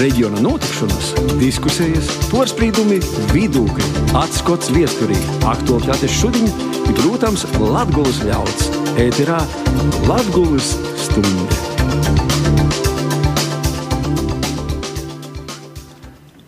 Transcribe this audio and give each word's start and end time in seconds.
Reģiona 0.00 0.42
notikšanas, 0.42 1.12
diskusijas, 1.40 2.10
porcelāna, 2.32 2.98
vidūkļi, 3.34 3.92
atskats 4.18 4.72
viesturī, 4.74 5.18
aktuālitātes 5.46 6.18
šodien, 6.18 6.50
protams, 6.98 7.46
Latvijas 7.60 8.20
ļauds. 8.26 8.68
Ēterā 9.06 9.40
Latvijas 10.08 10.74
stunde. 11.06 11.75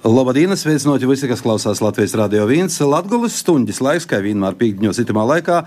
Labdien, 0.09 0.55
sveicināti 0.57 1.05
visi, 1.05 1.29
kas 1.29 1.43
klausās 1.45 1.83
Latvijas 1.85 2.15
Rādio 2.17 2.47
1. 2.49 2.71
Latvijas 2.89 3.35
stundas 3.43 3.83
laiks, 3.85 4.07
kā 4.09 4.23
vienmēr 4.25 4.55
pīkņos 4.57 5.03
itamā 5.03 5.27
laikā. 5.29 5.59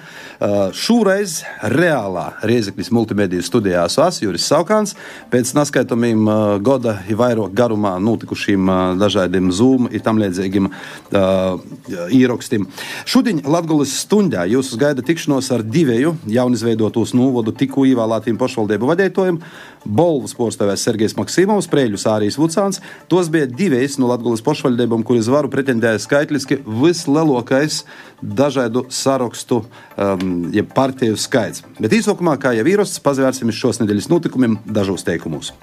Šoreiz 0.74 1.36
reālā 1.70 2.24
Riezekļas 2.50 2.90
multimediju 2.96 3.46
studijā 3.46 3.84
esas 3.86 4.18
Juris 4.24 4.48
Saukāns. 4.50 4.96
Pēc 5.30 5.52
naskaitomiem 5.54 6.26
goda 6.66 6.96
vairāk 7.06 7.54
garumā 7.54 7.92
notikušiem 8.02 8.72
dažādiem 8.98 9.52
Zoom 9.54 9.92
ir 9.94 10.02
tam 10.02 10.18
līdzīgiem 10.24 10.72
īrakstiem. 12.10 12.66
Šodien 13.06 13.44
Latvijas 13.46 13.94
stundā 14.08 14.48
jūs 14.50 14.74
gaida 14.74 15.06
tikšanos 15.06 15.52
ar 15.54 15.62
divēju 15.62 16.16
jaunizveidotos 16.34 17.14
novodu 17.14 17.54
tikko 17.54 17.86
ievēlētiem 17.92 18.42
pašvaldību 18.42 18.90
vadītājiem. 18.90 19.38
Bolvas 19.86 20.36
porcelāns 20.38 20.84
Sergejs 20.86 21.16
Maksimovs, 21.18 21.70
Prēļus 21.72 22.06
Ārijas 22.10 22.38
Vucāns. 22.40 22.82
Tos 23.10 23.32
bija 23.34 23.48
divas 23.50 23.98
no 24.02 24.12
Latvijas 24.12 24.44
pašvaldībām, 24.46 25.06
kuras 25.08 25.30
varu 25.32 25.50
pretendēja 25.52 26.02
skaitliski 26.04 26.60
vislielākais 26.66 27.82
dažādu 28.22 28.86
sarakstu, 28.94 29.64
um, 29.98 30.46
jeb 30.54 30.70
partiju 30.76 31.18
skaits. 31.18 31.66
Bet 31.82 31.98
īsākumā, 31.98 32.38
kā 32.42 32.54
jau 32.58 32.68
īrosts, 32.68 33.02
pazvērsim 33.04 33.54
šos 33.56 33.82
nedēļas 33.82 34.12
notikumiem 34.14 34.60
dažos 34.70 35.06
teikumos. 35.08 35.54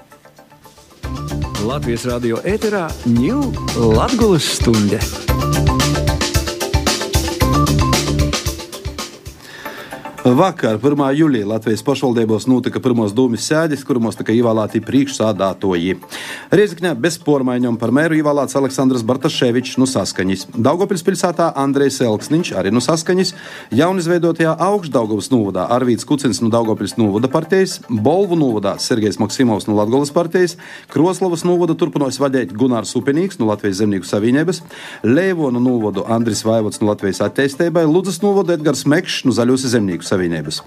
Latvijas 1.68 2.06
radio 2.08 2.42
ēterā 2.46 2.86
ņūl 3.06 3.94
Latvijas 3.94 4.54
stunde. 4.58 5.02
Vakar, 10.28 10.76
1. 10.76 11.00
jūlijā, 11.16 11.46
Latvijas 11.48 11.80
pašvaldībos 11.86 12.44
notika 12.50 12.82
pirmos 12.84 13.14
dūmis 13.16 13.46
sēdes, 13.48 13.80
kuros 13.86 14.18
tika 14.18 14.34
ievēlēti 14.36 14.82
priekšsādātoji. 14.84 15.94
Riezikņā 16.52 16.90
bez 17.00 17.16
pormaiņām 17.24 17.78
par 17.80 17.94
mēru 17.96 18.18
ievēlēts 18.18 18.58
Aleksandrs 18.60 19.06
Bartaševičs 19.08 19.78
no 19.80 19.86
Saskaņas, 19.88 20.50
Daugopils 20.52 21.06
pilsētā 21.06 21.46
Andrejs 21.56 22.02
Elksniņš 22.04 22.50
arī 22.60 22.72
no 22.74 22.82
Saskaņas, 22.84 23.32
jaunizveidotajā 23.78 24.52
augšdaugavas 24.66 25.30
novadā 25.32 25.64
Arvīts 25.78 26.04
Kucins 26.08 26.42
no 26.44 26.52
Daugopils 26.52 26.98
novada 27.00 27.32
partijas, 27.32 27.78
Bolvu 27.88 28.36
novadā 28.36 28.76
Sergejs 28.84 29.20
Maksimovs 29.22 29.70
no 29.70 29.78
Latgolas 29.80 30.12
partijas, 30.12 30.58
Kroslavas 30.92 31.46
novada 31.48 31.78
turpinojas 31.78 32.20
vadīt 32.20 32.52
Gunārs 32.52 32.92
Upinīgs 33.00 33.40
no 33.40 33.48
Latvijas 33.48 33.80
zemnieku 33.80 34.10
savienības, 34.10 34.60
Leivonu 35.08 35.62
novadu 35.62 36.04
Andris 36.04 36.44
Vaivots 36.44 36.82
no 36.82 36.92
Latvijas 36.92 37.24
attīstībai, 37.30 37.88
Ludzas 37.88 38.20
novadu 38.20 38.58
Edgars 38.58 38.84
Mekšs 38.84 39.24
no 39.24 39.32
Zaļos 39.32 39.64
zemnieku 39.72 40.04
savienības. 40.04 40.17
Savienības. 40.18 40.62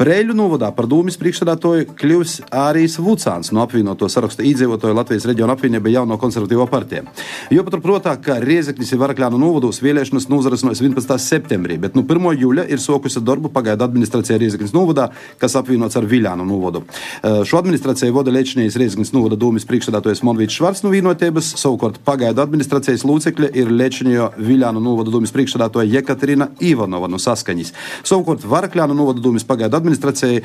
Preļu 0.00 0.34
novadā 0.36 0.70
par 0.74 0.88
dūmis 0.88 1.18
priekšstādātoju 1.20 1.90
kļuvis 1.98 2.38
Ārijas 2.54 2.96
Vucāns 3.02 3.52
no 3.52 3.62
apvienoto 3.64 4.08
sarakstu 4.12 4.44
iedzīvotāju 4.46 4.96
Latvijas 4.96 5.26
reģiona 5.28 5.56
apvienība 5.56 5.92
jauno 5.92 6.16
konservatīvo 6.20 6.66
partiju. 6.70 7.04
Jo 7.52 7.64
paturprātā, 7.66 8.16
ka 8.22 8.38
Riezeknis 8.42 8.92
ir 8.92 9.00
Varakļānu 9.02 9.40
novados 9.40 9.82
vēlēšanas 9.84 10.28
nozares 10.32 10.64
no 10.64 10.72
11. 10.72 11.16
septembrī, 11.22 11.78
bet 11.80 11.96
nu 11.96 12.04
1. 12.06 12.28
jūļa 12.40 12.66
ir 12.72 12.82
sokusi 12.82 13.22
darbu 13.24 13.50
pagaidu 13.52 13.84
administrācijā 13.86 14.38
Riezeknis 14.40 14.74
novadā, 14.76 15.10
kas 15.40 15.56
apvienots 15.60 15.98
ar 15.98 16.08
Viļānu 16.08 16.46
novadu. 16.48 16.84
Šo 17.22 17.60
administrāciju 17.60 18.16
vada 18.16 18.34
Lečnijas 18.34 18.78
Riezeknis 18.80 19.12
novada 19.16 19.38
dūmis 19.40 19.68
priekšstādātājs 19.68 20.24
Monvīts 20.26 20.56
Švarts 20.56 20.84
no 20.86 20.92
vienotības, 20.94 21.52
savukārt 21.60 22.00
pagaidu 22.06 22.44
administrācijas 22.44 23.04
locekļa 23.08 23.52
ir 23.56 23.72
Lečņo 23.72 24.32
Viļānu 24.36 24.82
novada 24.82 25.12
dūmis 25.14 25.34
priekšstādātāja 25.36 25.98
Jekaterina 25.98 26.50
Ivanova 26.64 27.10
no 27.10 27.20
Saskaņas. 27.22 27.72
Savukārt 28.06 28.44
Varakļānu 28.76 28.96
novada 28.98 29.22
dūmis 29.24 29.46
pagaidu 29.48 29.78
administrācijai 29.78 30.42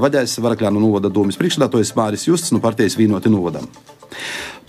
vaļais 0.00 0.38
Varakļānu 0.40 0.80
novada 0.80 1.10
dūmis 1.12 1.36
priekšstādātājs 1.36 1.92
Māris 1.98 2.24
Justs 2.24 2.54
no 2.54 2.60
partijas 2.64 2.96
vienoti 2.96 3.28
novadam. 3.28 3.68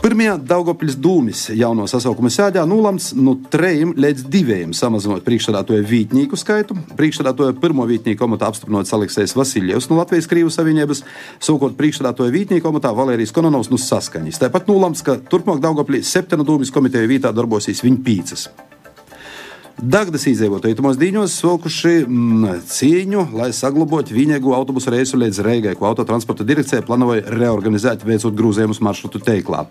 Pirmajā 0.02 0.36
Daugopils 0.44 0.98
dūmis 1.00 1.46
jauno 1.56 1.86
sasaukuma 1.88 2.28
sēdē 2.34 2.66
nolēmts 2.68 3.14
no 3.16 3.38
trejiem 3.54 3.94
līdz 3.96 4.26
diviem 4.34 4.74
samazinot 4.76 5.24
priekšstādātoju 5.26 5.88
vītnieku 5.88 6.38
skaitu. 6.38 6.76
Priekšstādātoju 7.00 7.56
pirmo 7.64 7.88
vītnieku 7.88 8.28
amatā 8.28 8.52
apstiprināts 8.52 8.94
Aleksējs 8.98 9.38
Vasiljevs 9.40 9.88
no 9.90 10.02
Latvijas 10.02 10.28
Krīvu 10.30 10.52
Savienības, 10.54 11.06
savukārt 11.40 11.80
priekšstādātoju 11.80 12.36
vītnieku 12.36 12.70
amatā 12.70 12.92
Valērijas 13.00 13.34
Kononovs 13.34 13.72
no 13.72 13.80
Saskaņas. 13.82 14.44
Tāpat 14.44 14.68
nolēmts, 14.70 15.08
ka 15.08 15.18
turpmāk 15.32 15.64
Daugopilī 15.64 16.04
septiņu 16.04 16.46
dūmis 16.52 16.76
komiteju 16.76 17.16
vietā 17.16 17.32
darbosies 17.34 17.86
viņa 17.88 18.06
pīcis. 18.06 18.50
Dagdas 19.76 20.24
izdzīvotāji 20.30 20.78
tumos 20.80 20.96
dīņos 20.96 21.34
sokuši 21.36 22.06
mm, 22.06 22.62
cīņu, 22.72 23.26
lai 23.36 23.50
saglabātu 23.52 24.14
viņēgu 24.16 24.54
autobusu 24.56 24.94
reisu 24.94 25.18
līdz 25.20 25.42
Reigai, 25.44 25.74
ko 25.76 25.90
autotransporta 25.90 26.46
direkcija 26.48 26.80
plānoja 26.88 27.26
reorganizēt, 27.36 28.06
veicot 28.08 28.38
grūzījumus 28.40 28.80
maršrutu 28.80 29.20
teiklā. 29.28 29.66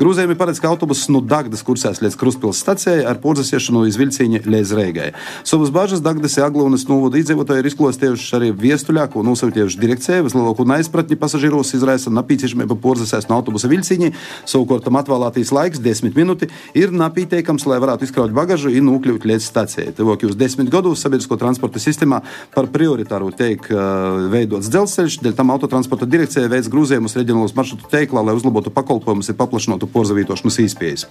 Grūzījumi 0.00 0.36
paredz, 0.40 0.62
ka 0.64 0.70
autobuss 0.72 1.10
no 1.12 1.20
Dagdas 1.20 1.60
kursēs 1.66 2.00
līdz 2.00 2.16
Kruspils 2.16 2.62
stacijai 2.64 3.02
ar 3.04 3.20
porziesiešanu 3.20 3.82
iz 3.84 3.98
Vilcīņa 4.00 4.40
līdz 4.48 4.72
Reigai. 4.78 5.10
Savas 5.44 5.68
bažas 5.74 6.00
Dagdas 6.00 6.38
Aglūnas 6.40 6.86
novodu 6.88 7.20
izdzīvotāji 7.20 7.66
ir 7.66 7.68
izklostējuši 7.68 8.32
arī 8.40 8.50
viestuļā, 8.64 9.10
ko 9.12 9.26
nosūtījuši 9.28 9.82
direkcijai. 9.84 10.22
Vislielāko 10.24 10.64
neizpratni 10.72 11.20
pasažieros 11.20 11.74
izraisa 11.76 12.14
nepieciešamība 12.16 12.80
porzēsēs 12.80 13.28
no 13.28 13.42
autobusa 13.42 13.68
Vilcīņa. 13.68 14.10
Savukārt 14.48 14.88
tam 14.88 14.96
atvēlētīs 15.02 15.52
laiks, 15.52 15.84
10 15.84 16.16
minūti, 16.16 16.48
ir 16.80 16.96
napīteikams, 16.96 17.68
lai 17.68 17.82
varētu 17.84 18.08
izkraut 18.08 18.32
bagažu 18.32 18.72
un 18.72 18.92
nokļūt 18.94 19.28
līdz 19.28 19.33
stācijai. 19.42 19.90
Tuvākajos 19.96 20.36
desmit 20.38 20.70
gados 20.72 21.02
sabiedrisko 21.02 21.38
transporta 21.40 21.82
sistēmā 21.82 22.20
par 22.54 22.68
prioritāru 22.72 23.32
tiek 23.34 23.66
uh, 23.72 24.28
veidots 24.32 24.70
dzelzceļš, 24.72 25.18
dēļ 25.24 25.36
tam 25.38 25.52
autotransporta 25.54 26.08
direkcija 26.08 26.50
veids 26.52 26.70
grūzījumus 26.72 27.16
reģionālos 27.18 27.56
maršrutu 27.56 27.90
teiklā, 27.92 28.22
lai 28.24 28.36
uzlabotu 28.38 28.72
pakalpojumus 28.74 29.32
un 29.32 29.38
paplašinātu 29.40 29.90
porzavītošanas 29.94 30.60
iespējas. 30.64 31.06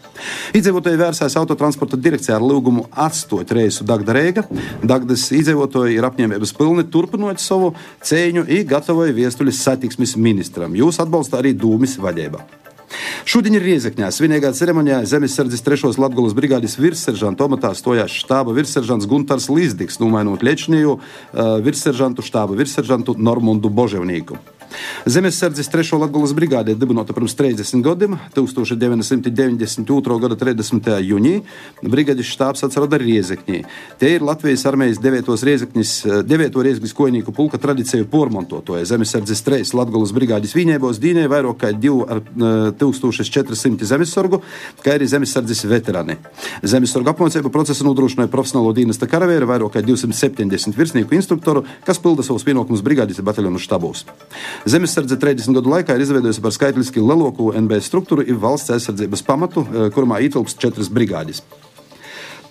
Iedzīvotāji 0.55 1.01
vērsās 1.01 1.37
autotransporta 1.41 1.99
direkcijā 1.99 2.37
ar 2.39 2.45
lūgumu 2.45 2.87
atstāt 2.91 3.53
reisu 3.55 3.87
Dagda 3.87 4.15
Reiga. 4.15 4.47
Dagdas 4.83 5.27
iedzīvotāji 5.35 5.99
ir 5.99 6.07
apņēmības 6.09 6.55
pilni 6.57 6.87
turpinot 6.93 7.41
savu 7.43 7.73
cēņu 8.03 8.47
un 8.47 8.67
gatavoja 8.69 9.15
viestuļus 9.15 9.63
satiksmes 9.67 10.17
ministram. 10.17 10.75
Jūs 10.77 11.01
atbalsta 11.03 11.41
arī 11.41 11.55
dūmis 11.57 11.99
vadībā. 12.01 12.43
Šodien 13.29 13.57
ir 13.57 13.65
Riezekņā. 13.65 14.09
Svinīgā 14.13 14.53
ceremonijā 14.57 15.01
Zemesardzes 15.09 15.63
3. 15.65 15.93
Latvijas 16.01 16.35
brigādes 16.37 16.77
virsseržanta 16.79 17.47
amatā 17.47 17.73
stojās 17.77 18.13
štāba 18.13 18.55
virsseržants 18.55 19.07
Guntars 19.09 19.49
Līsdiks, 19.51 19.99
nomainot 20.03 20.43
Liečniju 20.45 20.97
uh, 20.97 21.55
virsseržantu 21.63 22.25
štāba 22.25 22.57
virsseržantu 22.59 23.17
Normundu 23.17 23.71
Boževnīku. 23.73 24.39
Zemesardzes 25.05 25.69
3. 25.71 25.97
Latvijas 25.99 26.33
brigādē 26.37 26.75
dibināta 26.79 27.13
pirms 27.15 27.35
30 27.35 27.83
gadiem, 27.83 28.17
1992. 28.35 30.19
gada 30.23 30.35
30. 30.39 30.89
jūnijā. 31.03 31.41
Brigādes 31.83 32.29
štābs 32.29 32.63
atrada 32.65 32.97
Riezekņī. 33.01 33.63
Te 33.99 34.07
ir 34.15 34.21
Latvijas 34.25 34.65
armijas 34.69 34.99
9. 35.03 35.31
Riezekņas, 35.49 35.91
9. 36.27 36.59
Riezekņas 36.67 36.97
kojnieku 36.97 37.31
pulka 37.35 37.57
tradiciju 37.61 38.05
pormontotoja. 38.11 38.85
Zemesardzes 38.87 39.43
3. 39.45 39.73
Latvijas 39.77 40.11
brigādes 40.15 40.55
viņēbos 40.57 41.01
dīnē 41.03 41.23
vairāk 41.31 41.57
kā 41.63 41.69
2400 41.73 43.89
zemesargu, 43.89 44.37
kā 44.83 44.89
arī 44.97 45.05
zemesardzes 45.09 45.65
veterāni. 45.69 46.15
Zemesargu 46.63 47.09
apmācību 47.13 47.49
procesu 47.53 47.85
nodrošināja 47.87 48.31
profesionālo 48.31 48.71
dienesta 48.75 49.05
karavēru 49.09 49.45
vairāk 49.49 49.71
kā 49.77 49.81
270 49.85 50.77
virsnieku 50.77 51.11
instruktoru, 51.17 51.61
kas 51.87 52.01
pilda 52.03 52.23
savus 52.25 52.45
pienākumus 52.47 52.83
brigādes 52.85 53.21
bataljonu 53.23 53.59
štabos. 53.61 53.99
Zemesardze 54.63 55.17
30 55.19 55.57
gadu 55.57 55.71
laikā 55.73 55.97
ir 55.97 56.05
izveidojusi 56.05 56.41
par 56.43 56.53
skaitliski 56.55 57.01
lielāko 57.03 57.49
NB 57.59 57.81
struktūru 57.83 58.23
un 58.23 58.37
valsts 58.39 58.71
aizsardzības 58.71 59.23
pamatu, 59.27 59.65
kurā 59.91 60.21
ietilpst 60.23 60.61
četras 60.61 60.87
brigādes. 60.87 61.41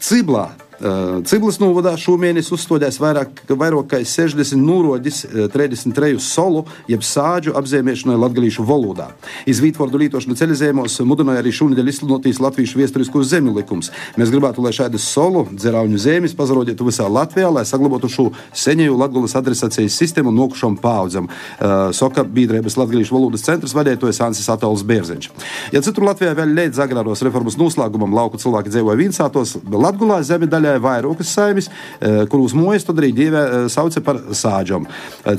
Ciblā 0.03 0.51
Ciblis 0.83 1.61
novadā 1.63 1.93
šomēnes 2.01 2.49
uzstādījās 2.55 2.97
vairāk, 2.99 3.43
vairāk 3.47 3.89
kā 3.93 3.99
60 4.03 4.59
nūroģis 4.59 5.19
33 5.55 6.19
solu, 6.23 6.65
jeb 6.91 7.05
sāģu 7.07 7.55
apzīmēšanai 7.59 8.17
latgalīšu 8.19 8.65
valodā. 8.67 9.13
Izvītvordu 9.47 10.01
lītošanu 10.03 10.35
ceļzēmos 10.39 10.99
mudināja 11.07 11.43
arī 11.45 11.53
šonadēļ 11.55 11.91
izsludinotīs 11.93 12.41
latviešu 12.43 12.81
vēsturisko 12.81 13.23
zemju 13.31 13.55
likums. 13.61 13.93
Mēs 14.19 14.33
gribētu, 14.35 14.65
lai 14.65 14.73
šādas 14.75 15.07
solu 15.07 15.45
dzerauņu 15.53 16.01
zemes 16.03 16.35
pazarodītu 16.39 16.89
visā 16.89 17.07
Latvijā, 17.07 17.53
lai 17.55 17.63
saglabātu 17.69 18.11
šo 18.11 18.27
senēju 18.51 18.99
latgulas 18.99 19.37
adresācijas 19.39 20.01
sistēmu 20.03 20.35
nokušam 20.35 20.81
paudzam, 20.83 21.31
uh, 21.31 21.93
soka 21.95 22.27
biedrības 22.27 22.79
latgalīšu 22.81 23.15
valodas 23.15 23.47
centrs 23.47 23.77
vadītājs 23.79 24.23
Ansis 24.27 24.51
Atols 24.51 24.83
Bērziņš. 24.89 25.31
Ja 25.77 25.85
citur 25.85 26.09
Latvijā 26.11 26.35
vēl 26.39 26.57
līdz 26.59 26.83
agrāros 26.83 27.23
reformas 27.23 27.59
noslēgumam 27.61 28.19
lauku 28.19 28.41
cilvēki 28.43 28.75
dzīvoja 28.75 28.99
viensātos, 28.99 29.57
Latgulā 29.73 30.21
zemi 30.27 30.49
ir 30.49 30.53
vairākas 30.81 31.35
saimes, 31.37 31.69
kur 32.01 32.41
uz 32.41 32.57
mojas 32.57 32.87
tad 32.89 33.01
arī 33.03 33.13
dievē 33.17 33.45
sauca 33.73 34.01
par 34.05 34.21
sāģom. 34.33 34.89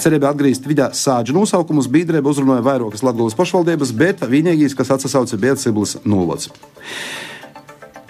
Cerība 0.04 0.30
atgriezt 0.30 0.68
vidā 0.70 0.92
sāģu 0.94 1.36
nosaukumus 1.40 1.90
biedrība 1.92 2.30
uzrunāja 2.30 2.66
vairākas 2.66 3.04
Latvijas 3.06 3.38
pašvaldības, 3.40 3.94
bet 3.98 4.26
vienīgais, 4.30 4.78
kas 4.78 4.94
atsauca, 4.94 5.40
bija 5.40 5.58
Ciblis 5.60 5.98
Nūlots. 6.06 6.52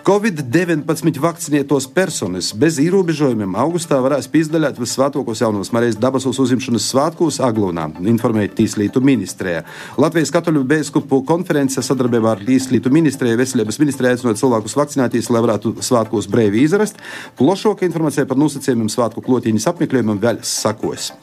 Covid-19 0.03 1.15
vakcinētos 1.23 1.85
personas 1.95 2.49
bez 2.59 2.75
ierobežojumiem 2.83 3.53
augustā 3.55 4.01
varēs 4.03 4.25
pīzdalēt 4.33 4.75
visvētākos 4.81 5.39
jaunos 5.39 5.69
Marijas 5.71 5.95
dabasos 5.95 6.41
uzņemšanas 6.43 6.87
svētkos 6.91 7.37
Aglonā, 7.47 7.85
informēja 8.11 8.51
Tīslītu 8.57 8.99
ministrija. 8.99 9.61
Latvijas 9.95 10.33
katoļu 10.35 10.65
bēskupu 10.67 11.21
konference 11.29 11.79
sadarbībā 11.87 12.33
ar 12.33 12.43
Tīslītu 12.43 12.91
ministriju 12.91 13.39
veselības 13.39 13.79
ministriju 13.79 14.11
aicinot 14.11 14.41
cilvēkus 14.41 14.75
vakcinēties, 14.81 15.31
lai 15.31 15.45
varētu 15.45 15.77
svētkos 15.79 16.27
brīvi 16.35 16.65
izrast. 16.67 16.99
Plašāka 17.39 17.87
informācija 17.87 18.27
par 18.27 18.43
nosacījumiem 18.43 18.91
svētku 18.91 19.23
klotīņas 19.23 19.69
apmeklējumam 19.71 20.19
vēl 20.19 20.43
sakos. 20.43 21.13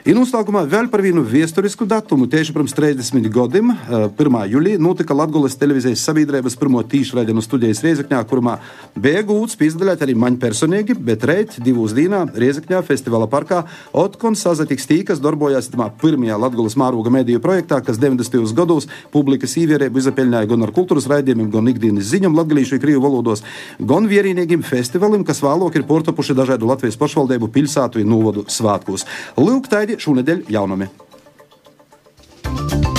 Ir 0.00 0.16
noslēgumā 0.16 0.62
vēl 0.64 0.86
par 0.88 1.02
vienu 1.04 1.20
vēsturisku 1.28 1.84
datumu. 1.84 2.24
Tieši 2.30 2.54
pirms 2.56 2.72
30 2.72 3.26
gadiem, 3.34 3.74
1. 4.16 4.36
jūlijā, 4.48 4.78
notika 4.80 5.12
Latvijas 5.12 5.58
televīzijas 5.60 6.00
sabiedrības 6.06 6.54
pirmo 6.56 6.80
tīšraidieну 6.80 7.42
studijas 7.44 7.82
Riezekņā, 7.84 8.22
kurā 8.30 8.54
bija 8.96 9.20
gūts 9.28 9.58
pīzdalēt 9.60 10.00
arī 10.00 10.14
maņu 10.16 10.40
personīgi, 10.40 10.96
bet 10.96 11.26
reit 11.28 11.58
divos 11.60 11.92
dīnā 11.92 12.22
Riezekņā 12.32 12.80
festivāla 12.88 13.28
parkā 13.28 13.66
Otkon 13.92 14.38
sazatiks 14.40 14.88
tī, 14.88 15.02
kas 15.04 15.20
darbojās 15.20 15.68
pirmajā 16.00 16.40
Latvijas 16.46 16.78
māroga 16.80 17.12
mediju 17.12 17.42
projektā, 17.44 17.82
kas 17.84 18.00
90. 18.00 18.56
gados 18.56 18.88
publikas 19.12 19.58
īvierēbu 19.60 20.00
izapeļņāja 20.00 20.48
gan 20.54 20.64
ar 20.64 20.72
kultūras 20.72 21.10
raidījumiem, 21.12 21.52
gan 21.52 21.68
ikdienas 21.74 22.08
ziņām 22.14 22.40
latgalīšu 22.40 22.78
un 22.78 22.84
krievu 22.86 23.04
valodos, 23.04 23.44
gan 23.76 24.08
vienīgiem 24.08 24.64
festivālim, 24.64 25.28
kas 25.28 25.44
vēlāk 25.44 25.76
ir 25.76 25.86
portapuši 25.92 26.40
dažādu 26.40 26.72
Latvijas 26.72 26.96
pašvaldību 27.04 27.52
pilsētu 27.52 28.00
un 28.00 28.12
novadu 28.16 28.48
svētkos. 28.48 29.04
Lūk, 29.36 29.68
taidi 29.90 30.04
šonadēļ 30.04 30.42
jaunumi. 30.54 30.88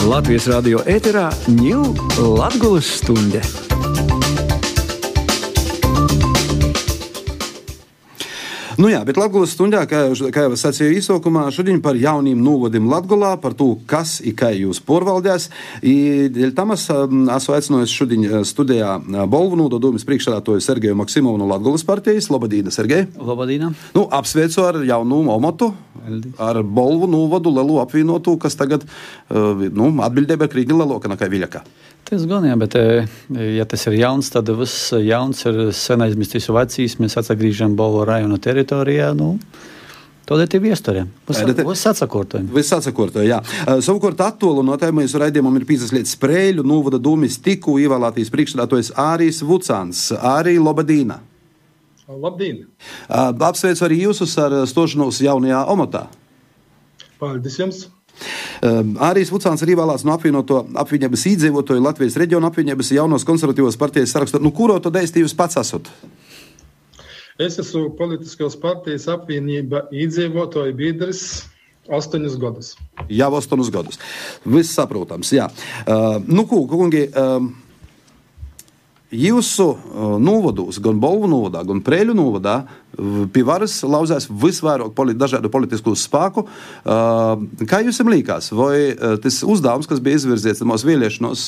Latvijas 0.10 0.48
radio 0.52 0.82
ēterā 0.90 1.30
ņūl 1.48 1.94
Latgulas 2.38 2.90
stunde. 3.00 3.71
Nu 8.82 8.90
jā, 8.90 9.04
bet 9.06 9.14
Latvijas 9.20 9.52
stundā, 9.54 9.84
kā, 9.86 10.00
kā 10.34 10.48
jau 10.48 10.56
sacīju 10.58 10.96
īsākumā, 10.98 11.44
šodien 11.54 11.78
par 11.86 11.94
jauniem 12.02 12.40
novadiem 12.42 12.88
Latvijā, 12.90 13.36
par 13.38 13.54
to, 13.54 13.76
kas 13.86 14.16
ir 14.26 14.34
kā 14.40 14.50
jūs 14.58 14.80
porvaldās. 14.82 15.52
Dēļ 15.86 16.56
tam 16.58 16.74
es 16.74 16.88
esmu 16.90 17.54
aicinājis 17.60 17.94
šodien 17.94 18.26
studijā 18.48 18.96
Bolvu 19.30 19.60
nododumus 19.60 20.08
priekšsēdētoju 20.10 20.66
Sergeju 20.66 20.98
Maksimovu 20.98 21.38
no 21.38 21.52
Latvijas 21.52 21.86
partijas. 21.86 22.32
Labadīna, 22.34 22.74
Sergej! 22.74 23.06
Labadīna! 23.22 23.70
Nu, 23.94 24.08
apsveicu 24.18 24.66
ar 24.66 24.82
jaunu 24.88 25.22
omatu, 25.30 25.70
ar 26.42 26.64
Bolvu 26.66 27.12
novadu 27.12 27.54
lielu 27.54 27.78
apvienotu, 27.84 28.34
kas 28.42 28.58
tagad 28.58 28.90
nu, 29.30 29.94
atbildēja 30.10 30.42
par 30.42 30.50
Krīģi 30.56 30.82
Leloka 30.82 31.12
nekā 31.14 31.30
Viļaka. 31.30 31.62
Tas 32.10 32.24
gan 32.28 32.44
jā, 32.44 32.56
bet, 32.60 32.76
ja 33.56 33.66
tas 33.70 33.86
ir 33.88 34.00
jauns, 34.02 34.32
tad 34.34 34.50
viss 34.58 34.92
jauns 35.00 35.46
ir 35.48 35.62
sen 35.76 36.04
aizmirstis 36.04 36.50
vecīs. 36.52 36.98
Mēs 37.00 37.16
atgriežam 37.22 37.78
Bolvu 37.80 38.04
rajona 38.10 38.40
teritorijā. 38.42 39.14
Nu. 39.16 39.38
Tādēļ 40.28 40.54
ir 40.56 40.62
viesturē. 40.64 41.02
Viss 41.28 41.88
atsakortoja. 41.90 42.46
Viss 42.56 42.72
atsakortoja, 42.76 43.26
jā. 43.28 43.40
Savukārt 43.84 44.22
mūsu 44.96 45.20
raidījumam 45.20 45.58
ir 45.60 45.66
pīzas 45.68 45.92
lietas 45.92 46.14
sprēļu, 46.16 46.64
novada 46.68 47.00
dūmis 47.02 47.40
tikku 47.44 47.80
ievēlētīs 47.84 48.32
priekšstādātojas 48.32 48.94
Ārijas 49.02 49.42
Vucāns. 49.44 50.06
Arī 50.16 50.56
Lobadīna. 50.62 51.20
Labdien! 52.12 52.66
Apsveicu 53.08 53.86
arī 53.88 54.02
jūsus 54.04 54.36
ar 54.40 54.56
stošanos 54.68 55.22
jaunajā 55.24 55.64
omatā. 55.72 56.06
Paldies 57.20 57.60
jums! 57.60 57.86
Um, 58.62 58.96
arī 59.02 59.24
Vucāns 59.26 59.64
ir 59.66 59.74
ievēlēts 59.74 60.06
no 60.06 60.14
apvienoto 60.14 60.64
apvienības 60.78 61.24
iedzīvotāju 61.32 61.82
Latvijas 61.82 62.18
reģiona 62.22 62.52
apvienības 62.52 62.92
jaunos 62.94 63.26
konservatīvos 63.26 63.80
partijas 63.82 64.14
sarakstā. 64.14 64.42
Nu, 64.42 64.54
kuro 64.54 64.78
tad 64.84 65.00
jūs 65.02 65.38
pats 65.38 65.58
esat? 65.62 65.90
Es 67.42 67.58
esmu 67.58 67.90
politiskās 67.98 68.58
partijas 68.60 69.08
apvienība 69.10 69.88
iedzīvotāju 69.96 70.78
biedrs. 70.78 71.24
Astoņus 71.92 72.36
gadus. 72.40 72.76
Jau 73.10 73.32
astoņus 73.36 73.72
gadus. 73.74 73.98
Viss 74.46 74.76
saprotams. 74.78 75.32
Jā. 75.34 75.48
Uh, 75.82 76.22
nu, 76.30 76.46
kungi, 76.46 77.08
uh, 77.10 77.42
Jūsu 79.12 79.66
novados, 80.24 80.78
gan 80.80 81.00
Bolvu 81.04 81.28
novadā, 81.28 81.66
gan 81.68 81.82
Prēļu 81.84 82.14
novadā, 82.16 82.62
pie 83.36 83.42
varas 83.44 83.74
lauzās 83.84 84.30
visvairāk 84.30 84.94
poli 84.96 85.12
dažādu 85.20 85.50
politisku 85.52 85.92
spēku. 86.00 86.46
Kā 87.68 87.80
jums 87.84 88.00
liekas, 88.08 88.52
vai 88.56 88.94
tas 89.24 89.42
uzdevums, 89.44 89.90
kas 89.92 90.00
bija 90.04 90.20
izvirzīts 90.20 90.64
mūsu 90.68 90.88
vēlēšanos, 90.88 91.44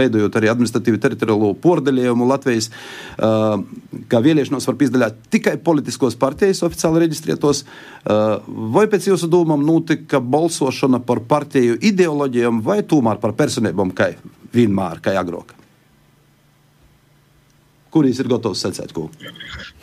veidojot 0.00 0.38
arī 0.40 0.50
administratīvu 0.50 0.98
teritoriālo 1.04 1.52
pordaļējumu 1.62 2.26
Latvijas, 2.26 2.72
kā 4.10 4.22
vēlēšanos 4.24 4.66
var 4.66 4.78
pizdaļāt 4.80 5.20
tikai 5.30 5.54
politiskos 5.62 6.18
partijas 6.18 6.64
oficiāli 6.66 7.04
reģistrētos, 7.04 7.62
vai 8.74 8.88
pēc 8.90 9.12
jūsu 9.12 9.30
domām 9.30 9.62
notika 9.66 10.18
balsošana 10.18 10.98
par 11.06 11.22
partiju 11.30 11.78
ideoloģijām 11.92 12.64
vai 12.66 12.80
tomēr 12.82 13.22
par 13.22 13.38
personībām, 13.38 13.94
kā 13.94 14.10
vienmēr, 14.54 14.98
kā 15.06 15.14
agrāk? 15.22 15.57
Kurīs 17.98 18.22
ir 18.22 18.30
gatavs 18.30 18.62
secēt, 18.64 18.94
ko? 18.96 19.08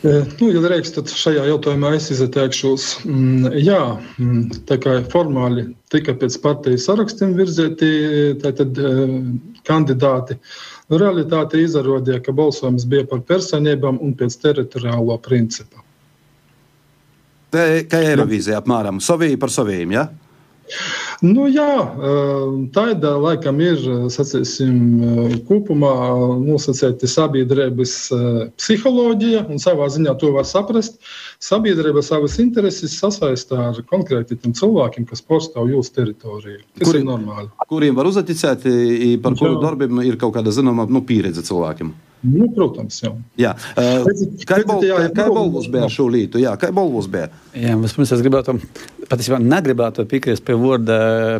Nu, 0.02 0.48
ja 0.50 0.62
drīkst, 0.64 0.96
tad 0.96 1.12
šajā 1.12 1.46
jautājumā 1.52 1.94
es 1.98 2.08
izteikšos. 2.14 2.88
Mm, 3.04 3.50
jā, 3.60 3.80
mm, 4.16 4.62
tā 4.68 4.80
kā 4.82 4.98
formāli 5.12 5.68
tika 5.92 6.16
pēc 6.18 6.40
partijas 6.42 6.88
sarakstiem 6.88 7.36
virzīti 7.38 7.90
tātad, 8.42 8.80
kandidāti. 9.66 10.38
Realitāte 10.92 11.60
izrādīja, 11.62 12.20
ka 12.22 12.34
balsojums 12.36 12.86
bija 12.88 13.06
par 13.10 13.24
personībām 13.26 13.98
un 14.02 14.14
pēc 14.18 14.38
teritoriālo 14.44 15.18
principu. 15.24 15.82
Kā 17.56 18.00
Eirovīzija 18.02 18.60
apmēram 18.60 19.00
savīgi 19.02 19.38
par 19.40 19.52
saviem, 19.54 19.94
ja? 19.96 20.08
Nu, 21.24 21.46
jā, 21.48 21.70
tāda 22.76 23.14
laikam 23.16 23.60
ir 23.64 23.78
sacīsim, 24.12 24.74
kopumā 25.48 25.92
nosacīta 26.42 27.08
sabiedrības 27.08 27.94
psiholoģija, 28.60 29.46
un 29.48 29.62
savā 29.62 29.88
ziņā 29.92 30.12
to 30.20 30.34
var 30.34 30.44
saprast. 30.48 30.98
Sabiedrība 31.40 32.02
savas 32.04 32.36
intereses 32.42 32.98
sasaistā 33.00 33.70
ar 33.70 33.80
konkrētiem 33.88 34.52
cilvēkiem, 34.56 35.06
kas 35.08 35.24
pārstāv 35.24 35.72
jūsu 35.72 35.94
teritoriju. 35.96 36.60
Tas 36.76 36.90
Kuri, 36.90 37.00
ir 37.00 37.08
normāli. 37.08 37.48
Kuriem 37.70 37.96
var 37.96 38.10
uzticēt, 38.12 38.68
par 39.24 39.38
kuru 39.40 39.62
darbiem 39.62 40.04
ir 40.04 40.20
kaut 40.20 40.36
kāda 40.36 40.52
zināma 40.52 40.88
nu, 40.90 41.04
pieredze 41.06 41.44
cilvēkiem? 41.48 41.94
Nu, 42.26 42.48
protams, 42.54 42.98
jau. 43.02 43.14
Jā. 43.38 43.54
Kā 44.46 45.28
Bolvus 45.30 45.68
bija 45.70 45.88
šo 45.92 46.08
lītu? 46.10 46.40
Jā, 46.42 46.56
kā 46.60 46.72
Bolvus 46.74 47.08
bija? 47.10 47.30
Jā, 47.56 47.76
vispirms 47.80 48.12
es 48.12 48.22
gribētu, 48.24 48.56
patiesībā 49.08 49.38
negribētu 49.40 50.04
piekrist 50.10 50.44
pie, 50.46 50.56
vorda, 50.58 50.96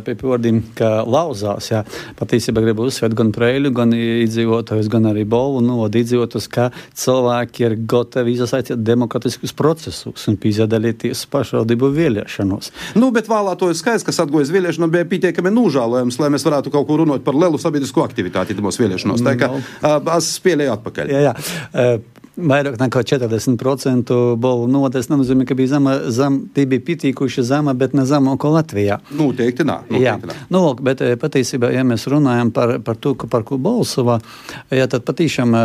pie 0.07 0.15
vārdiem, 0.21 0.63
ka 0.79 1.03
lauzās. 1.03 1.71
Jā. 1.73 1.83
Patiesībā 2.19 2.63
gribu 2.65 2.87
uzsvērt 2.87 3.17
gan 3.19 3.33
Preļu, 3.37 3.73
gan 3.77 3.93
iedzīvotājus, 3.97 4.91
gan 4.93 5.11
arī 5.11 5.27
Bolvu 5.29 5.65
nodu 5.65 6.01
iedzīvotājus, 6.01 6.49
ka 6.53 6.69
cilvēki 6.97 7.67
ir 7.67 7.77
gatavi 7.91 8.37
iesaistīt 8.37 8.81
demokratiskus 8.87 9.55
procesus 9.57 10.29
un 10.31 10.39
piedalīties 10.41 11.27
pašvaldību 11.33 11.91
vēlēšanos. 11.97 12.73
Nu, 13.01 13.11
bet 13.15 13.31
vēlētojos 13.33 13.83
skaidrs, 13.83 14.07
kas 14.07 14.23
atgojas 14.25 14.53
vēlēšanām, 14.55 14.93
bija 14.95 15.09
pietiekami 15.11 15.53
nožēlojams, 15.55 16.21
lai 16.23 16.33
mēs 16.35 16.47
varētu 16.47 16.73
kaut 16.75 16.89
ko 16.89 17.01
runāt 17.03 17.27
par 17.27 17.37
lielu 17.37 17.61
sabiedrisko 17.61 18.07
aktivitāti 18.07 18.57
mūsu 18.57 18.85
vēlēšanos. 18.85 19.25
Tā 19.27 19.37
kā 19.41 19.51
no. 19.53 19.61
uh, 19.83 20.15
es 20.17 20.33
spēlēju 20.39 20.76
atpakaļ. 20.77 21.17
Jā, 21.17 21.25
jā. 21.31 21.35
Uh, 21.73 22.17
vairāk 22.37 22.77
nekā 22.81 23.01
40% 23.09 24.13
bolu 24.41 24.67
nodeļas 24.71 25.09
nenozīmē, 25.11 25.47
ka 25.49 25.57
bija 25.57 25.77
zema, 25.77 25.95
zem, 26.13 26.39
tie 26.55 26.67
bija 26.69 26.85
pitīkuši 26.85 27.45
zema, 27.49 27.75
bet 27.75 27.95
ne 27.97 28.05
zemāko 28.09 28.51
Latvijā. 28.53 28.99
Noteikti 29.17 29.65
nā. 29.67 29.79
Noteikti 29.89 30.05
jā, 30.05 30.17
nā. 30.21 30.37
Nu, 30.53 30.63
bet 30.77 31.01
patiesībā, 31.23 31.71
ja 31.75 31.85
mēs 31.89 32.07
runājam 32.13 32.53
par, 32.55 32.77
par 32.85 33.01
to, 33.01 33.15
ka 33.19 33.31
par 33.33 33.47
ko 33.49 33.59
balsovā, 33.63 34.19
jā, 34.75 34.89
tad 34.93 35.07
patiešām, 35.09 35.57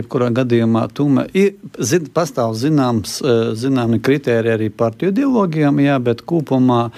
jebkurā 0.00 0.32
gadījumā, 0.34 0.88
tuma, 0.94 1.28
ir, 1.36 1.54
zin, 1.78 2.10
pastāv 2.14 2.56
zināms, 2.58 3.20
zināmi 3.60 4.02
kritēriji 4.04 4.58
arī 4.58 4.70
partiju 4.74 5.14
ideologijām, 5.14 5.78
jā, 5.84 6.00
bet 6.02 6.26
kopumā 6.26 6.88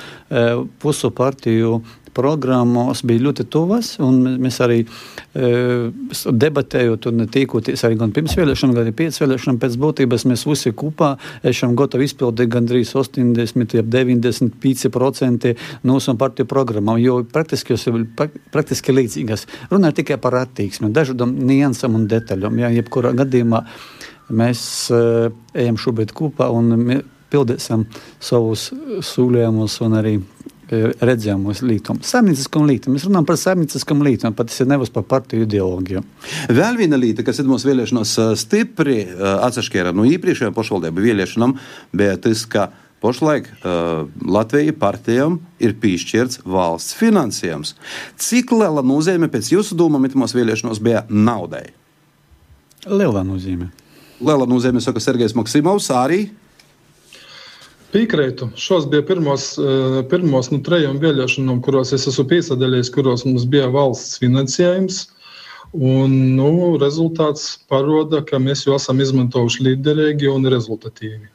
pusu 0.80 1.12
partiju 1.14 1.80
programmas 2.16 3.02
bija 3.06 3.26
ļoti 3.26 3.46
tuvas. 3.52 3.92
Mēs 4.00 4.60
arī 4.64 4.80
e, 4.82 5.50
debatējot 6.46 7.10
un 7.10 7.26
tīkoties 7.32 7.84
arī 7.86 7.98
gan 8.00 8.14
pirms 8.16 8.36
vēlēšanām, 8.38 8.74
gan 8.78 8.92
pēc 8.96 9.20
vēlēšanām, 9.22 9.60
pēc 9.62 9.78
būtības 9.82 10.26
mēs 10.30 10.46
visi 10.48 10.72
kopā 10.76 11.14
esam 11.46 11.76
gatavi 11.78 12.08
izpildīt 12.08 12.52
gandrīz 12.52 12.94
80, 12.96 13.76
95% 13.92 15.54
no 15.84 15.96
mūsu 15.96 16.16
partiju 16.20 16.48
programmām, 16.50 17.00
jo 17.00 17.22
praktiski 17.32 17.76
jau 17.76 17.96
ir 17.98 18.06
praktiski 18.52 18.94
līdzīgas. 18.94 19.46
Runāju 19.72 20.00
tikai 20.02 20.20
par 20.22 20.38
attieksmi, 20.42 20.92
dažādām 20.94 21.34
niansam 21.48 21.96
un 21.98 22.06
detaļām. 22.10 22.62
Jā, 22.62 22.72
jebkurā 22.80 23.14
gadījumā 23.16 23.62
mēs 24.36 24.62
uh, 24.92 25.28
ejam 25.56 25.78
šobrīd 25.80 26.14
kopā 26.16 26.50
un 26.52 27.02
pildīsim 27.32 27.86
savus 28.22 28.70
sūlījumus 29.04 29.80
un 29.86 30.00
arī 30.00 30.16
redzējumus 30.70 31.60
lītumu. 31.62 32.02
Saimnieciskam 32.06 32.66
lītumam. 32.66 32.96
Mēs 32.96 33.06
runājam 33.06 33.28
par 33.28 33.38
saimnieciskam 33.40 34.00
lītumam, 34.02 34.34
pat 34.38 34.50
tas 34.50 34.62
ir 34.62 34.70
nevis 34.70 34.90
par 34.94 35.04
partiju 35.06 35.46
ideoloģiju. 35.46 36.02
Vēl 36.56 36.80
viena 36.80 36.98
lieta, 36.98 37.22
kas 37.26 37.38
ir 37.42 37.46
mūsu 37.50 37.70
vēlēšanos 37.70 38.16
stipri 38.40 39.04
atsašķēra 39.20 39.94
no 39.94 40.06
iepriekšējām 40.10 40.56
pašvaldību 40.56 41.06
vēlēšanām, 41.06 41.54
bija 41.96 42.18
tas, 42.26 42.42
ka 42.50 42.70
Pašlaik 43.00 43.48
uh, 43.52 44.06
Latvijas 44.24 44.74
partijām 44.80 45.36
ir 45.60 45.74
piešķirts 45.82 46.40
valsts 46.48 46.96
finansējums. 46.96 47.74
Cik 48.16 48.54
liela 48.56 48.82
nozīme 48.82 49.28
pēc 49.30 49.52
jūsu 49.52 49.76
domām 49.76 50.06
mūsu 50.08 50.38
vēlēšanos 50.38 50.80
bija 50.82 51.04
naudai? 51.12 51.68
Liela 52.88 53.22
nozīme. 53.26 53.68
Liela 54.16 54.46
nozīme, 54.48 54.80
saka 54.80 55.02
Sergejs 55.04 55.36
Maksimovs, 55.36 55.90
arī 55.92 56.30
Piekrītu. 57.92 58.50
Šos 58.58 58.88
bija 58.90 59.04
pirmos, 59.06 59.52
pirmos 60.10 60.50
no 60.50 60.58
nu, 60.58 60.64
trejām 60.66 60.98
vēlēšanām, 61.02 61.60
kuros 61.64 61.94
es 61.96 62.08
esmu 62.10 62.26
piesadaļījis, 62.32 62.90
kuros 62.94 63.24
mums 63.28 63.46
bija 63.48 63.70
valsts 63.72 64.18
finansējums. 64.22 65.04
Un, 65.76 66.12
nu, 66.38 66.50
rezultāts 66.80 67.56
parāda, 67.70 68.22
ka 68.26 68.40
mēs 68.42 68.64
jau 68.66 68.76
esam 68.78 69.00
izmantojuši 69.02 69.66
līderīgi 69.70 70.30
un 70.32 70.46
rezultatīvi. 70.52 71.26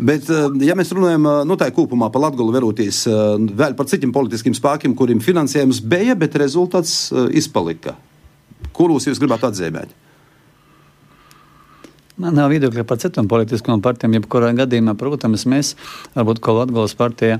Bet, 0.00 0.28
eh, 0.30 0.48
ja 0.66 0.76
mēs 0.78 0.92
runājam 0.94 1.26
eh, 1.28 1.40
nu, 1.48 1.56
kopumā 1.56 2.10
par 2.12 2.26
Latviju, 2.26 2.52
verotīs 2.54 3.02
eh, 3.08 3.16
vēl 3.62 3.76
par 3.78 3.88
citiem 3.90 4.12
politiskiem 4.14 4.54
spēkiem, 4.56 4.96
kuriem 4.98 5.22
finansējums 5.24 5.80
bija, 5.80 6.16
bet 6.18 6.36
rezultāts 6.40 7.12
izpalika. 7.32 7.96
Kurus 8.76 9.08
jūs 9.08 9.20
gribētu 9.20 9.48
atzīmēt? 9.48 9.92
Man 12.22 12.36
nav 12.38 12.52
viedokļa 12.52 12.84
par 12.86 13.00
citām 13.02 13.26
politiskām 13.26 13.80
partijām. 13.82 14.12
Jebkurā 14.14 14.52
gadījumā, 14.54 14.92
protams, 14.94 15.42
mēs, 15.50 15.72
varbūt 16.14 16.38
Latvijas 16.54 16.92
partija, 16.94 17.38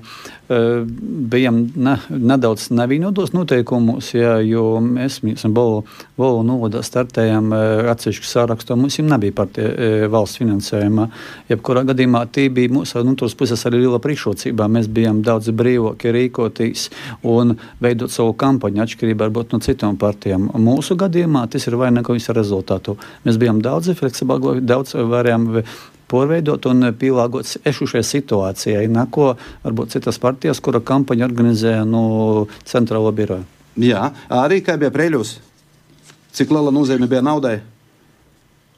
eh, 0.50 0.82
bijām 1.30 1.60
ne, 1.76 1.92
nedaudz 2.10 2.70
nevienotos 2.74 3.30
noteikumos, 3.32 4.08
ja, 4.14 4.40
jo 4.42 4.80
mēs 4.82 5.20
esam 5.22 5.54
Volu 5.54 6.42
novadā 6.42 6.82
startējām 6.82 7.52
eh, 7.54 7.90
atsevišķu 7.92 8.26
sārakstu. 8.26 8.76
Mums 8.76 8.98
jau 8.98 9.04
nebija 9.06 9.32
partija 9.32 9.68
eh, 9.68 10.06
valsts 10.10 10.40
finansējuma. 10.40 11.06
Jebkurā 11.52 11.84
gadījumā 11.92 12.24
tī 12.34 12.48
bija 12.50 12.72
mūsu 12.74 13.04
no 13.06 13.14
tos 13.14 13.36
puses 13.38 13.62
arī 13.68 13.84
liela 13.84 14.02
priekšrocība. 14.02 14.66
Mēs 14.66 14.90
bijām 14.90 15.22
daudz 15.22 15.52
brīvāki 15.54 16.10
rīkoties 16.16 16.88
un 17.22 17.54
veidot 17.78 18.10
savu 18.10 18.34
kampaņu 18.34 18.82
atšķirībā 18.82 19.30
no 19.30 19.62
citām 19.62 19.96
partijām. 19.96 20.50
Mūsu 20.58 20.98
gadījumā 20.98 21.46
tas 21.52 21.68
ir 21.68 21.78
vainagojis 21.78 22.32
rezultātu. 22.34 22.96
Mēs 23.22 23.38
bijām 23.38 23.62
daudz 23.62 23.92
fleksiblāki 23.94 24.71
daudz 24.72 24.96
varējām 24.96 25.48
porveidot 26.12 26.68
un 26.68 26.90
pielāgot 26.98 27.56
ešušajai 27.68 28.04
situācijai, 28.04 28.84
nako 28.92 29.32
varbūt 29.64 29.96
citas 29.96 30.20
partijas, 30.20 30.60
kura 30.60 30.82
kampaņu 30.84 31.24
organizēja 31.24 31.86
no 31.88 32.04
centrālo 32.68 33.12
biroja. 33.16 33.46
Jā, 33.80 34.10
arī 34.28 34.60
kā 34.64 34.76
bija 34.80 34.92
Preļus? 34.92 35.38
Cik 36.36 36.52
liela 36.52 36.72
nozīme 36.72 37.08
bija 37.08 37.24
naudai? 37.24 37.60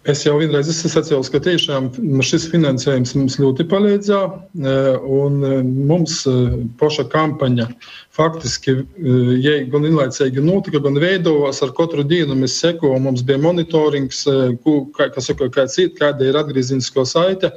Es 0.04 0.20
jau 0.20 0.34
vienreiz 0.36 0.68
esmu 0.68 0.90
sacījis, 0.92 1.30
ka 1.32 1.38
tiešām 1.40 1.86
šis 2.28 2.44
finansējums 2.52 3.14
mums 3.16 3.38
ļoti 3.40 3.64
palīdzēja. 3.70 4.24
Eh, 4.60 4.88
eh, 5.00 5.54
mums 5.64 6.18
eh, 6.28 6.58
paša 6.80 7.06
kampaņa 7.12 7.70
faktiski 8.14 8.74
ja 9.40 9.54
gan 9.72 9.86
ilglaicīgi 9.88 10.44
notika, 10.44 10.82
gan 10.84 10.98
veidojās. 11.00 11.62
Ar 11.64 11.72
katru 11.78 12.04
dienu 12.04 12.36
mēs 12.36 12.58
sekojam, 12.60 13.06
mums 13.08 13.24
bija 13.24 13.40
monitorings, 13.40 14.20
kā, 14.94 15.08
saka, 15.24 15.48
kāda 15.48 16.28
ir 16.28 16.36
atgriezenisko 16.38 17.06
saite. 17.08 17.54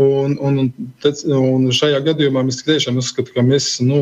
Un, 0.00 0.38
un, 0.40 0.62
un 1.36 1.68
šajā 1.76 2.00
gadījumā 2.08 2.46
mēs 2.48 2.62
tiešām 2.64 3.02
uzskatām, 3.02 3.34
ka 3.36 3.44
mēs 3.44 3.68
nu, 3.84 4.00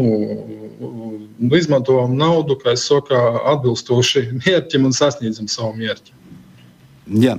izmantojam 1.58 2.14
naudu, 2.22 2.54
kā 2.62 2.76
es 2.78 2.86
saku, 2.86 3.18
atbilstoši 3.50 4.28
mērķim 4.38 4.86
un 4.86 4.94
sasniedzam 4.94 5.50
savu 5.50 5.74
mērķi. 5.82 6.16
Jā. 7.26 7.36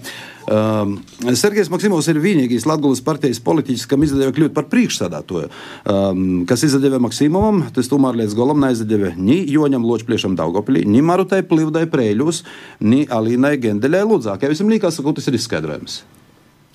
Um, 0.49 0.95
Sergejs 1.37 1.69
Maksimovs 1.69 2.07
ir 2.09 2.17
vienīgais 2.21 2.65
Latvijas 2.65 3.03
partijas 3.05 3.41
politiķis, 3.45 3.85
kam 3.89 4.05
izdevās 4.05 4.33
kļūt 4.37 4.55
par 4.55 4.65
priekšsādātoju. 4.71 5.51
Um, 5.85 6.23
kas 6.49 6.65
izdevās 6.65 7.03
Maksimovam, 7.03 7.61
tas 7.75 7.91
tomēr 7.91 8.17
līdz 8.23 8.37
galam 8.37 8.63
neizdevās 8.63 9.19
ni 9.21 9.41
Joņam 9.51 9.85
Ločpliešam 9.85 10.37
Daugopilī, 10.39 10.83
ni 10.89 11.03
Marutai 11.05 11.43
Plivdai 11.45 11.85
Prēļus, 11.91 12.41
ni 12.81 13.03
Alīnai 13.05 13.55
Gendelē 13.61 14.01
Ludzā. 14.07 14.39
Kā 14.41 14.49
visam 14.49 14.71
liekas, 14.71 14.97
ka 14.97 15.15
tas 15.17 15.29
ir 15.29 15.37
izskaidrojums. 15.37 16.01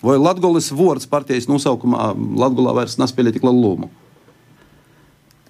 Vai 0.07 0.19
Latvijas 0.21 0.71
vārds 0.77 1.09
partijas 1.11 1.49
nosaukumā 1.51 2.13
Latvijā 2.15 2.75
vairs 2.77 3.01
nespēlē 3.01 3.35
tik 3.35 3.47
lielu 3.47 3.63
lomu? 3.63 3.91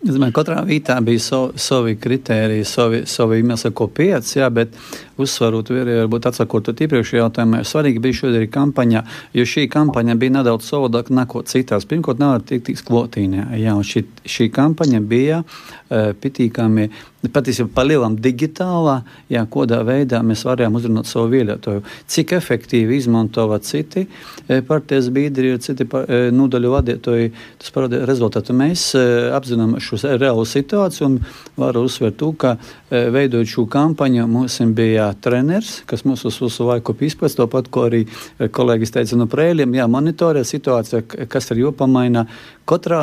Es 0.06 0.12
domāju, 0.12 0.34
katrā 0.36 0.60
vietā 0.68 0.98
bija 1.02 1.18
so, 1.24 1.38
savi 1.58 1.96
kriteriji, 1.98 2.66
savi, 2.68 3.00
savi 3.10 3.40
jāsaka, 3.40 3.88
pieci, 3.96 4.36
jā, 4.38 4.50
bet 4.54 4.76
uzsvarot, 5.22 5.70
varbūt 5.70 6.28
atsakot 6.30 6.70
iepriekšējā 6.74 7.22
jautājumā, 7.22 7.62
svarīgi 7.66 8.02
bija 8.04 8.20
šodien 8.20 8.46
kampaņa, 8.52 9.02
jo 9.36 9.46
šī 9.48 9.66
kampaņa 9.72 10.16
bija 10.20 10.38
nedaudz 10.38 10.68
savādāka 10.70 11.14
nekā 11.16 11.44
citās. 11.50 11.88
Pirmkārt, 11.88 12.22
tikt 12.48 12.66
tik 12.68 12.84
klotīnē, 12.86 13.48
jā, 13.60 13.76
šī, 13.86 14.04
šī 14.28 14.48
kampaņa 14.54 15.02
bija 15.06 15.42
uh, 15.42 16.12
pitīkami 16.20 16.90
patiesībā 17.32 17.70
palielam 17.74 18.16
digitālā, 18.22 19.00
jā, 19.32 19.42
kādā 19.50 19.80
veidā 19.86 20.20
mēs 20.26 20.44
varējām 20.46 20.78
uzrunāt 20.78 21.08
savu 21.10 21.30
viļotoju. 21.32 21.82
Cik 22.12 22.34
efektīvi 22.36 22.98
izmantoja 23.00 23.58
citi 23.64 24.04
e, 24.04 24.60
partijas 24.66 25.08
biedri, 25.14 25.54
citi 25.62 25.86
e, 25.86 26.20
nodaļu 26.34 26.72
vadītāji, 26.74 27.32
tas 27.62 27.74
parāda 27.74 28.04
rezultātu. 28.08 28.56
Mēs 28.56 28.88
apzinām 29.36 29.76
šo 29.82 29.98
reālu 30.16 30.46
situāciju 30.48 31.08
un 31.08 31.18
varu 31.58 31.86
uzsvērt 31.86 32.18
to, 32.20 32.32
ka 32.38 32.56
veidojot 32.90 33.50
šo 33.50 33.66
kampaņu, 33.70 34.26
mums 34.30 34.60
bija 34.76 35.05
treneris, 35.22 35.80
kas 35.88 36.04
mums 36.06 36.24
uz 36.28 36.38
visu 36.42 36.68
laiku 36.68 36.94
izpēc, 37.06 37.36
tāpat, 37.38 37.68
ko 37.72 37.86
arī 37.88 38.04
kolēģis 38.38 38.94
teica 38.96 39.18
no 39.20 39.28
prēļiem, 39.30 39.76
jā, 39.78 39.86
monitorē 39.90 40.44
situāciju, 40.46 41.26
kas 41.32 41.50
ir 41.52 41.66
jopamaina 41.66 42.26
katrā 42.68 43.02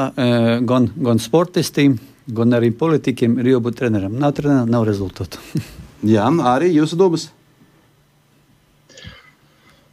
gan, 0.67 0.89
gan 0.95 1.21
sportistī, 1.23 1.91
gan 2.27 2.55
arī 2.55 2.71
politikiem 2.75 3.39
ir 3.41 3.53
jābūt 3.55 3.79
trenerim. 3.81 4.19
Nav 4.19 4.35
trenerim, 4.37 4.71
nav 4.71 4.87
rezultātu. 4.87 5.41
Jā, 6.15 6.27
arī 6.51 6.73
jūsu 6.73 6.99
domas. 6.99 7.29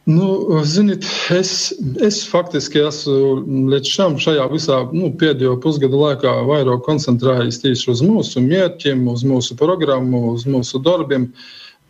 Nu, 0.09 0.59
ziniet, 0.65 1.05
es, 1.29 1.71
es 2.01 2.23
faktiski 2.25 2.81
esmu 2.81 3.67
līdz 3.69 3.91
šim 3.93 4.15
šajā 4.19 4.47
visā 4.49 4.79
nu, 4.95 5.11
pēdējo 5.21 5.59
pusgada 5.61 5.99
laikā 5.99 6.31
vairāk 6.49 6.81
koncentrējies 6.87 7.61
tieši 7.61 7.91
uz 7.93 8.01
mūsu 8.01 8.41
mērķiem, 8.41 9.05
uz 9.11 9.21
mūsu 9.27 9.55
programmu, 9.59 10.23
uz 10.33 10.47
mūsu 10.49 10.81
darbiem. 10.83 11.29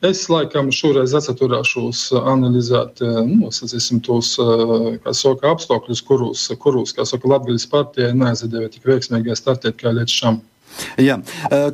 Es 0.01 0.23
laikam 0.33 0.71
šoreiz 0.73 1.11
atcerēšos 1.13 1.99
analizēt 2.17 3.03
nu, 3.27 3.51
sacīsim, 3.53 3.99
tos 4.01 4.31
saka, 4.33 5.51
apstākļus, 5.53 6.01
kurus, 6.07 6.45
kurus 6.63 6.95
saka, 6.97 7.29
Latvijas 7.29 7.67
partijai 7.69 8.15
neaizdeva 8.17 8.71
tik 8.73 8.87
veiksmīgi 8.89 9.37
startēt 9.37 9.77
kā 9.77 9.93
līdz 9.93 10.15
šim. 10.17 10.39
Jā. 11.01 11.17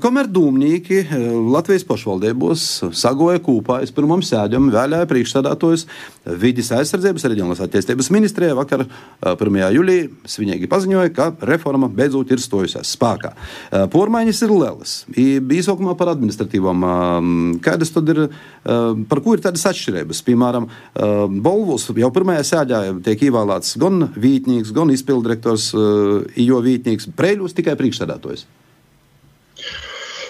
Kamēr 0.02 0.30
dūmnieki 0.32 1.04
Latvijas 1.52 1.86
pašvaldībos 1.88 2.64
sagoja 2.98 3.42
kopā, 3.44 3.82
es 3.86 3.94
pirmam 3.96 4.24
sēdam 4.26 4.72
vēlēju 4.74 5.10
priekšsādātojus 5.12 5.86
vidas 6.42 6.72
aizsardzības 6.76 7.28
reģionālās 7.30 7.62
attīstības 7.64 8.10
ministrijā 8.14 8.56
vakar 8.58 8.86
1. 9.22 9.60
jūlijā 9.78 10.10
svinīgi 10.28 10.70
paziņoja, 10.72 11.14
ka 11.16 11.30
reforma 11.48 11.90
beidzot 11.92 12.34
ir 12.34 12.42
stojusies 12.44 12.94
spēkā. 12.98 13.34
Pormaiņas 13.94 14.44
ir 14.46 14.54
lielas. 14.54 14.98
Īsākumā 15.18 15.96
par 16.00 16.12
administratīvām. 16.16 16.86
Kādas 17.64 17.94
tad 17.96 18.12
ir, 18.14 18.24
par 18.68 19.24
ko 19.24 19.38
ir 19.38 19.46
tādas 19.46 19.66
atšķirības? 19.72 20.24
Piemēram, 20.28 20.68
Bolvus 21.48 21.88
jau 21.96 22.12
pirmajā 22.14 22.44
sēdē 22.52 22.84
tiek 23.06 23.28
ievēlēts 23.30 23.78
gan 23.82 24.10
vītnieks, 24.18 24.76
gan 24.76 24.92
izpildirektors, 24.94 25.72
jo 26.36 26.62
vītnieks, 26.66 27.12
Preļus 27.18 27.56
tikai 27.58 27.78
priekšsādātojs. 27.80 28.46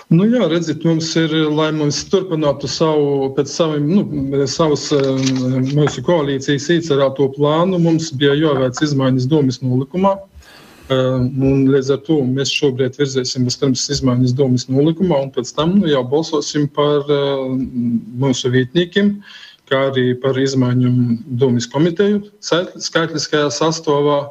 Nu, 0.07 0.23
jā, 0.23 0.45
redziet, 0.47 0.85
mums 0.87 1.09
ir, 1.19 1.33
lai 1.51 1.67
mums 1.75 1.97
turpinātu 2.07 2.69
savu, 2.71 3.25
pēc 3.35 3.49
saviem, 3.51 3.89
nu, 3.91 4.43
savas 4.47 4.85
mūsu 5.75 6.03
koalīcijas 6.07 6.69
īcerēto 6.77 7.25
plānu, 7.35 7.75
mums 7.83 8.13
bija 8.15 8.37
jāveic 8.39 8.79
izmaiņas 8.85 9.25
domas 9.27 9.57
nolikumā. 9.59 10.13
Un 10.87 11.65
līdz 11.67 11.91
ar 11.91 11.99
to 12.05 12.21
mēs 12.23 12.53
šobrīd 12.55 12.95
virzīsim 12.95 13.49
vispirms 13.49 13.83
izmaiņas 13.97 14.35
domas 14.37 14.63
nolikumā, 14.71 15.25
un 15.25 15.33
pēc 15.35 15.51
tam 15.57 15.73
nu, 15.81 15.89
jau 15.91 16.05
balsosim 16.07 16.69
par 16.77 17.03
mūsu 18.23 18.53
vītniekiem, 18.53 19.09
kā 19.67 19.81
arī 19.89 20.13
par 20.23 20.39
izmaiņu 20.39 20.93
domas 21.43 21.67
komiteju 21.73 22.23
skaitliskajā 22.39 23.51
sastāvā, 23.51 24.21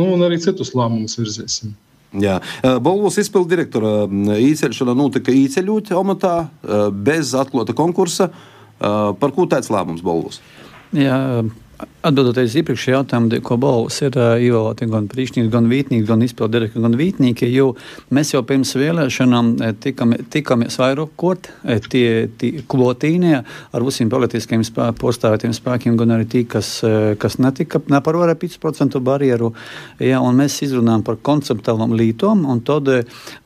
nu, 0.00 0.08
un 0.08 0.24
arī 0.24 0.40
citus 0.40 0.72
lēmumus 0.72 1.20
virzīsim. 1.20 1.76
Jā. 2.16 2.38
Bolvos 2.80 3.18
izpildu 3.20 3.50
direktora 3.52 3.90
īceļšana 4.40 4.94
notika 4.96 5.34
īceļot 5.34 5.92
amatā 5.98 6.34
bez 6.92 7.34
atklāta 7.36 7.76
konkursa. 7.76 8.30
Par 8.78 9.34
ko 9.36 9.44
tāds 9.50 9.68
lēmums 9.74 10.00
Bolvos? 10.06 10.40
Jā, 10.96 11.18
Atbildot 11.78 12.38
uz 12.40 12.54
iepriekšējā 12.58 12.94
jautājumu, 12.96 13.38
ko 13.46 13.56
Bols 13.62 13.96
ir 14.02 14.16
uh, 14.18 14.32
ievēlēti 14.42 14.86
gan 14.90 15.04
priekšnieki, 15.10 15.50
gan 15.52 15.66
vītnieki, 15.70 16.06
gan 16.08 16.22
izpildu 16.26 16.56
direktori, 16.56 16.82
gan 16.82 16.96
vītnieki, 16.98 17.46
jo 17.54 17.68
mēs 18.14 18.32
jau 18.32 18.40
pirms 18.46 18.72
vēlēšanām 18.78 19.50
tikam, 19.82 20.16
tikāmies 20.32 20.78
vairāk 20.80 21.12
kort 21.18 21.50
tie, 21.90 22.26
tie 22.40 22.64
klotīnie 22.70 23.40
ar 23.44 23.86
visiem 23.86 24.10
politiskiem 24.10 24.64
spē, 24.66 24.88
postāvētiem 24.98 25.54
spēkiem, 25.54 25.98
gan 26.00 26.16
arī 26.16 26.26
tie, 26.30 26.42
kas, 26.50 26.70
kas 27.22 27.38
netika 27.42 27.82
neparvarēja 27.90 28.40
5% 28.42 28.98
barjeru. 29.04 29.52
Ja, 30.02 30.22
mēs 30.34 30.58
izrunājām 30.66 31.06
par 31.06 31.20
konceptuālām 31.30 31.94
lītām, 31.98 32.42
un 32.50 32.62
tad 32.66 32.90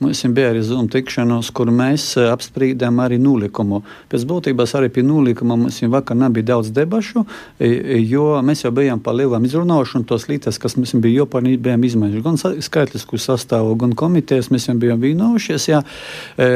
mums 0.01 0.25
bija 0.33 0.55
arī 0.55 0.65
Zoom 0.65 0.89
tikšanos, 0.93 1.53
kur 1.57 1.73
mēs 1.73 2.15
apspriedām 2.29 3.01
arī 3.05 3.21
nulikumu. 3.21 3.83
Pēc 4.13 4.29
būtības 4.29 4.77
arī 4.81 4.93
pie 4.93 5.05
nulikuma 5.05 5.59
mums 5.61 5.83
vakar 5.93 6.21
nebija 6.21 6.53
daudz 6.55 6.73
debašu, 6.77 7.27
jo 7.61 8.22
mēs 8.45 8.65
jau 8.65 8.73
bijām 8.75 9.01
par 9.03 9.17
lielām 9.19 9.45
izrunāšanu, 9.47 10.07
tos 10.09 10.29
līdzekļus, 10.31 10.61
kas 10.63 10.77
mums 10.79 10.95
bija 11.03 11.23
joprojām 11.23 11.63
bijām 11.63 11.87
izmaiņojuši. 11.89 12.25
Gan 12.27 12.63
skaitlisku 12.67 13.21
sastāvu, 13.21 13.77
gan 13.81 13.95
komitejas 13.99 14.51
mēs 14.55 14.69
jau 14.69 14.77
bijām 14.81 15.03
vienojušies. 15.03 15.69
Jā. 15.71 15.83
E, 16.37 16.49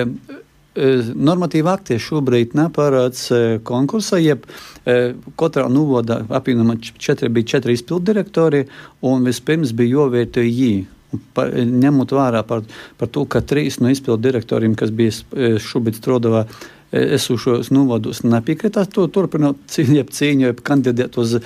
e, 0.75 0.91
Normatīvi 1.29 1.73
aktie 1.73 2.01
šobrīd 2.03 2.57
neparāds 2.59 3.29
e, 3.31 3.41
konkursa, 3.67 4.21
jeb 4.23 4.47
katrā 4.87 5.67
novodā 5.73 6.21
apvienojumā 6.39 6.77
četri, 6.83 7.33
bija 7.35 7.57
četri 7.57 7.75
izpildu 7.75 8.13
direktori, 8.13 8.67
un 9.03 9.27
vispirms 9.27 9.75
bija 9.77 10.01
jāvērtē 10.01 10.45
jī. 10.47 10.75
Par, 11.35 11.53
ņemot 11.55 12.13
vērā 12.13 12.43
par, 12.47 12.65
par 12.99 13.09
to, 13.15 13.23
ka 13.31 13.41
trīs 13.41 13.79
no 13.81 13.91
izpildu 13.91 14.21
direktoriem, 14.27 14.75
kas 14.79 14.91
bija 14.95 15.59
šobrīd 15.63 15.99
strādājā 15.99 16.45
esošos 17.17 17.71
novadus 17.75 18.23
nepiekritās 18.27 18.91
to 18.95 19.07
turpināt 19.13 19.59
cīņu, 19.73 20.05
cīņu 20.17 20.53
kandidēt 20.67 21.19
uz 21.21 21.37
e, 21.37 21.41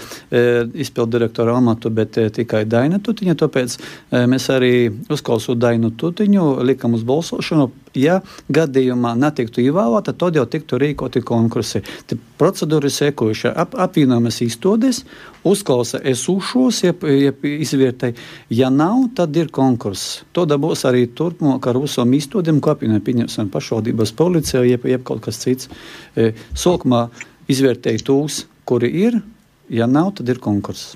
izpildu 0.74 1.18
direktora 1.18 1.56
amatu, 1.58 1.92
bet 1.94 2.18
e, 2.20 2.28
tikai 2.34 2.64
Daina 2.70 3.00
Tutiņa. 3.02 3.36
Tāpēc 3.40 3.76
e, 3.76 4.24
mēs 4.30 4.48
arī 4.54 4.74
uzklausot 5.10 5.60
Dainu 5.60 5.92
Tutiņu, 5.96 6.46
likam 6.66 6.96
uz 6.98 7.06
balsošanu. 7.06 7.70
Ja 7.98 8.20
gadījumā 8.52 9.16
netiktu 9.18 9.64
ievēlēta, 9.64 10.14
tad 10.14 10.36
jau 10.38 10.44
tiktu 10.46 10.78
rīkoti 10.78 11.24
konkursi. 11.26 11.80
Te 12.06 12.14
procedūra 12.38 12.86
ir 12.86 12.94
sekojuša. 12.94 13.50
Ap, 13.58 13.74
apvienojamas 13.74 14.38
izstādes, 14.44 15.00
uzklausa 15.46 15.98
esošos, 16.06 16.84
jeb, 16.84 17.02
jeb 17.10 17.42
izvērtēji. 17.50 18.14
Ja 18.54 18.70
nav, 18.70 19.08
tad 19.18 19.34
ir 19.40 19.50
konkurss. 19.54 20.20
To 20.36 20.46
dabūs 20.46 20.86
arī 20.86 21.08
turpmāk 21.18 21.66
ar 21.66 21.80
visām 21.82 22.14
izstādēm, 22.14 22.60
ko 22.62 22.76
apvienojam, 22.76 23.02
pieņemsim 23.08 23.50
pašvaldības 23.50 24.14
policija, 24.18 24.62
jeb, 24.68 24.86
jeb 24.86 25.02
kaut 25.06 25.24
kas 25.26 25.42
cits. 25.42 25.72
E, 26.14 26.30
sākumā 26.54 27.08
izvērtēji 27.50 28.06
tūs, 28.06 28.44
kuri 28.70 28.92
ir, 29.02 29.18
ja 29.66 29.90
nav, 29.90 30.14
tad 30.20 30.30
ir 30.30 30.38
konkurss. 30.42 30.94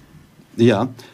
Jā. 0.63 0.85
E, 0.87 1.14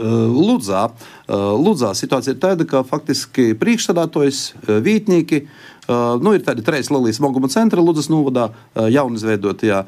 Ludzā, 0.00 0.86
e, 0.90 1.36
Ludzā 1.36 1.94
situācija 1.98 2.36
ir 2.36 2.40
tāda, 2.42 2.66
ka 2.68 2.84
faktiski 2.86 3.52
priekšstādātojas 3.60 4.44
vītnieki 4.66 5.44
Uh, 5.90 6.20
nu, 6.22 6.36
ir 6.36 6.44
tādi 6.46 6.62
trīs 6.62 6.90
Latvijas 6.92 7.18
smaguma 7.18 7.48
centri 7.50 7.82
Ludzas 7.82 8.06
novadā, 8.12 8.50
jaunizveidotajā. 8.94 9.80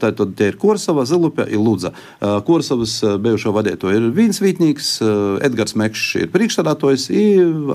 Tātad 0.00 0.32
tie 0.36 0.50
ir 0.52 0.56
Korsava, 0.60 1.04
Zilupja, 1.08 1.44
ir 1.50 1.60
Ludza. 1.60 1.90
Uh, 2.20 2.38
Korsavas 2.46 2.98
bijušo 3.20 3.52
vadītāju 3.56 3.98
ir 3.98 4.08
Vītnīgs, 4.16 4.90
uh, 5.04 5.36
Edgars 5.44 5.76
Mekšs 5.76 6.22
ir 6.22 6.32
priekšstādātājs, 6.32 7.08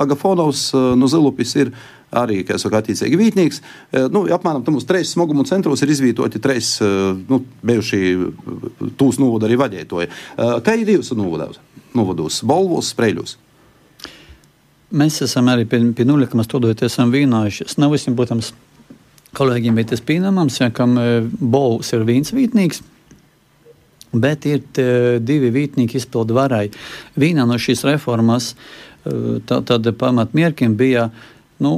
Agafonovs 0.01 0.69
uh, 0.73 0.91
no 0.97 1.09
Zilupjas 1.11 1.53
ir 1.59 1.73
arī, 2.12 2.41
saka, 2.60 2.82
attiecīgi 2.82 3.20
vītnieks. 3.20 3.62
Nu, 4.12 4.25
apmēram 4.36 4.65
tam 4.68 4.80
uz 4.80 4.88
trīs 4.89 5.13
smagumu 5.15 5.46
centros 5.48 5.84
ir 5.84 5.94
izvietoti 5.94 6.41
trīs 6.44 6.74
nu, 6.82 7.41
bijuši 7.63 8.01
tūs 9.00 9.20
novada 9.22 9.48
arī 9.48 9.60
vadītāji. 9.62 10.12
Kā 10.65 10.75
ir 10.80 10.91
jūsu 10.98 11.15
novados? 11.20 12.41
Bolvos, 12.48 12.91
Spreļos? 12.91 13.38
Mēs 14.91 15.22
esam 15.24 15.48
arī 15.48 15.63
pie, 15.72 15.80
pie 15.96 16.03
nulles 16.03 16.34
studoties, 16.44 16.91
esam 16.91 17.13
vienojušies. 17.13 17.77
Nav 17.80 17.94
visiem, 17.96 18.15
protams, 18.20 18.51
kolēģiem 19.38 19.77
bija 19.80 19.94
tas 19.94 20.03
pieņemams, 20.03 20.58
ja 20.60 20.72
kam 20.75 20.98
Bols 21.39 21.94
ir 21.96 22.03
viens 22.08 22.34
vītnieks. 22.36 22.84
Bet 24.12 24.44
ir 24.44 24.60
divi 25.24 25.54
vītnieki 25.56 25.95
izpildu 25.95 26.36
varai. 26.36 26.65
Viena 27.15 27.45
no 27.47 27.56
šīs 27.56 27.86
reformas, 27.88 28.50
tā, 29.06 29.62
tāda 29.63 29.93
pamatmērķiem 29.95 30.76
bija 30.76 31.08
nu, 31.63 31.78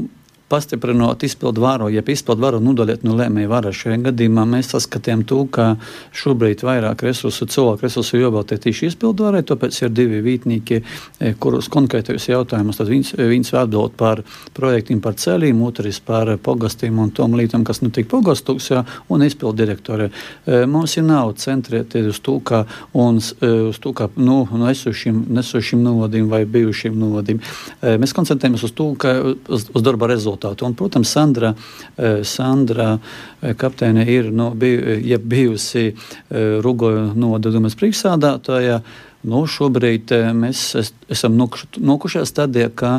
pastiprinot 0.54 1.24
izpildu 1.24 1.62
varu, 1.62 1.89
ja 1.89 2.04
izpildu 2.08 2.46
varu 2.46 2.60
nodaliet 2.62 3.02
no 3.04 3.16
lēmēju 3.18 3.50
varas. 3.50 3.78
Šajā 3.80 3.98
gadījumā 4.08 4.44
mēs 4.46 4.70
saskatījām 4.76 5.24
to, 5.26 5.39
ka 5.50 5.66
šobrīd 6.13 6.62
vairāk 6.68 7.02
resursu, 7.08 7.48
cilvēku 7.50 7.88
resursu 7.88 8.20
jābaltē 8.22 8.60
tieši 8.62 8.92
izpildu 8.92 9.26
varai, 9.26 9.42
tāpēc 9.50 9.80
ir 9.82 9.94
divi 9.98 10.20
vītnieki, 10.22 10.78
e, 10.84 11.32
kurus 11.42 11.72
konkrētajos 11.74 12.30
jautājumus, 12.30 12.78
tad 12.78 12.92
viens, 12.92 13.10
viens 13.18 13.50
atbild 13.58 13.96
par 13.98 14.22
projektiem 14.54 15.02
par 15.02 15.18
ceļiem, 15.18 15.63
otrs 15.66 16.02
par 16.06 16.36
pogastiem 16.46 17.02
un 17.02 17.10
tom 17.18 17.34
lītam, 17.39 17.66
kas 17.66 17.82
nu 17.82 17.89
tik 17.89 18.12
pogastus, 18.13 18.70
jā, 18.70 18.84
un 19.10 19.26
izpildu 19.26 19.58
direktori. 19.63 20.12
E, 20.46 20.62
mums 20.70 20.94
ir 21.00 21.08
nav 21.10 21.34
centrēties 21.42 22.12
uz 22.13 22.22
to, 22.22 22.38
ka, 22.46 22.62
un, 22.94 23.18
uz 23.18 23.82
to, 23.82 23.96
ka, 23.98 24.12
nu, 24.22 24.44
no 24.54 24.70
esošiem, 24.70 25.26
nesošiem 25.34 25.82
novadiem 25.82 26.30
vai 26.30 26.44
bijušiem 26.46 26.94
novadiem. 27.00 27.42
Mēs 27.82 28.13
koncentrējamies 28.13 28.70
uz 28.70 28.78
to, 28.78 28.92
ka 29.02 29.18
uz, 29.34 29.66
uz 29.74 29.86
darba 29.86 30.12
rezultātu 30.13 30.42
rezultātu. 30.43 30.65
Un, 30.65 30.73
protams, 30.73 31.10
Sandra, 31.10 31.56
eh, 31.95 32.23
Sandra 32.23 32.99
eh, 33.41 33.53
kapteine 33.56 34.06
ir 34.06 34.32
nu, 34.32 34.51
biju, 34.56 34.99
ja 35.03 35.17
bijusi 35.17 35.93
eh, 35.93 36.60
Rugoja 36.62 37.13
nodaļas 37.15 37.75
priekšsādātāja. 37.75 38.82
Nu, 39.23 39.45
šobrīd 39.47 40.12
mēs 40.36 40.75
es, 40.75 40.89
esam 41.08 41.38
nokušajā 41.39 42.25
stadijā, 42.27 42.67
ka 42.75 42.89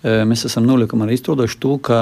mēs 0.00 0.46
esam 0.48 0.64
nolikumā 0.64 1.04
arī 1.04 1.18
izstrādājuši 1.18 1.58
to, 1.60 1.74
ka 1.84 1.98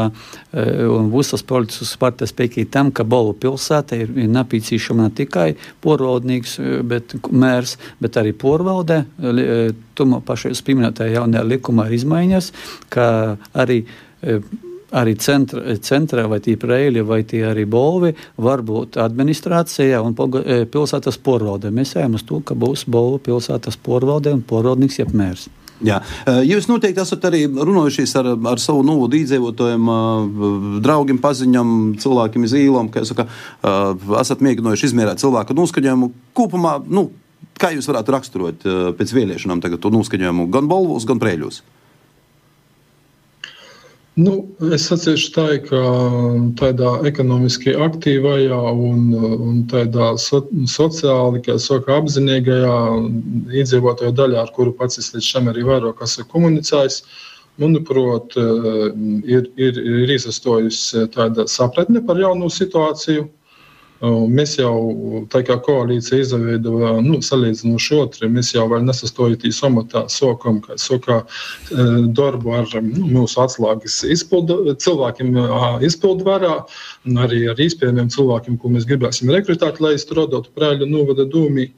visas 1.10 1.42
politiskas 1.42 1.96
partijas 1.98 2.30
piekrīt 2.38 2.70
tam, 2.70 2.92
ka 2.94 3.02
Bolu 3.02 3.34
pilsēta 3.34 3.98
ir, 3.98 4.14
nepieciešama 4.14 5.08
ne 5.08 5.16
tikai 5.18 5.48
porvaldnieks, 5.82 6.60
bet 6.86 7.18
mērs, 7.34 7.74
bet 7.98 8.22
arī 8.22 8.30
porvalde. 8.38 9.02
Tuma 9.98 10.22
pašais 10.22 10.62
pieminētajā 10.62 11.18
jaunajā 11.18 11.42
likumā 11.56 11.90
ir 11.90 11.98
izmaiņas, 11.98 12.52
ka 12.86 13.08
arī 13.50 13.82
arī 14.92 15.14
centra, 15.20 15.76
centrā, 15.82 16.26
vai 16.30 16.40
tie 16.44 16.56
preļi, 16.60 17.02
vai 17.06 17.22
tie 17.28 17.42
arī 17.48 17.64
bolvi, 17.68 18.12
var 18.42 18.62
būt 18.66 18.98
administrācijā 19.00 20.02
un 20.04 20.14
e, 20.14 20.62
pilsētas 20.68 21.18
porvaldē. 21.24 21.72
Mēs 21.74 21.96
ejam 21.96 22.18
uz 22.18 22.26
to, 22.28 22.42
ka 22.44 22.56
būs 22.58 22.84
bolvu 22.90 23.20
pilsētas 23.26 23.78
porvaldē 23.82 24.34
un 24.36 24.44
porvaldnieks 24.46 25.00
apmērs. 25.06 25.48
Jā. 25.82 25.98
E, 26.28 26.36
jūs 26.46 26.68
noteikti 26.70 27.02
esat 27.02 27.24
arī 27.30 27.46
runājušies 27.48 28.14
ar, 28.20 28.30
ar 28.52 28.62
savu 28.62 28.84
novodu 28.86 29.18
iedzīvotājiem, 29.18 29.88
e, 29.88 30.52
draugiem, 30.84 31.18
paziņām, 31.24 31.74
cilvēkiem 32.02 32.46
iz 32.46 32.56
īlām, 32.60 32.92
kā 32.92 33.06
saka, 33.08 33.26
esat 34.20 34.44
mēģinājuši 34.44 34.90
izmērīt 34.90 35.24
cilvēku 35.24 35.56
noskaņojumu. 35.58 36.12
Kopumā, 36.36 36.78
nu, 36.86 37.08
kā 37.58 37.72
jūs 37.74 37.88
varētu 37.90 38.14
raksturot 38.14 38.66
pēc 38.98 39.14
vēlēšanām 39.16 39.62
tagad 39.64 39.82
to 39.82 39.90
noskaņojumu 39.94 40.50
gan 40.52 40.68
Bolvos, 40.70 41.08
gan 41.08 41.20
Prēļos? 41.22 41.62
Nu, 44.22 44.32
es 44.74 44.84
sacīšu 44.90 45.28
tā, 45.34 45.44
ka 45.64 45.80
tādā 46.60 46.92
ekonomiski 47.08 47.74
aktīvajā 47.86 48.60
un, 48.72 49.02
un 49.16 49.60
tādā 49.70 50.12
so, 50.20 50.42
sociāli, 50.68 51.42
saka, 51.62 51.98
apzinīgajā 52.02 52.76
iedzīvotāju 53.62 54.14
daļā, 54.18 54.44
ar 54.44 54.52
kuru 54.56 54.74
pats 54.78 55.00
es 55.02 55.12
līdz 55.14 55.28
šim 55.28 55.52
arī 55.52 55.64
vairāk 55.68 56.02
esmu 56.06 56.26
komunicējis, 56.34 57.02
manuprāt, 57.62 58.36
ir, 58.36 59.48
ir, 59.60 59.80
ir 59.80 60.14
izsastojusi 60.16 61.06
tāda 61.16 61.48
sapratne 61.50 62.04
par 62.06 62.20
jaunu 62.20 62.50
situāciju 62.52 63.26
Mēs 64.02 64.56
jau 64.58 65.22
tā 65.30 65.44
kā 65.46 65.54
koalīcija 65.62 66.24
izveidojām, 66.24 67.04
nu, 67.06 67.20
salīdzinoši 67.22 67.98
otri, 68.00 68.30
mēs 68.34 68.50
jau 68.56 68.64
vēl 68.72 68.82
nesastojotīs 68.88 69.60
amatā 69.68 70.08
sokam, 70.10 70.58
kā 70.64 70.74
saka, 70.80 71.20
darbu 71.70 72.56
ar 72.58 72.66
nu, 72.82 73.06
mūsu 73.14 73.38
atslēgas 73.44 74.00
izpildu, 74.10 74.74
cilvēkiem 74.82 75.38
izpildu 75.86 76.26
varā, 76.26 76.56
arī 77.26 77.44
ar 77.52 77.62
iespējamiem 77.62 78.10
cilvēkiem, 78.10 78.58
ko 78.58 78.72
mēs 78.74 78.88
gribēsim 78.90 79.30
rekrutēt, 79.30 79.78
lai 79.84 79.94
strādātu 80.02 80.50
Prēļu 80.56 80.90
novada 80.90 81.28
dūmī. 81.28 81.70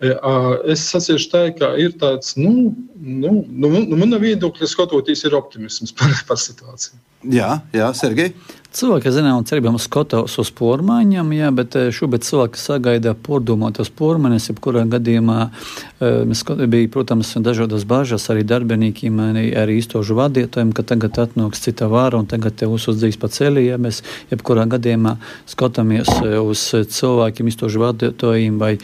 Es 0.00 0.86
tā, 1.28 1.42
ka 1.52 1.74
ir 1.76 1.92
tāds, 2.00 2.32
nu, 2.40 2.72
nu, 2.96 3.34
nu, 3.44 3.68
nu 3.84 4.00
mana 4.00 4.20
viedokļa 4.22 4.70
skatoties, 4.72 5.26
ir 5.28 5.36
optimisms 5.36 5.92
par, 5.92 6.14
par 6.28 6.40
situāciju. 6.40 6.96
Jā, 7.28 7.58
jā 7.76 7.90
Sergei. 7.92 8.32
Cilvēki, 8.70 9.10
zinām, 9.10 9.42
cerībām 9.44 9.74
skatās 9.82 10.36
uz 10.38 10.50
pormaiņām, 10.54 11.32
jā, 11.34 11.48
bet 11.52 11.74
eh, 11.76 11.88
šobrīd 11.92 12.22
cilvēki 12.22 12.60
sagaida 12.60 13.16
pordomātas 13.18 13.90
pormaņas, 13.98 14.46
jebkurā 14.52 14.84
gadījumā 14.92 15.38
eh, 15.50 16.20
mēs 16.30 16.44
bija, 16.46 16.90
protams, 16.94 17.34
dažādas 17.42 17.82
bažas 17.90 18.28
arī 18.30 18.44
darbiniekiem, 18.46 19.18
arī, 19.26 19.74
īstožu 19.82 20.14
vadītājiem, 20.20 20.70
ka 20.72 20.86
tagad 20.86 21.18
atnāks 21.18 21.64
cita 21.66 21.90
vāra 21.90 22.22
un 22.22 22.30
tagad 22.30 22.60
te 22.62 22.70
uzsūdzīs 22.70 23.18
pa 23.20 23.28
ceļu, 23.34 23.66
ja 23.66 23.80
mēs 23.82 24.04
jebkurā 24.30 24.68
gadījumā 24.70 25.16
skatāmies 25.50 26.14
eh, 26.22 26.38
uz 26.38 26.70
cilvēkiem, 26.94 27.50
īstožu 27.50 27.82
vadītājiem 27.82 28.62
vai, 28.62 28.76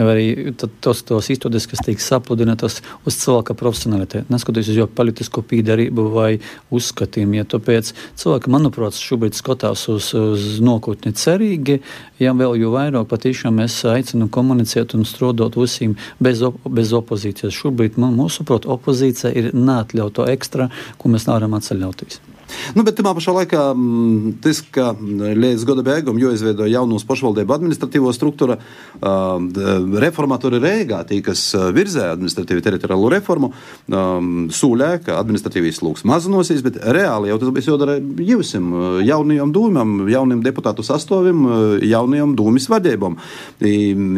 arī 0.00 0.52
tos, 0.80 1.02
tos 1.06 1.28
izdodas, 1.32 1.66
kas 1.68 1.82
tiek 1.84 2.00
sapludinātas 2.00 2.80
uz 3.08 3.18
cilvēka 3.20 3.56
profesionalitāti, 3.58 4.24
neskatoties 4.32 4.72
uz 4.72 4.80
jau 4.80 4.88
politisko 4.88 5.44
pīdarību 5.48 6.06
vai 6.14 6.30
uzskatiem. 6.72 7.36
Ja 7.36 7.46
tāpēc 7.48 7.92
cilvēki, 8.20 8.52
manuprāt, 8.52 8.96
šobrīd 8.96 9.36
skatās 9.36 9.84
uz, 9.92 10.12
uz 10.16 10.48
nākotni 10.64 11.14
cerīgi, 11.18 11.80
ja 12.22 12.34
vēl 12.36 12.56
jau 12.62 12.72
vairāk 12.76 13.08
patiešām 13.12 13.60
es 13.64 13.78
aicinu 13.88 14.30
komunicēt 14.32 14.96
un 14.96 15.06
strādāt 15.08 15.58
visiem 15.60 15.96
bez, 16.22 16.42
op 16.46 16.60
bez 16.72 16.92
opozīcijas. 16.96 17.54
Šobrīd, 17.56 18.00
man, 18.00 18.16
mūsuprāt, 18.18 18.68
opozīcija 18.70 19.32
ir 19.36 19.52
neatļauta 19.56 20.30
ekstra, 20.32 20.70
ko 20.98 21.12
mēs 21.12 21.28
nevaram 21.28 21.58
atceļauties. 21.58 22.31
Nu, 22.76 22.84
bet 22.86 22.96
tajā 22.98 23.12
pašā 23.16 23.34
laikā 23.36 23.62
mm, 23.74 24.32
tas, 24.44 24.62
ka 24.74 24.92
līdz 24.98 25.66
gada 25.68 25.84
beigām 25.86 26.18
jau 26.20 26.32
izveidoja 26.34 26.72
jaunos 26.78 27.04
pašvaldību 27.08 27.54
administratīvo 27.56 28.12
struktūru, 28.14 28.56
reformatori 30.02 30.60
Rīgā, 30.62 31.02
tie, 31.08 31.20
kas 31.24 31.44
virzēja 31.74 32.14
administratīvu 32.16 32.64
teritoriālo 32.64 33.10
reformu, 33.12 33.52
sūlē, 33.88 34.90
ka 35.06 35.18
administratīvīs 35.20 35.82
lūks 35.84 36.06
mazinosies, 36.08 36.62
bet 36.64 36.80
reāli 36.96 37.32
jau 37.32 37.38
tas 37.42 37.54
bija 37.54 37.72
jādara 37.72 37.98
jausim, 38.32 38.70
jaunajam 39.06 39.54
dūmam, 39.54 39.96
jauniem 40.12 40.44
deputātu 40.44 40.84
sastāvim, 40.86 41.44
jaunajam 41.86 42.36
dūmis 42.38 42.68
vadībām. 42.72 43.18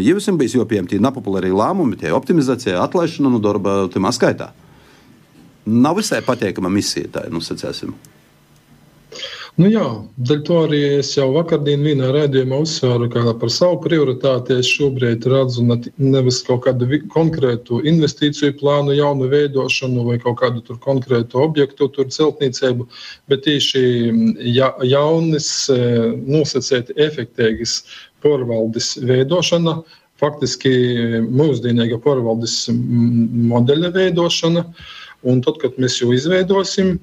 Jausim 0.05 0.41
bija 0.41 0.61
jopiem 0.61 0.89
tie 0.91 1.01
nepopulārie 1.03 1.53
lēmumi, 1.55 1.99
tie 2.01 2.15
optimizācija, 2.15 2.83
atlaišana 2.85 3.33
no 3.35 3.43
darba, 3.43 3.85
timā 3.93 4.13
skaitā. 4.15 4.53
Nav 5.65 5.97
visai 5.97 6.21
patīkama 6.25 6.69
misija, 6.69 7.09
tā 7.09 7.29
ir, 7.29 7.33
nu, 7.33 7.41
sacēsim. 7.45 7.95
Nu 9.55 9.69
jā, 9.71 9.85
dēļ 10.19 10.41
to 10.49 10.55
arī 10.65 10.79
es 10.97 11.13
jau 11.15 11.29
vakardien 11.31 11.85
vienā 11.87 12.09
rādījumā 12.11 12.57
uzsvēru, 12.65 13.07
ka 13.13 13.35
par 13.39 13.53
savu 13.55 13.77
prioritāti 13.85 14.57
es 14.59 14.67
šobrīd 14.67 15.29
redzu 15.31 15.63
nevis 16.03 16.41
kaut 16.43 16.65
kādu 16.65 16.89
konkrētu 17.13 17.79
investīciju 17.87 18.57
plānu, 18.59 18.97
jaunu 18.99 19.29
veidošanu 19.31 20.09
vai 20.09 20.17
kaut 20.25 20.41
kādu 20.41 20.79
konkrētu 20.83 21.39
objektu, 21.45 21.87
tur 21.95 22.11
celtniecību, 22.11 22.89
bet 23.31 23.45
tieši 23.47 23.85
ja, 24.57 24.73
jaunas, 24.83 25.49
e, 25.71 25.79
nosacēti 26.19 26.99
efektīgas 27.07 27.77
porvaldes 28.27 28.97
veidošana, 29.07 29.79
faktiski 30.19 30.75
mūsdienīga 31.31 32.03
porvaldes 32.03 32.65
modeļa 32.75 33.95
veidošana. 34.01 34.67
Un 35.25 35.39
tad, 35.47 35.57
kad 35.63 35.79
mēs 35.81 36.03
jau 36.03 36.11
izveidosim, 36.13 36.99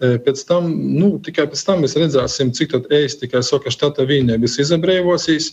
Pēc 0.00 0.42
tam, 0.48 0.70
nu, 0.96 1.10
tikai 1.20 1.44
pēc 1.52 1.62
tam 1.66 1.82
mēs 1.84 1.92
redzēsim, 2.00 2.54
cik 2.56 2.70
tad 2.72 2.86
es 2.96 3.18
tikai 3.20 3.42
saku, 3.44 3.68
štata 3.72 4.06
vienības 4.08 4.56
izabreivosīs, 4.62 5.50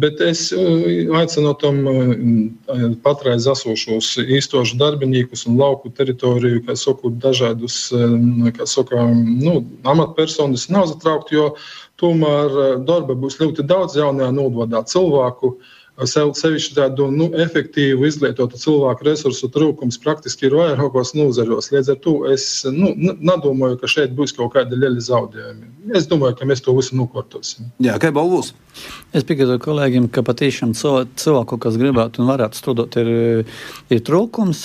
bet 0.00 0.22
es 0.24 0.46
aicinu 1.20 1.52
tam 1.60 1.82
patreiz 3.04 3.44
esošos 3.52 4.14
īstošu 4.24 4.78
darbiniekus 4.80 5.44
un 5.50 5.60
lauku 5.60 5.92
teritoriju, 5.92 6.62
kā 6.64 6.78
saku, 6.80 7.12
dažādus, 7.26 7.82
kā 8.56 8.68
saka, 8.68 9.04
nu, 9.12 9.60
amatpersonas 9.84 10.70
nav 10.72 10.88
zatraukt, 10.94 11.34
jo 11.36 11.50
tomēr 12.00 12.80
darba 12.88 13.18
būs 13.20 13.36
ļoti 13.42 13.68
daudz 13.68 14.00
jaunajā 14.00 14.32
novadā 14.32 14.80
cilvēku, 14.88 15.52
uh, 15.52 15.76
sevišķi 16.08 16.76
tādu 16.76 17.08
nu, 17.12 17.28
efektīvu, 17.44 18.06
izlietotu 18.08 18.60
cilvēku 18.60 19.06
resursu 19.08 19.50
trūkums 19.52 20.00
praktiski 20.02 20.48
ir 20.48 20.56
vairākos 20.58 21.14
nozaros. 21.18 21.70
Līdz 21.74 21.92
ar 21.94 22.00
to 22.04 22.14
es 22.30 22.46
nu, 22.70 22.92
nedomāju, 23.18 23.80
ka 23.80 23.90
šeit 23.90 24.14
būs 24.16 24.36
kaut 24.36 24.54
kādi 24.56 24.78
lieli 24.78 25.02
zaudējumi. 25.04 25.70
Es 25.96 26.08
domāju, 26.10 26.38
ka 26.40 26.48
mēs 26.48 26.64
to 26.64 26.76
visu 26.76 26.98
nokārtosim. 26.98 27.70
Jā, 27.84 27.98
kā 28.00 28.12
balvos? 28.14 28.54
Es 29.10 29.24
piekrītu 29.26 29.56
kolēģiem, 29.58 30.04
ka 30.14 30.22
patiešām 30.22 30.70
cilvēku, 30.78 31.56
kas 31.58 31.74
gribētu 31.80 32.20
un 32.22 32.28
varētu 32.30 32.54
strādāt, 32.60 32.94
ir, 33.00 33.08
ir 33.90 34.02
trūkums. 34.06 34.60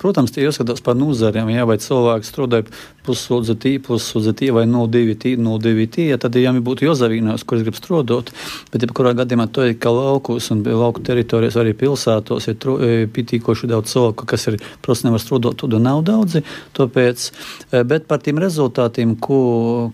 Protams, 0.00 0.32
tie 0.32 0.46
jāskatās 0.46 0.80
par 0.86 0.96
nozarēm. 0.96 1.50
Jā, 1.52 1.66
vai 1.68 1.76
cilvēks 1.84 2.30
strādā 2.32 2.62
pussūdzatī, 3.04 3.74
pussūdzatī 3.84 4.48
vai 4.56 4.62
no 4.70 4.86
divi 4.88 5.18
tī, 5.20 5.34
no 5.36 5.58
divi 5.60 5.84
tī, 5.92 6.06
ja 6.14 6.16
tad 6.20 6.38
jā, 6.40 6.52
būtu 6.64 6.86
jāzavīnās, 6.86 7.44
kurš 7.44 7.66
grib 7.66 7.76
strādāt. 7.76 8.32
Bet, 8.72 8.86
ja 8.86 8.96
kurā 8.96 9.12
gadījumā 9.18 9.50
to 9.52 9.68
ir 9.68 9.76
kā 9.76 9.92
laukus 9.92 10.48
un 10.54 10.64
lauku 10.64 11.04
teritorijas 11.04 11.60
arī 11.60 11.76
pilsētos, 11.76 12.48
ir 12.48 12.72
e, 12.72 12.90
pitīkoši 13.12 13.68
daudz 13.68 13.92
cilvēku, 13.92 14.30
kas 14.32 14.48
ir, 14.48 14.58
protams, 14.80 15.04
nevar 15.10 15.24
strādāt, 15.26 15.60
tad 15.60 15.76
nav 15.76 16.00
daudzi. 16.08 16.40
Tāpēc, 16.80 17.28
e, 17.68 17.84
bet 17.92 18.08
par 18.08 18.24
tiem 18.24 18.40
rezultātiem, 18.40 19.12
ko, 19.20 19.44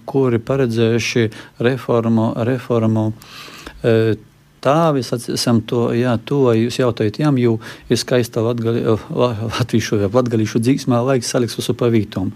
kuri 0.06 0.38
paredzējuši 0.46 1.28
reformu, 1.66 2.30
reformu 2.46 3.10
E, 3.10 3.55
tā 3.82 4.76
mēs 4.96 5.12
esam 5.34 5.60
to, 5.68 5.88
to 6.26 6.40
jūs 6.56 6.80
jautājat, 6.80 7.20
jā, 7.22 7.32
jo 7.42 7.58
ir 7.90 8.00
skaista 8.00 8.42
latviešu, 8.44 10.00
latgalīšu 10.14 10.62
dzīsmā 10.62 11.02
laiks 11.06 11.30
saliks 11.34 11.58
visu 11.58 11.76
pa 11.78 11.90
vītom. 11.92 12.32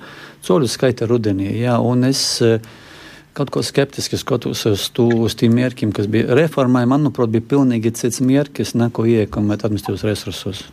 Coļu 0.46 0.70
skaita 0.70 1.08
rudenī, 1.10 1.52
jā, 1.60 1.78
un 1.80 2.06
es 2.08 2.42
kaut 3.36 3.52
ko 3.54 3.62
skeptiski 3.64 4.18
skatos 4.18 4.66
uz, 4.68 4.88
tū, 4.94 5.06
uz 5.26 5.36
tiem 5.38 5.54
mērķiem, 5.58 5.94
kas 5.96 6.10
bija 6.10 6.34
reformai, 6.36 6.84
manuprāt, 6.90 7.30
bija 7.32 7.46
pilnīgi 7.54 7.94
cits 7.96 8.22
mērķis, 8.24 8.76
neko 8.78 9.06
iekomēt 9.08 9.64
administratīvos 9.66 10.06
resursos. 10.08 10.66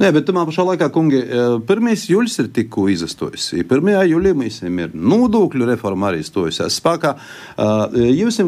Nē, 0.00 0.10
bet 0.14 0.26
tajā 0.28 0.44
pašā 0.48 0.64
laikā, 0.68 0.88
kungi, 0.92 1.20
1. 1.24 1.88
E, 1.90 1.94
jūlis 2.10 2.36
ir 2.42 2.50
tikko 2.54 2.86
izastojis. 2.92 3.50
1. 3.60 3.90
jūlijā 4.10 4.36
mums 4.36 4.60
ir 4.64 4.94
nodokļu 4.94 5.68
reforma 5.68 6.10
arī 6.10 6.24
stojusies 6.26 6.78
spēkā. 6.80 7.14
E, 7.14 8.08
jūs 8.20 8.40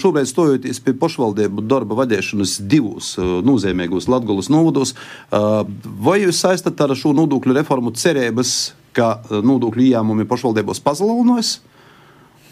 šobrīd 0.00 0.30
stojoties 0.30 0.82
pie 0.84 0.96
pašvaldību 1.00 1.64
darba 1.70 1.98
vadīšanas 2.02 2.56
divos 2.70 3.14
e, 3.18 3.26
nozīmīgos 3.46 4.08
Latgulas 4.10 4.50
novados, 4.52 4.94
vai 5.30 6.18
jūs 6.22 6.38
saistat 6.44 6.80
ar 6.84 6.94
šo 6.98 7.14
nodokļu 7.16 7.56
reformu 7.56 7.94
cerības, 7.96 8.74
ka 8.94 9.16
nodokļu 9.30 9.88
ieņēmumi 9.88 10.28
pašvaldībos 10.30 10.82
pazeminojas? 10.84 11.56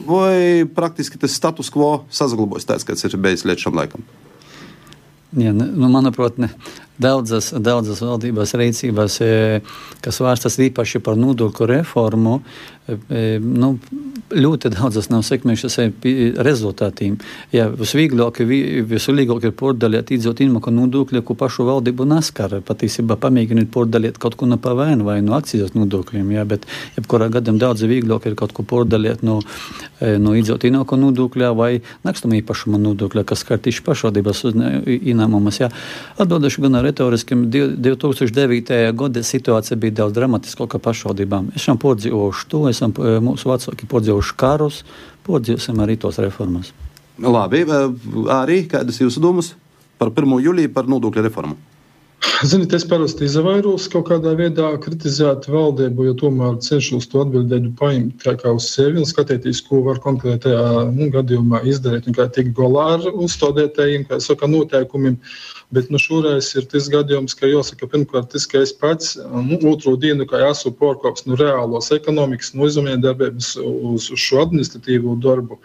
Vai 0.02 0.66
praktiski 0.74 1.20
tas 1.20 1.37
status 1.37 1.70
quo 1.70 2.02
saglabājas 2.11 2.66
tāds, 2.66 2.87
kāds 2.88 3.06
ir 3.06 3.18
bijis 3.22 3.46
līdz 3.46 3.68
šim 3.68 3.78
laikam? 3.78 4.06
Ja, 5.32 5.52
nu, 5.56 5.88
manuprāt, 5.88 6.36
ne. 6.42 6.50
Daudzas, 7.00 7.48
daudzas 7.56 8.02
valdības 8.04 8.52
rīcībās, 8.60 9.16
kas 10.04 10.18
vērstas 10.20 10.58
īpaši 10.68 11.00
par 11.02 11.16
nodokļu 11.18 11.68
reformu, 11.70 12.34
nu, 12.88 13.68
ļoti 14.34 14.70
daudzas 14.74 15.06
nav 15.12 15.22
sekmējušas 15.26 15.76
rezultātiem. 16.42 17.18
Ja, 17.54 17.68
visvieglāk, 17.70 18.40
visvieglāk 18.42 19.46
ir 19.46 19.54
pārdalīt 19.58 20.10
iedzot 20.16 20.42
inmaku 20.42 20.72
nodokļu, 20.74 21.22
ko 21.22 21.36
pašu 21.38 21.66
valdību 21.68 22.06
naskar. 22.10 22.56
Patiesībā 22.66 23.16
pamēģināt 23.22 23.70
pārdalīt 23.74 24.18
kaut 24.22 24.34
ko 24.40 24.48
no 24.50 24.58
pavēnu 24.62 25.06
vai 25.06 25.20
no 25.22 25.36
akcijas 25.38 25.76
nodokļiem, 25.76 26.32
ja, 26.34 26.46
bet 26.48 26.66
jebkurā 26.96 27.30
gadījumā 27.32 27.62
daudz 27.62 27.86
vieglāk 27.86 28.26
ir 28.26 28.36
kaut 28.38 28.54
ko 28.56 28.66
pārdalīt 28.66 29.22
no, 29.22 29.38
no 30.00 30.34
iedzot 30.34 30.66
inmaku 30.66 30.98
nodokļa 30.98 31.52
vai 31.54 31.70
nekustamā 32.02 32.40
īpašuma 32.40 32.82
nodokļa, 32.82 33.26
kas 33.28 33.44
skar 33.46 33.62
tieši 33.62 33.86
pašvaldības 33.86 34.42
ieņēmumus. 34.98 35.62
Ja. 35.62 35.70
Atbildēšu 36.18 36.66
gan 36.66 36.80
retoriski, 36.82 37.38
2009. 37.46 38.82
gada 38.98 39.22
situācija 39.26 39.78
bija 39.78 40.00
daudz 40.02 40.18
dramatiskāka 40.18 40.82
pašvaldībām. 40.82 41.52
Es 41.54 41.68
šam 41.68 41.78
pārdzīvošu 41.82 42.50
to 42.50 42.71
esam 42.72 42.94
mūsu 43.24 43.50
vecāki 43.52 43.88
podzīvojuši 43.90 44.38
karus, 44.40 44.82
podzīvosim 45.28 45.82
arī 45.85 45.98
tos 46.00 46.20
reformas. 46.22 46.72
Labi, 47.22 47.66
arī 48.32 48.64
kādas 48.70 48.98
jūsu 49.02 49.20
domas 49.22 49.52
par 50.00 50.11
1. 50.11 50.40
jūliju 50.42 50.72
par 50.74 50.88
nodokļu 50.90 51.28
reformu? 51.28 51.61
Ziniet, 52.46 52.72
es 52.74 52.85
parasti 52.87 53.26
izvairos 53.26 53.88
kaut 53.90 54.08
kādā 54.08 54.32
veidā 54.38 54.68
kritizēt 54.82 55.48
valdību, 55.50 56.06
jo 56.08 56.14
tomēr 56.20 56.56
cenšos 56.62 57.08
to 57.11 57.22
atbildēt, 57.22 57.68
paņemt 57.78 58.22
kā, 58.22 58.35
kā 58.38 58.54
uz 58.54 58.68
sevi 58.70 58.98
un 59.02 59.06
skatīties, 59.06 59.61
ko 59.66 59.80
var 59.87 59.98
konkrētajā 60.02 60.64
nu, 60.94 61.08
gadījumā 61.14 61.62
izdarīt 61.70 62.08
un 62.11 62.16
kā 62.18 62.28
tikt 62.35 62.54
galā 62.58 62.87
ar 62.96 63.08
uzstādētējiem, 63.12 64.06
kā 64.11 64.18
saka, 64.22 64.50
noteikumiem. 64.50 65.18
Bet 65.72 65.88
nu, 65.92 66.00
šoreiz 66.00 66.50
ir 66.58 66.66
tas 66.68 66.88
gadījums, 66.92 67.35
ka 67.38 67.48
jāsaka, 67.48 67.88
pirmkārt, 67.88 68.28
tas, 68.35 68.44
ka 68.48 68.61
es 68.61 68.74
pats 68.76 69.14
nu, 69.16 69.56
otro 69.70 69.94
dienu, 70.00 70.26
kā 70.28 70.42
esmu 70.50 70.74
porkops 70.76 71.24
no 71.24 71.32
nu, 71.32 71.40
reālos 71.40 71.88
ekonomikas, 71.96 72.52
no 72.52 72.68
uzņēmējdarbības 72.68 73.54
uz, 73.62 74.11
uz 74.12 74.20
šo 74.20 74.42
administratīvo 74.44 75.16
darbu, 75.24 75.56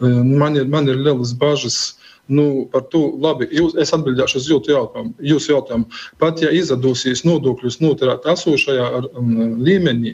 man 0.00 0.60
ir, 0.60 0.68
man 0.68 0.92
ir 0.92 1.00
lielas 1.00 1.32
bažas 1.32 1.80
Nu, 2.28 2.68
par 2.72 2.82
to 2.92 3.00
labi. 3.24 3.46
Jūs, 3.56 3.72
es 3.80 3.88
atbildēšu 3.96 4.36
uz 4.36 4.48
jūsu 4.50 4.72
jautājumu. 4.74 5.14
Jūs 5.30 5.46
jautājumu. 5.48 5.86
Pat 6.20 6.42
ja 6.44 6.50
izdosies 6.52 7.22
nodokļus 7.24 7.78
noturēt 7.80 8.28
esošajā 8.28 8.88
um, 9.16 9.30
līmenī, 9.64 10.12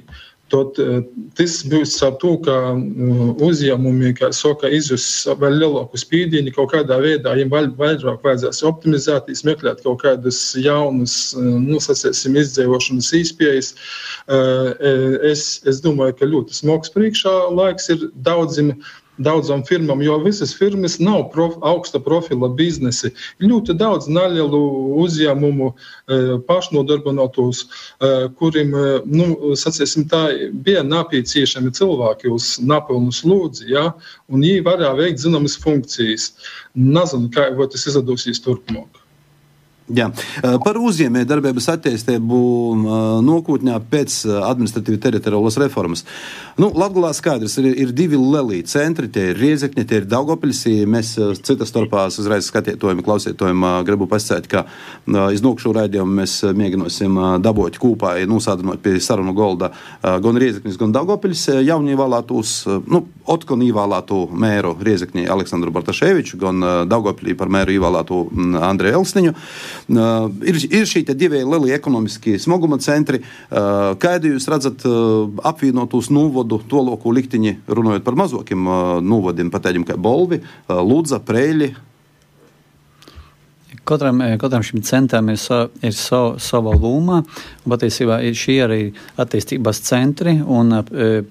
tad 0.55 0.81
uh, 0.83 1.03
tas 1.39 1.59
būs 1.69 1.95
ar 2.07 2.15
to, 2.23 2.35
ka 2.47 2.57
uh, 2.73 3.23
uzņēmumi, 3.45 4.15
kā 4.21 4.31
saka, 4.37 4.71
izjus 4.73 5.07
vēl 5.41 5.59
lielāku 5.65 6.01
spīdīni 6.01 6.55
kaut 6.55 6.73
kādā 6.73 7.01
veidā, 7.03 7.35
viņiem 7.35 7.53
vēl 7.53 7.71
vairāk 7.79 8.25
vajadzēs 8.25 8.63
optimizēt, 8.71 9.31
meklēt 9.45 9.85
kaut 9.85 10.03
kādas 10.07 10.41
jaunas, 10.59 11.17
uh, 11.37 11.45
nu, 11.69 11.83
sacēsim, 11.83 12.39
izdzīvošanas 12.41 13.13
īspējas. 13.21 13.73
Uh, 14.25 14.73
es, 15.35 15.59
es 15.69 15.83
domāju, 15.85 16.19
ka 16.21 16.31
ļoti 16.31 16.63
smags 16.63 16.93
priekšā 16.95 17.35
laiks 17.55 17.91
ir 17.93 18.09
daudziem 18.27 18.77
daudzām 19.19 19.63
firmām, 19.67 20.03
jo 20.03 20.17
visas 20.25 20.55
firmas 20.57 20.99
nav 21.03 21.29
prof, 21.33 21.55
augsta 21.63 22.01
profila 22.03 22.49
biznesi. 22.49 23.13
Ļoti 23.43 23.77
daudz 23.79 24.09
nelielu 24.11 24.61
uzņēmumu, 25.05 25.71
pašnodarbinātos, 26.49 27.65
kuriem 28.41 28.75
nu, 29.07 29.55
sacīsim, 29.59 30.09
tā, 30.11 30.25
bija 30.67 30.83
nepieciešami 30.87 31.73
cilvēki 31.77 32.33
uz 32.35 32.55
napilnu 32.65 33.15
slūdzi, 33.15 33.71
ja, 33.75 33.91
un 34.29 34.43
viņi 34.43 34.67
varēja 34.67 34.97
veikt 34.99 35.23
zināmas 35.23 35.57
funkcijas. 35.63 36.33
Nezinu, 36.75 37.31
kā 37.35 37.51
tas 37.71 37.87
izdosies 37.91 38.43
turpmāk. 38.43 39.04
Jā. 39.93 40.07
Par 40.65 40.79
uzņēmējdarbības 40.81 41.67
attīstību 41.75 42.39
nākotnē 43.27 43.75
pēc 43.91 44.15
administratīvas 44.33 45.03
teritoriālas 45.05 45.59
reformas. 45.61 46.07
Nu, 46.57 46.71
Latvijā 46.73 47.11
skaidrs, 47.13 47.59
ir, 47.61 47.67
ir 47.83 47.93
divi 47.93 48.17
lieli 48.17 48.63
centri. 48.65 49.11
Tie 49.13 49.27
ir 49.35 49.41
Riezekņi, 49.43 49.85
tie 49.85 49.99
ir 50.01 50.07
Daugopilsī. 50.09 50.73
Mēs 50.89 51.11
citas 51.45 51.69
starpā 51.69 52.07
uzreiz 52.09 52.49
skatītājiem, 52.49 53.03
klausītājiem 53.05 53.67
gribu 53.85 54.09
pasakāt, 54.09 54.49
ka 54.49 54.65
iznākšu 55.37 55.75
raidījumu 55.77 56.17
mēs 56.23 56.39
mēģināsim 56.57 57.21
dabūt 57.45 57.77
kopā, 57.83 58.15
nosādinot 58.31 58.81
pie 58.81 58.97
sarunu 59.05 59.37
golda 59.37 59.75
gan 60.01 60.41
Riezekņus, 60.41 60.81
gan 60.81 60.97
Daugopils 60.97 61.45
jaunie 61.61 61.99
vēlētos, 62.01 62.55
nu, 62.89 63.03
otkon 63.37 63.67
ievēlētu 63.69 64.23
mēru 64.33 64.73
Riezekņi 64.81 65.29
Aleksandru 65.29 65.77
Bartaševiču, 65.77 66.41
gan 66.41 66.65
Daugopilī 66.89 67.37
par 67.37 67.53
mēru 67.53 67.77
ievēlētu 67.77 68.25
Andreju 68.65 69.03
Elsniņu. 69.03 69.37
Uh, 69.89 70.29
ir, 70.47 70.59
ir 70.71 70.89
šī 70.89 71.05
divi 71.15 71.43
lielie 71.45 71.75
ekonomiskie 71.77 72.37
smaguma 72.43 72.79
centri. 72.83 73.21
Uh, 73.21 73.95
Kādu 74.01 74.35
jūs 74.35 74.49
redzat 74.51 74.85
uh, 74.89 75.31
apvienotos 75.47 76.11
novodu 76.15 76.61
to 76.69 76.83
loku 76.85 77.13
likteņi, 77.15 77.57
runājot 77.69 78.05
par 78.07 78.19
mazākiem 78.19 78.71
novadiem, 79.05 79.51
patēģiem 79.53 79.89
kā 79.89 79.99
Bolvi, 80.01 80.41
Lūdza, 80.69 81.21
Preļi? 81.25 81.75
Katram, 83.85 84.21
katram 84.41 84.63
šim 84.65 84.83
centram 84.83 85.29
ir, 85.29 85.37
sa, 85.37 85.67
ir 85.85 85.93
sav, 85.93 86.39
sava 86.41 86.73
loma. 86.73 87.19
Patiesībā 87.69 88.19
ir 88.25 88.37
šie 88.37 88.57
arī 88.65 88.79
attīstības 89.21 89.81
centri, 89.85 90.39
un 90.41 90.73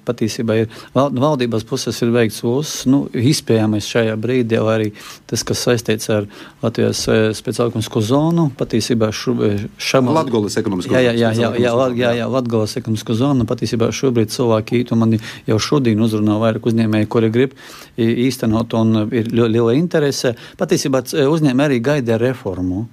patiesībā 0.05 0.57
ir 0.61 0.75
valdības 0.93 1.65
puses 1.69 1.97
ir 2.05 2.11
veikts 2.13 2.43
uz, 2.45 2.73
nu, 2.89 3.03
izpējamais 3.13 3.87
šajā 3.89 4.17
brīdī, 4.21 4.59
vai 4.61 4.75
arī 4.77 4.89
tas, 5.29 5.41
kas 5.45 5.63
saistīts 5.65 6.09
ar 6.13 6.27
Latvijas 6.61 7.03
speciālisko 7.37 8.01
zonu, 8.05 8.47
patiesībā 8.57 9.09
šam... 9.13 10.11
Latgolas 10.13 10.57
ekonomisko 10.61 10.93
zonu. 10.93 11.01
Jā, 11.01 11.13
jā, 11.17 11.33
jā, 11.33 11.51
jā, 11.57 11.73
jā, 11.97 12.13
jā, 12.21 12.29
Latgolas 12.29 12.77
ekonomisko 12.81 13.17
zonu, 13.17 13.49
patiesībā 13.49 13.89
šobrīd 13.93 14.33
cilvēki 14.33 14.83
ītu 14.83 14.97
mani 14.99 15.21
jau 15.49 15.57
šodien 15.61 16.01
uzrunā 16.05 16.37
vairāk 16.41 16.69
uzņēmēji, 16.69 17.09
kuri 17.13 17.33
grib 17.33 17.57
īstenot, 17.97 18.77
un 18.77 19.07
ir 19.13 19.33
liela 19.33 19.73
interese. 19.77 20.35
Patiesībā 20.61 21.05
uzņēmēji 21.13 21.69
arī 21.69 21.81
gaida 21.81 22.21
reformu 22.21 22.42
reformu. 22.43 22.87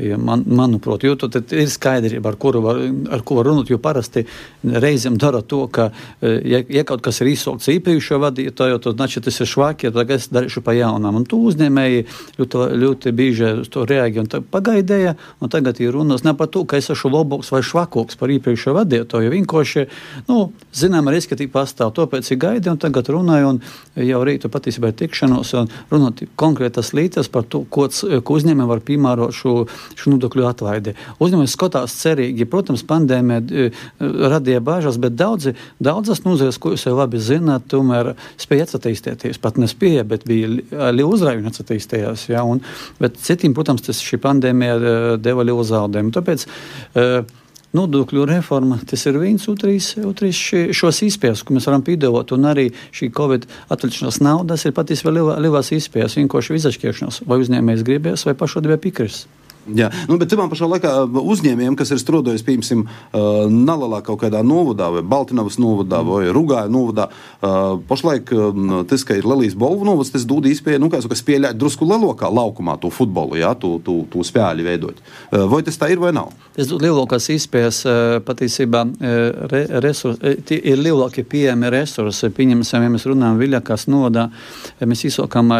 Ja 0.00 0.16
man, 0.18 0.42
manuprāt, 0.46 1.04
jo 1.04 1.16
tad 1.20 1.36
ir 1.52 1.68
skaidrība, 1.70 2.32
ar 2.32 2.36
kuru 2.40 2.62
var, 2.64 2.80
ar 3.12 3.22
ko 3.26 3.36
var 3.38 3.50
runāt. 3.50 3.70
Jo 3.70 3.78
parasti 3.82 4.24
reizēm 4.64 5.18
dara 5.20 5.42
to, 5.46 5.64
ka, 5.72 5.90
ja, 6.22 6.62
ja 6.64 6.84
kaut 6.88 7.02
kas 7.04 7.20
ir 7.20 7.30
izsaukts 7.32 7.68
iepriekšējo 7.72 8.20
vadītāju, 8.22 8.80
tad 8.84 8.96
znači, 8.96 9.22
tas 9.24 9.40
ir 9.42 9.50
švaki, 9.50 9.88
ja 9.88 9.94
tagad 9.94 10.16
es 10.16 10.30
darīšu 10.32 10.62
pa 10.64 10.74
jaunām. 10.76 11.20
Un 11.20 11.26
tu 11.28 11.40
uzņēmēji 11.50 12.04
ļoti, 12.38 12.62
ļoti 12.84 13.14
bieži 13.16 13.50
uz 13.64 13.70
to 13.72 13.84
reaģēja 13.88 14.24
un 14.24 14.48
pagaidēja, 14.54 15.16
un 15.40 15.52
tagad 15.52 15.82
ir 15.82 15.92
runas 15.96 16.24
ne 16.24 16.34
par 16.38 16.50
to, 16.52 16.64
ka 16.64 16.80
es 16.80 16.90
esmu 16.92 17.12
labāks 17.14 17.52
vai 17.52 17.62
švakoks 17.66 18.18
par 18.20 18.32
iepriekšējo 18.32 18.76
vadītāju. 18.78 19.34
Vienkārši, 19.36 19.86
nu, 20.30 20.40
zinām, 20.76 21.10
riski 21.12 21.38
tī 21.38 21.48
pastāv, 21.52 21.92
tāpēc 21.98 22.32
ir 22.32 22.40
gaidi, 22.40 22.72
un 22.72 22.80
tagad 22.80 23.12
runāju, 23.12 23.54
un 23.54 23.62
jau 24.08 24.22
rītu 24.26 24.50
patiesībā 24.52 24.92
ir 24.92 24.98
tikšanos, 25.02 25.54
un 25.60 25.70
runāt 25.92 26.24
konkrētas 26.40 26.94
lietas 26.96 27.28
par 27.32 27.44
to, 27.50 27.64
ko, 27.68 27.88
ko 27.90 28.40
uzņēmēji 28.40 28.70
var 28.70 28.84
piemērot 28.86 29.36
šo 29.36 29.54
šo 29.98 30.14
nodokļu 30.14 30.46
atlaidi. 30.48 30.94
Uzņēmējs 31.22 31.56
skatās 31.56 31.96
cerīgi. 32.00 32.46
Protams, 32.50 32.84
pandēmija 32.88 33.40
e, 33.42 33.66
radīja 34.00 34.62
bažas, 34.64 35.00
bet 35.02 35.16
daudzi, 35.18 35.54
daudzas 35.82 36.24
nozares, 36.26 36.60
ko 36.60 36.74
jūs 36.74 36.86
jau 36.88 36.94
labi 36.98 37.20
zināt, 37.22 37.68
tomēr 37.72 38.14
spēja 38.40 38.68
attīstīties. 38.78 39.40
Pat 39.42 39.60
nespēja, 39.60 40.06
bet 40.08 40.26
bija 40.28 40.50
liela 40.92 41.10
uzrājuma 41.10 41.52
attīstījās. 41.52 42.28
Ja, 42.32 42.44
un, 42.46 42.62
bet 43.00 43.18
citiem, 43.20 43.56
protams, 43.56 43.84
tas 43.86 44.02
šī 44.04 44.20
pandēmija 44.22 44.78
e, 44.80 44.96
deva 45.22 45.46
lielu 45.46 45.66
zaudējumu. 45.66 46.14
Tāpēc, 46.16 46.48
uh, 46.94 47.38
Nodokļu 47.70 48.24
reforma, 48.26 48.80
tas 48.90 49.04
ir 49.06 49.14
viens, 49.22 49.44
otrs, 49.50 49.92
otrs 50.02 50.38
šos 50.74 51.02
izpējas, 51.06 51.44
ko 51.46 51.54
mēs 51.54 51.68
varam 51.70 51.84
piedāvāt, 51.86 52.32
un 52.34 52.48
arī 52.50 52.64
šī 52.90 53.12
Covid 53.14 53.46
atlikšanās 53.70 54.18
naudas 54.26 54.66
ir 54.66 54.74
patiesībā 54.74 55.12
lielās 55.14 55.70
izpējas, 55.76 56.18
vienkārši 56.18 56.58
izašķiešanās, 56.58 57.22
vai 57.30 57.38
uzņēmējs 57.44 57.86
gribēs, 57.86 58.26
vai 58.26 58.34
pašvaldībai 58.40 58.80
piekris. 58.88 59.22
Jā, 59.68 59.90
nu, 60.08 60.16
bet 60.16 60.30
tajā 60.32 60.46
pašā 60.48 60.66
laikā 60.70 60.90
uzņēmējiem, 61.20 61.74
kas 61.76 61.92
ir 61.92 62.00
strādājis, 62.00 62.44
piemēram, 62.46 62.86
Nalalā 63.52 64.00
kaut 64.06 64.22
kādā 64.22 64.40
novadā, 64.46 64.88
vai 64.94 65.02
Baltiņavas 65.04 65.58
novadā, 65.60 66.00
vai 66.06 66.30
Rugāja 66.32 66.70
novadā, 66.72 67.08
pašlaik 67.90 68.32
tas, 68.90 69.04
ka 69.06 69.18
ir 69.18 69.28
Lelijas 69.28 69.56
Bolvu 69.60 69.84
novads, 69.86 70.12
tas 70.14 70.24
dod 70.28 70.48
iespēju, 70.48 70.80
nu, 70.80 70.88
kā 70.90 71.02
saka, 71.04 71.18
spēlēt 71.18 71.58
drusku 71.60 71.86
lielākā 71.88 72.30
laukumā 72.32 72.78
to 72.80 72.90
futbolu, 72.94 73.36
jā, 73.40 73.52
to, 73.60 73.76
to, 73.84 73.98
to 74.10 74.24
spēļu 74.26 74.66
veidot. 74.66 75.02
Vai 75.52 75.60
tas 75.66 75.78
tā 75.80 75.90
ir 75.92 76.00
vai 76.02 76.14
nav? 76.16 76.32
Tas 76.56 76.70
dod 76.70 76.82
lielākās 76.84 77.28
iespējas 77.36 77.82
patiesībā 78.26 78.84
re, 79.52 79.62
resursi, 79.84 80.34
ir 80.56 80.80
lielākie 80.80 81.24
pieejami 81.28 81.70
resursi. 81.76 82.32
Pieņemsim, 82.34 82.88
ja 82.88 82.94
mēs 82.96 83.06
runājam 83.08 83.38
Viļakas 83.40 83.86
novadā, 83.92 84.30
mēs 84.82 85.04
izsokam, 85.10 85.52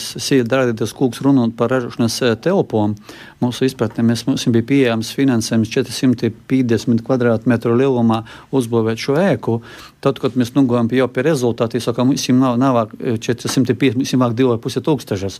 sīk 0.00 0.48
darītas 0.48 0.96
kūks 0.96 1.22
runāt 1.24 1.54
par 1.58 1.72
ražošanas 1.76 2.40
telpām 2.42 2.96
mūsu 3.42 3.66
izpratnē 3.66 4.04
mēs, 4.06 4.24
mums 4.28 4.46
bija 4.54 4.66
pieejams 4.68 5.12
finansējums 5.16 5.70
450 5.74 7.02
km2 7.06 7.74
lielumā 7.80 8.22
uzbūvēt 8.54 9.02
šo 9.02 9.16
ēku. 9.20 9.58
Tad, 10.02 10.18
kad 10.22 10.34
mēs 10.38 10.54
nogājām 10.56 10.88
pie 10.90 10.98
jau 11.00 11.08
pie 11.12 11.26
rezultātu, 11.26 11.80
sakām, 11.82 12.10
mums 12.10 12.26
nav, 12.38 12.56
nav 12.58 12.80
450, 12.98 14.00
mums 14.00 14.14
vajag 14.24 14.36
2,5 14.40 14.82
tūkstošas. 14.88 15.38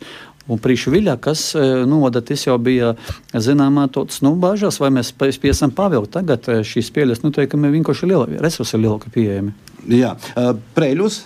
Un 0.53 0.63
prīšviļā, 0.63 1.17
kas 1.23 1.49
novada, 1.89 2.23
tas 2.27 2.47
jau 2.47 2.59
bija 2.63 2.95
zināmā 3.33 3.89
tāds, 3.95 4.21
nu, 4.27 4.35
bāžas, 4.43 4.81
vai 4.83 4.93
mēs 4.95 5.15
spēsim 5.15 5.75
pavilkt. 5.75 6.15
Tagad 6.19 6.51
šīs 6.67 6.91
spēles 6.93 7.23
noteikumi 7.25 7.73
vienkārši 7.79 8.11
liela, 8.11 8.31
resursi 8.43 8.77
ir 8.79 8.85
lielāki 8.87 9.13
pieejami. 9.15 9.55
Jā, 9.91 10.17
Preļus 10.77 11.23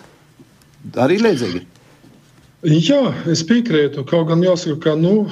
arī 1.02 1.18
līdzīgi. 1.24 1.66
Jā, 2.66 3.12
es 3.30 3.44
piekrītu. 3.46 4.02
Kaut 4.10 4.26
gan 4.26 4.40
jāsaka, 4.42 4.76
ka 4.82 4.94
nu, 4.98 5.28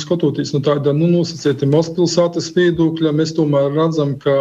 skatoties 0.00 0.54
no 0.54 0.62
tāda 0.64 0.94
nu, 0.96 1.10
nosacīta 1.12 1.68
mazpilsētas 1.68 2.48
viedokļa, 2.56 3.12
mēs 3.18 3.34
tomēr 3.36 3.68
redzam, 3.74 4.14
ka 4.22 4.32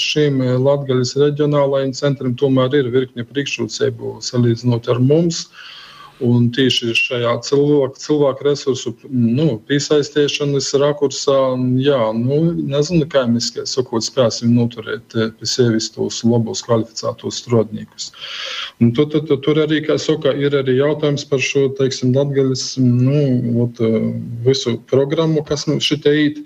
šim 0.00 0.40
Latvijas 0.64 1.12
reģionālajiem 1.20 1.92
centram 1.98 2.32
tomēr 2.40 2.78
ir 2.80 2.88
virkne 2.94 3.26
priekšrocību 3.28 4.16
salīdzinot 4.24 4.88
ar 4.88 5.02
mums. 5.04 5.44
Uh, 5.44 5.76
Un 6.24 6.46
tieši 6.54 6.94
šajā 6.96 7.32
cilvēku, 7.44 7.98
cilvēku 8.00 8.46
resursu 8.46 8.92
nu, 9.10 9.58
piesaistīšanas 9.68 10.70
rakursā, 10.80 11.36
jā, 11.82 11.98
nu, 12.16 12.38
nezinu, 12.56 13.04
kā 13.12 13.26
mēs 13.28 13.50
sakot, 13.68 14.04
spēsim 14.06 14.54
noturēt 14.56 15.16
eh, 15.16 15.28
pie 15.36 15.48
sevis 15.50 15.90
tos 15.92 16.22
labos 16.24 16.64
kvalificētos 16.64 17.42
strādniekus. 17.42 18.08
Tur, 18.80 19.10
tur, 19.12 19.26
tur, 19.28 19.42
tur 19.44 19.60
arī, 19.66 19.82
kā 19.84 19.98
saka, 20.00 20.32
ir 20.32 20.56
arī 20.56 20.78
jautājums 20.78 21.26
par 21.28 21.44
šo, 21.44 21.66
teiksim, 21.76 22.16
latgaļas, 22.16 22.64
nu, 22.80 23.20
ot, 23.66 23.84
eh, 23.84 24.08
visu 24.48 24.78
programmu, 24.88 25.44
kas 25.44 25.68
nu 25.68 25.76
šitie 25.84 26.16
īt 26.24 26.42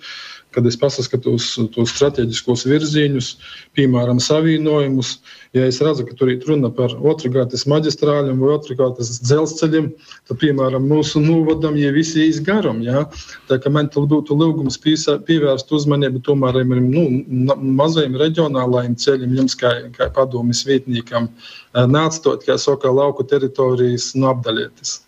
kad 0.55 0.67
es 0.67 0.77
paskatu 0.79 1.35
uz 1.39 1.47
tos 1.75 1.93
strateģiskos 1.95 2.65
virzienus, 2.69 3.35
piemēram, 3.79 4.21
savienojumus. 4.23 5.19
Ja 5.57 5.65
es 5.67 5.81
redzu, 5.83 6.05
ka 6.07 6.15
tur 6.19 6.31
ir 6.31 6.45
runa 6.47 6.71
par 6.75 6.93
otrgātas 6.95 7.65
maģistrāļiem 7.71 8.39
vai 8.43 8.53
otrgātas 8.55 9.17
dzelzceļiem, 9.25 9.89
tad, 10.29 10.39
piemēram, 10.43 10.87
mūsu 10.91 11.23
novadam 11.23 11.79
jau 11.79 11.91
visi 11.95 12.27
īs 12.29 12.39
garam. 12.47 12.83
Ja? 12.87 13.07
Tā 13.51 13.59
kā 13.63 13.73
man 13.73 13.91
būtu 13.91 14.37
lūgums 14.39 14.79
pievērst 14.83 15.75
uzmanību 15.75 16.23
tomēr 16.27 16.63
nu, 16.67 17.07
mazajiem 17.81 18.19
reģionālajiem 18.21 18.95
ceļiem, 18.99 19.37
jums 19.43 19.59
kā, 19.59 19.75
kā 19.97 20.11
padomjas 20.15 20.63
vietniekam, 20.69 21.31
neatstot, 21.75 22.47
kā 22.47 22.59
saka, 22.59 22.91
lauku 22.95 23.27
teritorijas 23.27 24.13
no 24.19 24.35
apdaļietas. 24.35 25.01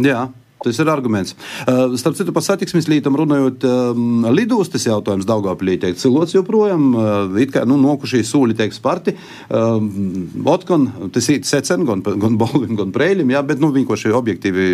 Jā. 0.00 0.28
Tas 0.60 0.76
ir 0.76 0.88
arguments. 0.92 1.32
Uh, 1.64 1.94
starp 1.96 2.18
citu, 2.18 2.34
par 2.36 2.44
satiksmes 2.44 2.84
lītam 2.90 3.14
runājot, 3.16 3.64
um, 3.64 4.26
lidostas 4.28 4.84
jautājums 4.84 5.24
Daugavpilī 5.24 5.78
tiek 5.80 5.96
cilots 5.96 6.34
joprojām. 6.34 6.82
Uh, 6.92 7.38
it 7.40 7.54
kā 7.54 7.62
nu, 7.64 7.78
nokušie 7.80 8.20
sūļi 8.28 8.58
tiek 8.58 8.76
sparti. 8.76 9.14
Uh, 9.48 9.78
Otkon, 10.52 10.84
tas 11.14 11.30
ir 11.32 11.46
secen, 11.48 11.86
gan, 11.88 12.02
gan 12.04 12.36
Bolvim, 12.40 12.74
gan 12.76 12.92
Prēļim, 12.92 13.32
jā, 13.32 13.40
bet 13.48 13.62
nu, 13.62 13.70
vienkārši 13.72 14.12
objektīvi 14.18 14.66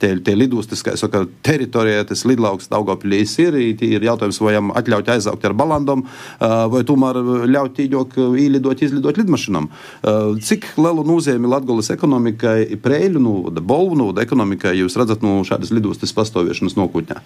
tie, 0.00 0.14
tie 0.24 0.36
lidostas, 0.38 0.80
kā 0.86 0.94
saka, 0.96 1.26
teritorijā, 1.44 2.06
tas 2.08 2.24
lidlauks 2.24 2.72
Daugavpilī 2.72 3.20
ir. 3.44 3.60
Ir 3.76 4.08
jautājums, 4.08 4.40
vai 4.40 4.56
jām 4.56 4.72
atļaut 4.72 5.12
aizaugt 5.18 5.44
ar 5.44 5.56
balandom, 5.58 6.06
uh, 6.06 6.56
vai 6.72 6.80
tomēr 6.88 7.20
ļaut 7.52 7.76
tīģok 7.76 8.18
īlidot, 8.46 8.86
izlidot 8.88 9.20
lidmašinām. 9.20 9.68
Uh, 9.68 10.32
cik 10.40 10.72
lielu 10.80 11.04
nozīmi 11.04 11.52
Latgolas 11.52 11.92
ekonomikai, 11.92 12.80
Prēļu, 12.80 13.20
nu, 13.20 13.36
Bolvu, 13.60 14.00
nu, 14.00 14.10
ekonomikai 14.24 14.78
jūs 14.80 14.96
redzat? 14.96 15.25
No 15.26 15.42
šādas 15.46 15.74
lidostas 15.74 16.14
pastāvēšanas 16.16 16.78
nokūtņā. 16.78 17.20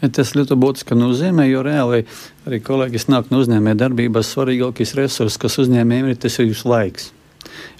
Tas 0.00 0.32
ļoti 0.32 0.56
būtiski 0.56 0.96
nozīmē, 0.96 1.44
jo 1.50 1.60
reāli 1.64 2.06
arī 2.48 2.60
kolēģis 2.64 3.10
nāk 3.12 3.28
no 3.32 3.42
uzņēmē 3.42 3.74
darbības 3.76 4.30
svarīgākais 4.32 4.94
resurs, 4.96 5.36
kas 5.40 5.58
uzņēmējiem 5.60 6.12
ir, 6.12 6.20
tas 6.20 6.38
ir 6.40 6.48
jūsu 6.48 6.70
laiks. 6.72 7.10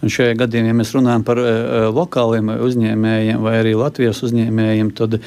Un 0.01 0.13
šajā 0.13 0.37
gadījumā, 0.41 0.71
ja 0.71 0.77
mēs 0.79 0.93
runājam 0.97 1.25
par 1.27 1.41
uh, 1.43 1.89
lokāliem 1.95 2.53
uzņēmējiem 2.57 3.43
vai 3.45 3.55
arī 3.61 3.75
Latvijas 3.77 4.23
uzņēmējiem, 4.27 4.93
tad 4.97 5.19
uh, 5.19 5.25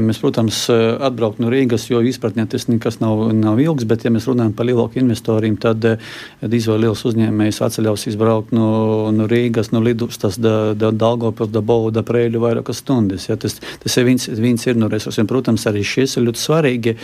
mēs, 0.00 0.20
protams, 0.22 0.62
atbraukt 0.70 1.42
no 1.42 1.50
Rīgas, 1.52 1.86
jo 1.90 2.00
izpratnē 2.04 2.46
tas 2.50 2.68
nekas 2.70 3.00
nav, 3.02 3.26
nav 3.36 3.60
ilgs, 3.60 3.86
bet, 3.88 4.06
ja 4.06 4.12
mēs 4.14 4.28
runājam 4.30 4.54
par 4.56 4.68
lielāku 4.68 5.00
investoriem, 5.02 5.58
tad 5.60 5.84
drīz 5.84 6.68
vai 6.70 6.78
liels 6.86 7.04
uzņēmējs 7.10 7.60
atceļaus 7.66 8.06
izbraukt 8.12 8.54
no, 8.56 8.68
no 9.14 9.28
Rīgas, 9.30 9.72
no 9.74 9.82
lidostas, 9.84 10.38
da, 10.40 10.72
da 10.78 10.92
Dalgopils, 10.94 11.52
da 11.52 11.64
Bovu, 11.64 11.92
da 11.94 12.04
Prēļu 12.06 12.42
vairākas 12.42 12.80
stundas. 12.84 13.28
Ja, 13.28 13.36
tas, 13.40 13.58
tas 13.82 13.98
ir 14.00 14.08
viens, 14.08 14.28
viens 14.28 14.64
ir 14.68 14.80
no 14.80 14.88
resursiem. 14.92 15.28
Protams, 15.28 15.66
arī 15.70 15.84
šis 15.86 16.18
ir 16.18 16.28
ļoti 16.28 16.44
svarīgi. 16.44 16.96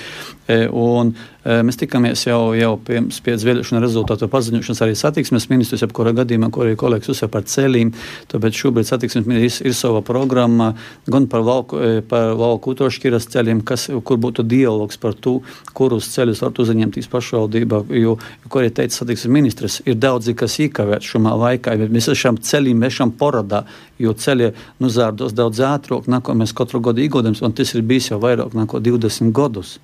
Un, 0.76 1.14
Mēs 1.40 1.78
tikāmies 1.80 2.20
jau, 2.26 2.52
jau 2.52 2.74
pirms 2.84 3.22
vēlēšana 3.24 3.80
rezultātu 3.80 4.26
paziņošanas 4.28 4.82
arī 4.84 4.96
satiksmes 4.98 5.46
ministrs, 5.48 5.80
jebkurā 5.86 6.12
gadījumā, 6.18 6.50
kur 6.52 6.66
arī 6.66 6.76
kolēģis 6.90 7.12
uzsver 7.14 7.30
par 7.32 7.46
ceļiem. 7.48 7.92
Tāpēc 8.30 8.58
šobrīd 8.58 8.88
satiksmes 8.88 9.26
ministrs 9.28 9.64
ir, 9.64 9.74
sava 9.76 10.02
programma 10.06 10.72
gan 11.10 11.28
par 11.30 11.44
valku, 11.46 11.78
par 12.10 12.34
valku 12.38 12.74
utošķiras 12.74 13.28
ceļiem, 13.32 13.62
kas, 13.66 13.88
kur 14.04 14.20
būtu 14.20 14.44
dialogs 14.46 14.98
par 15.00 15.14
to, 15.14 15.38
kurus 15.76 16.10
ceļus 16.14 16.42
var 16.44 16.62
uzņemtīs 16.64 17.10
pašvaldībā. 17.10 17.84
Jo, 18.00 18.16
ko 18.48 18.62
arī 18.62 18.72
teica 18.74 19.00
satiksmes 19.00 19.34
ministrs, 19.34 19.80
ir 19.86 19.98
daudzi, 20.00 20.34
kas 20.38 20.58
īkavēt 20.66 21.06
šumā 21.06 21.36
laikā, 21.44 21.76
bet 21.80 21.94
mēs 21.94 22.10
esam 22.14 22.40
ceļiem 22.40 22.82
vešam 22.86 23.14
poradā, 23.20 23.64
jo 24.00 24.14
ceļi 24.16 24.52
nu 24.80 24.90
zārdos 24.92 25.36
daudz 25.36 25.62
ātrāk, 25.66 26.10
nāko 26.10 26.34
mēs 26.38 26.56
katru 26.56 26.82
gadu 26.84 27.04
īgodams, 27.04 27.44
un 27.44 27.54
tas 27.56 27.74
ir 27.74 27.86
bijis 27.86 28.10
jau 28.12 28.20
vairāk 28.22 28.56
nekā 28.56 28.82
20 28.90 29.32
gadus. 29.36 29.78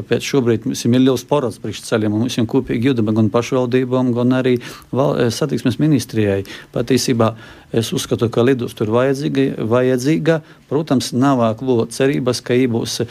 Tāpēc 0.00 0.24
šobrīd 0.24 0.64
mums 0.64 0.84
ir 0.88 0.96
liels 0.96 1.26
porats 1.28 1.60
priekš 1.60 1.84
ceļiem, 1.84 2.14
un 2.16 2.24
mums 2.24 2.38
ir 2.40 2.48
kopīgi 2.48 2.88
jūtama 2.90 3.12
gan 3.16 3.28
pašvaldībām, 3.34 4.14
gan 4.16 4.38
arī 4.40 4.56
eh, 4.56 5.26
satiksmes 5.34 5.76
ministrijai. 5.82 6.46
Patiesībā 6.72 7.34
es 7.72 7.92
uzskatu, 7.92 8.28
ka 8.30 8.42
lidostu 8.42 8.84
ir 8.84 8.90
vajadzīga, 8.94 9.44
vajadzīga. 9.70 10.40
Protams, 10.70 11.10
nav 11.14 11.42
klūta 11.58 11.90
cerības, 11.94 12.40
ka 12.46 12.54
būs 12.70 13.00
e, 13.02 13.06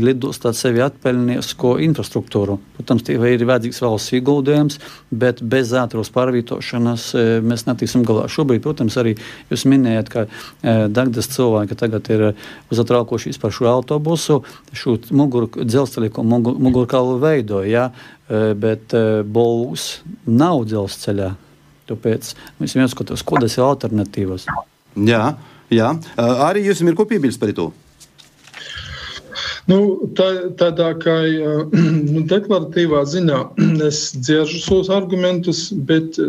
lidostā 0.00 0.52
sevi 0.56 0.82
atpelnījis 0.84 1.54
ko 1.60 1.74
infrastruktūru. 1.80 2.58
Protams, 2.76 3.04
tie 3.06 3.16
ir 3.16 3.44
vajadzīgs 3.48 3.80
valsts 3.84 4.12
ieguldījums, 4.16 4.78
bet 5.10 5.40
bez 5.40 5.72
ātros 5.76 6.12
pārvietošanas 6.12 7.06
e, 7.16 7.24
mēs 7.44 7.64
netiksim 7.68 8.04
galā. 8.08 8.26
Šobrīd, 8.32 8.62
protams, 8.64 8.96
arī 9.00 9.16
jūs 9.52 9.64
minējat, 9.68 10.12
ka 10.12 10.26
e, 10.26 10.76
Dagdas 10.92 11.30
cilvēki 11.32 11.78
tagad 11.80 12.12
ir 12.12 12.26
uzatraukušies 12.72 13.40
par 13.40 13.56
šo 13.56 13.70
autobusu, 13.72 14.42
šo 14.76 14.98
muguru 15.16 15.48
dzelzceļu 15.56 15.95
dzelzceļa, 15.96 16.12
ko 16.12 16.24
mugurkaulu 16.24 17.16
veidoja, 17.22 17.66
ja? 17.66 18.54
bet 18.58 18.94
Bolūs 19.24 19.88
nav 20.26 20.64
dzelzceļā. 20.68 21.32
Tāpēc 21.86 22.32
mēs 22.58 22.74
vienkārši 22.74 22.94
skatāmies, 22.96 23.26
kādas 23.26 23.54
ir 23.58 23.64
alternatīvas. 23.66 24.46
Jā, 25.06 25.22
jā. 25.70 25.92
arī 26.18 26.64
jums 26.66 26.82
ir 26.82 26.96
ko 26.98 27.06
piebilst 27.06 27.38
par 27.42 27.52
to? 27.54 27.70
Nu, 29.66 29.78
tā, 30.14 30.26
tādā 30.60 30.92
kā 31.02 31.14
nu, 32.14 32.22
deklaratīvā 32.30 33.02
ziņā 33.10 33.40
es 33.88 34.00
dzirdu 34.14 34.60
šos 34.62 34.90
argumentus, 34.94 35.66
bet 35.88 36.20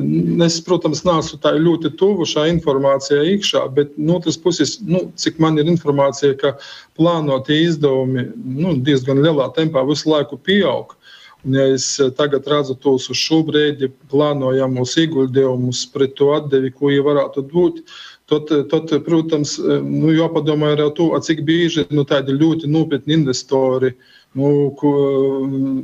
es, 0.46 0.58
protams, 0.66 1.04
neesmu 1.06 1.38
tā 1.44 1.54
ļoti 1.58 1.94
tuvu 2.00 2.26
šā 2.30 2.48
informācijā 2.56 3.22
iekšā. 3.36 3.68
Bet 3.78 3.94
no 3.98 4.18
otras 4.18 4.40
puses, 4.42 4.80
nu, 4.82 5.06
cik 5.22 5.38
man 5.44 5.62
ir 5.62 5.70
informācija, 5.70 6.34
ka 6.42 6.56
plānotie 6.98 7.62
izdevumi 7.68 8.26
nu, 8.58 8.74
diezgan 8.82 9.22
lielā 9.22 9.52
tempā 9.58 9.86
visu 9.86 10.10
laiku 10.16 10.42
pieaug. 10.42 10.98
Un, 11.46 11.54
ja 11.54 11.68
es 11.76 11.86
tagad 12.18 12.50
redzu 12.50 12.74
tos 12.82 13.06
uz 13.14 13.22
šo 13.22 13.44
brīdi 13.46 13.92
plānojamos 14.10 14.98
ieguldījumus 14.98 15.86
pret 15.94 16.18
to 16.18 16.34
atdevi, 16.34 16.74
ko 16.74 16.90
viņi 16.90 17.06
varētu 17.06 17.46
dot, 17.54 17.84
Tad, 18.28 18.50
tad, 18.68 18.92
protams, 19.06 19.54
nu, 19.88 20.12
jāpadomā 20.12 20.74
arī 20.76 20.90
to, 20.98 21.06
cik 21.24 21.46
bieži 21.48 21.86
nu, 21.96 22.04
tādi 22.04 22.36
ļoti 22.36 22.68
nopietni 22.68 23.16
investori 23.16 23.94
nu, 24.36 24.50
ko, 24.80 24.92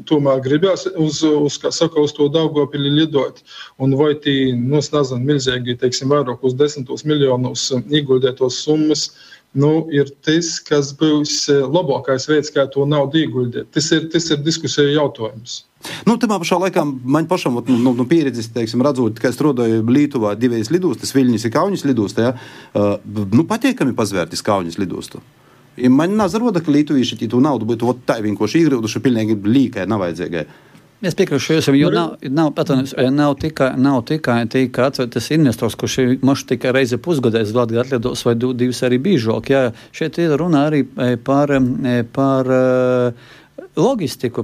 tomēr 0.10 0.42
gribēs 0.44 0.86
uz, 1.00 1.22
uz, 1.24 1.58
saka, 1.64 2.02
uz 2.04 2.14
to 2.18 2.28
Daugopili 2.34 2.92
lidot. 2.92 3.40
Un 3.80 3.96
vai 4.00 4.14
tie, 4.20 4.52
nu, 4.58 4.82
nezinu, 4.82 5.22
milzīgi, 5.24 5.78
teiksim, 5.82 6.12
vairākos 6.14 6.58
desmitos 6.60 7.06
miljonos 7.08 7.70
ieguldētos 7.88 8.60
summas, 8.66 9.08
nu, 9.56 9.86
ir 9.94 10.12
tas, 10.26 10.58
kas 10.68 10.92
būs 11.00 11.48
labākais 11.50 12.28
veids, 12.30 12.52
kā 12.54 12.68
to 12.74 12.86
naudu 12.90 13.24
ieguldīt. 13.24 13.72
Tas 13.74 13.92
ir, 13.96 14.10
tas 14.14 14.30
ir 14.34 14.44
diskusija 14.46 14.98
jautājums. 14.98 15.64
Nu, 16.08 16.18
Tajā 16.20 16.40
pašā 16.40 16.60
laikā 16.66 16.84
man 16.88 17.28
pašam, 17.30 17.60
nu, 17.68 17.78
nu, 17.78 17.94
nu 17.98 18.08
pieredzes, 18.10 18.50
teiksim, 18.56 18.84
redzot, 18.86 19.20
ka 19.20 19.32
es 19.32 19.38
strādāju 19.38 19.84
Lietuvā 19.88 20.34
divas 20.40 20.72
lidostas, 20.74 21.14
Viļņas 21.16 21.48
un 21.50 21.56
Kaunis 21.56 21.86
lidostā, 21.88 22.28
ja, 22.30 22.36
uh, 22.74 22.98
nu, 23.34 23.48
patīkami 23.50 23.96
pazvērtis 23.98 24.46
Kaunis 24.46 24.80
lidostu. 24.82 25.24
Ja 25.78 25.90
man 25.90 26.14
nezaroda, 26.18 26.62
ka 26.62 26.72
lietuvieši 26.72 27.18
to 27.26 27.40
naudu 27.42 27.66
būtu 27.66 27.96
tā 28.06 28.20
vienkārši 28.22 28.62
iegrūduši 28.62 29.02
pilnīgi 29.02 29.40
līkai, 29.42 29.88
nav 29.90 30.04
vajadzīgai. 30.06 30.46
Es 31.04 31.18
piekrītu 31.20 31.58
jums, 31.58 31.66
jo 31.76 31.90
nav, 31.92 32.14
nav, 32.32 32.54
patonies, 32.56 32.94
nav 33.12 33.34
tikai, 33.42 33.74
nav 33.76 34.06
tikai, 34.08 34.38
tikai 34.48 34.86
atvērtas 34.88 35.26
investors, 35.36 35.76
kurš 35.76 35.98
ir 36.00 36.14
moši 36.24 36.54
tikai 36.54 36.72
reizi 36.78 36.96
pusgadā 36.96 37.42
Latvijas 37.44 37.90
atlidos 37.90 38.24
vai 38.24 38.38
divas 38.40 38.80
arī 38.88 39.02
biežāk. 39.04 39.52
Jā, 39.52 39.64
šeit 39.92 40.22
ir 40.24 40.38
runa 40.40 40.70
arī 40.70 40.86
par, 41.26 41.52
par 42.16 42.54
loģistiku, 43.76 44.44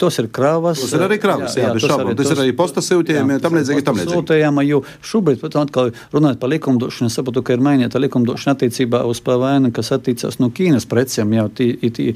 tos 0.00 0.18
ir 0.22 0.28
kravas. 0.32 0.80
Tas 0.80 0.94
ir 0.96 1.04
arī 1.04 1.18
kravas, 1.20 1.56
jā, 1.58 1.66
jā, 1.66 1.72
jā 1.76 1.88
šaubām. 1.90 2.14
Tas, 2.16 2.30
ir 2.32 2.40
arī 2.44 2.54
posta 2.56 2.80
siltījumi, 2.84 3.36
tam 3.44 3.56
līdzīgi, 3.58 3.84
tam 3.84 3.98
līdzīgi. 4.00 4.64
Jo 4.64 4.80
šobrīd, 5.04 5.40
pat 5.42 5.58
atkal 5.60 5.92
runājot 6.14 6.40
par 6.40 6.52
likumdošanu, 6.52 7.10
es 7.12 7.18
saprotu, 7.18 7.42
ka 7.44 7.56
ir 7.56 7.64
mainīta 7.64 8.00
likumdošana 8.00 8.56
attiecībā 8.56 9.02
uz 9.10 9.20
PVN, 9.24 9.68
kas 9.76 9.92
attiecās 9.96 10.40
no 10.40 10.48
Ķīnas 10.54 10.88
precēm. 10.88 11.36
Jā, 11.36 11.46
tie, 11.60 11.68
tie, 11.92 12.08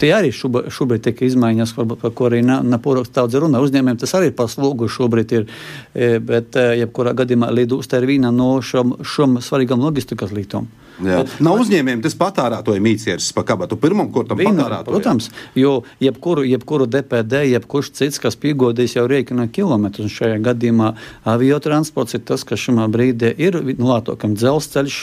tie 0.00 0.12
arī 0.12 0.32
šobrīd, 0.34 1.06
tiek 1.08 1.24
izmaiņas, 1.30 1.74
varbūt, 1.78 2.04
par 2.04 2.14
ko 2.16 2.28
arī 2.28 2.44
Napūroks 2.44 3.14
daudz 3.16 3.40
runā. 3.40 3.64
Uzņēmējiem 3.64 4.04
tas 4.04 4.16
arī 4.20 4.32
paslūgu 4.36 4.90
šobrīd 4.92 5.36
ir, 5.40 5.48
e, 5.94 6.16
bet 6.20 6.60
e, 6.60 6.68
jebkurā 6.82 7.16
gadījumā 7.16 7.48
lidūsta 7.54 8.02
ir 8.02 8.10
viena 8.12 8.34
no 8.34 8.58
šom, 8.60 8.98
šom 9.00 9.40
svarīgām 9.44 9.80
loģistikas 9.80 10.36
lietām. 10.36 10.68
Nav 11.02 11.62
uzņēmējiem 11.64 12.02
tas 12.04 12.14
patērētāju 12.18 12.82
mīcieris 12.84 13.32
pa 13.34 13.42
kabatu. 13.46 13.78
Patērētāju. 13.80 14.84
Protams, 14.86 15.30
jo 15.58 15.80
jebkuru, 16.02 16.44
jebkuru 16.46 16.86
DPD, 16.90 17.42
jebkurš 17.50 17.90
cits, 17.98 18.20
kas 18.22 18.38
piegodīs 18.38 18.94
jau 18.94 19.06
rēķina 19.10 19.48
kilometrus, 19.54 20.06
un 20.06 20.14
šajā 20.14 20.38
gadījumā 20.44 20.92
aviotransports 21.34 22.18
ir 22.18 22.22
tas, 22.28 22.46
kas 22.46 22.62
šajā 22.62 22.86
brīdī 22.94 23.32
ir 23.42 23.58
nu, 23.72 23.88
lētokam 23.90 24.36
dzelzceļš 24.38 25.00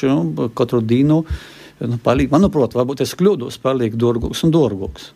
katru 0.55 0.79
dienu. 0.85 1.25
Nu, 1.81 1.97
palīk, 1.97 2.29
manuprāt, 2.31 2.77
varbūt 2.77 3.01
es 3.03 3.15
kļūdos, 3.17 3.57
paliek 3.63 3.95
dārgāks 3.97 4.45
un 4.45 4.51
dārgāks. 4.53 5.11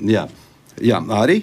Jā. 0.00 0.26
Jā, 0.80 1.02
arī 1.12 1.42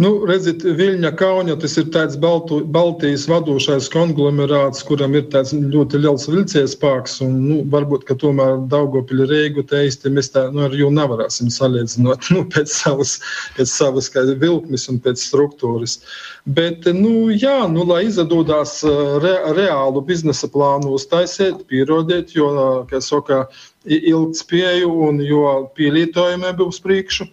Nu, 0.00 0.10
redziet, 0.24 0.62
Viļņa 0.64 1.10
Kaunija 1.20 1.58
ir 1.68 1.88
tāds 1.92 2.14
Baltu, 2.16 2.62
Baltijas 2.64 3.26
vadošais 3.28 3.90
konglomerāts, 3.92 4.80
kuram 4.88 5.12
ir 5.18 5.26
tāds 5.34 5.52
ļoti 5.52 6.00
liels 6.00 6.24
vilcies 6.32 6.72
spēks. 6.72 7.18
Un, 7.26 7.34
nu, 7.44 7.58
varbūt, 7.74 8.06
ka 8.08 8.16
tomēr 8.16 8.62
Daugopili 8.72 9.26
Reigu 9.28 9.64
te 9.68 9.82
īsti 9.84 10.12
mēs 10.14 10.32
tā 10.32 10.46
nu, 10.54 10.64
ar 10.64 10.76
jau 10.76 10.88
nevarēsim 10.96 11.50
salīdzinot 11.52 12.30
nu, 12.32 12.46
pēc 12.54 12.72
savas, 12.72 13.18
pēc 13.58 13.68
savas 13.68 14.08
vilkmes 14.40 14.88
un 14.88 15.00
pēc 15.04 15.20
struktūras. 15.20 15.98
Bet, 16.46 16.88
nu, 16.96 17.28
jā, 17.28 17.68
nu, 17.68 17.84
lai 17.84 18.06
izdodas 18.08 18.78
re, 19.22 19.34
reālu 19.58 20.00
biznesa 20.08 20.48
plānu 20.48 20.96
uztaisīt, 20.96 21.66
pierodiet, 21.68 22.32
jo, 22.32 22.48
kā 22.88 23.02
saka, 23.04 23.44
ilgspēju 23.84 24.88
un 25.08 25.20
jo 25.26 25.44
pielietojumiem 25.76 26.56
būs 26.56 26.80
priekšu. 26.80 27.28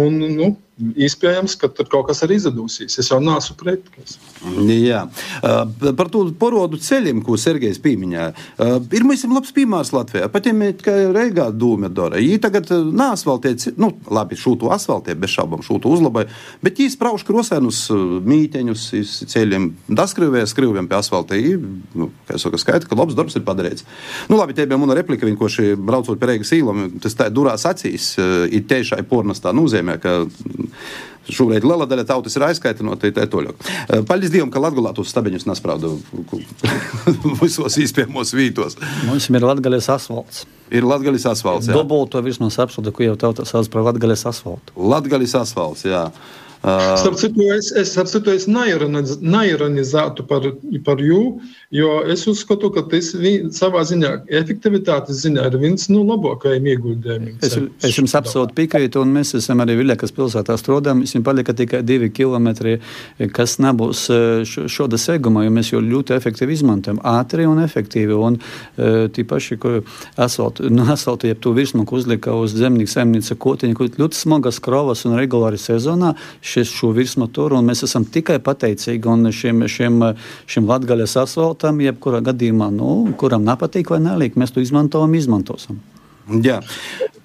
Un, 0.00 0.18
nu, 0.34 0.50
iespējams, 0.80 1.56
ka 1.60 1.70
tur 1.74 1.88
kaut 1.92 2.08
kas 2.10 2.22
arī 2.26 2.38
izdosies. 2.40 2.98
Es 3.00 3.10
jau 3.12 3.20
neesmu 3.22 3.56
pret. 3.60 3.86
Kas. 3.96 4.18
Jā. 4.40 5.02
Par 5.96 6.08
to 6.12 6.22
porodu 6.40 6.78
ceļiem, 6.80 7.20
ko 7.24 7.36
Sergejs 7.40 7.80
pieminēja. 7.84 8.30
Ir 8.96 9.04
mums 9.04 9.24
labs 9.28 9.52
piemērs 9.56 9.92
Latvijā. 9.92 10.30
Mēs 10.56 10.80
kā 10.84 10.94
Reigā 11.12 11.50
dūmi 11.52 11.90
dara, 11.92 12.20
viņi 12.20 12.40
tagad 12.42 12.70
neasfaltē, 12.72 13.52
nu, 13.80 13.92
labi, 14.08 14.38
šūtu 14.40 14.70
asfaltē, 14.72 15.14
bez 15.20 15.34
šaubām 15.34 15.60
šūtu 15.66 15.92
uzlaboja, 15.92 16.30
bet 16.64 16.80
viņi 16.80 16.94
sprauž 16.94 17.24
krosēnus, 17.28 17.82
mīteņus, 18.24 18.86
ceļiem, 19.30 19.68
daskrivē, 20.00 20.46
skrivjiem 20.48 20.88
pie 20.88 20.98
asfalta. 20.98 21.38
Nu, 21.96 22.10
kā 22.28 22.38
es 22.38 22.46
saku, 22.46 22.60
skaita, 22.60 22.88
ka 22.88 22.98
labs 22.98 23.18
darbs 23.18 23.36
ir 23.36 23.44
padarīts. 23.46 23.84
Nu, 24.32 24.40
labi, 24.40 24.56
te 24.56 24.66
bija 24.68 24.80
mana 24.80 24.96
replika, 24.98 25.28
šī 25.28 25.74
braucot 25.76 26.20
pie 26.20 26.32
Reigas 26.32 26.54
īlam, 26.56 26.88
tas 27.02 27.16
tā 27.18 27.28
durās 27.32 27.66
acīs, 27.68 28.14
ir 28.48 28.66
tiešai 28.70 29.02
pornas 29.10 29.42
tā 29.44 29.52
nozīmē, 29.56 30.00
ka 30.00 30.18
Šobrīd 31.28 31.66
liela 31.68 31.84
daļa 31.88 32.06
tautas 32.08 32.36
ir 32.38 32.44
aizkaitinota. 32.46 33.10
Paldies 34.08 34.32
Dievam, 34.32 34.50
ka 34.52 34.62
Latvijā 34.62 34.94
tos 34.96 35.12
stabiņus 35.12 35.44
nesprauda 35.50 35.92
visos 37.42 37.76
īstenībā 37.82 38.24
vītos. 38.24 38.78
Mums 39.06 39.28
ir 39.28 39.44
Latvijas 39.44 39.90
asfalts. 39.92 40.46
Ir 40.72 40.86
Latvijas 40.88 41.28
asfalts. 41.34 41.68
Dubulto 41.70 42.22
virsmas 42.24 42.58
apsaudu, 42.62 42.94
ko 42.94 43.04
jau 43.04 43.18
tauta 43.20 43.44
sauc 43.48 43.68
par 43.72 43.84
Latvijas 43.90 44.24
asfaltu. 44.32 44.74
Latvijas 44.76 45.36
asfalts, 45.42 45.84
jā. 45.86 46.06
Starp 46.60 47.16
citu, 47.16 47.46
es, 47.54 47.70
es, 47.72 47.88
starp 47.94 48.08
citu, 48.10 48.34
es 48.36 48.44
neironizētu 48.44 50.26
par, 50.28 50.44
par 50.84 51.00
jū, 51.00 51.20
jo 51.72 51.92
es 52.12 52.26
uzskatu, 52.28 52.68
ka 52.74 52.82
tas 52.90 53.14
savā 53.56 53.80
ziņā, 53.88 54.10
efektivitātes 54.42 55.22
ziņā, 55.24 55.46
ir 55.48 55.56
viens 55.62 55.88
no 55.88 56.02
labākajiem 56.04 56.68
ieguldījumiem. 56.74 57.38
Es, 57.40 57.56
es 57.56 57.96
jums 57.96 58.12
absolūti 58.18 58.58
piekrītu, 58.58 59.00
un 59.00 59.14
mēs 59.16 59.32
esam 59.38 59.62
arī 59.64 59.78
Viļakas 59.80 60.12
pilsētā 60.16 60.58
strādājam. 60.60 61.00
Viņam 61.06 61.24
palika 61.24 61.54
tikai 61.56 61.80
divi 61.86 62.10
kilometri, 62.12 62.76
kas 63.32 63.56
nebūs 63.64 64.04
šāda 64.44 65.00
seguma, 65.00 65.46
jo 65.46 65.54
mēs 65.56 65.72
jau 65.72 65.80
ļoti 65.80 66.16
efektīvi 66.18 66.58
izmantojam. 66.58 67.00
Ātri 67.08 67.48
un 67.48 67.62
efektīvi. 67.64 68.20
Un 68.20 68.36
tīpaši, 69.16 69.56
ko 69.62 69.78
asfaltu, 70.20 70.68
nu, 70.68 70.84
asfaltu 70.92 71.30
jeb 71.30 71.40
tu 71.40 71.54
virsmuku 71.56 71.96
uzlika 71.96 72.36
uz 72.36 72.52
zemnieku 72.58 72.92
saimniece 72.92 73.38
kotiņa, 73.40 73.78
kur 73.78 73.88
ļoti 73.96 74.20
smagas 74.20 74.60
krovas 74.60 75.06
un 75.08 75.16
regulāri 75.16 75.56
sezonā 75.60 76.12
šis, 76.50 76.72
šo 76.80 76.92
virsmotoru, 76.96 77.58
un 77.60 77.70
mēs 77.70 77.84
esam 77.86 78.04
tikai 78.04 78.40
pateicīgi 78.44 79.16
šim, 79.36 79.64
šim, 79.70 80.02
šim 80.50 80.66
latgaļas 80.70 81.16
asfaltam, 81.24 81.80
jebkurā 81.84 82.22
gadījumā, 82.30 82.70
nu, 82.74 82.90
kuram 83.20 83.46
nepatīk 83.46 83.94
vai 83.94 84.02
nelīk, 84.04 84.38
mēs 84.40 84.54
to 84.54 84.64
izmantojam, 84.64 85.14
izmantosim. 85.18 85.80
Jā. 86.44 86.60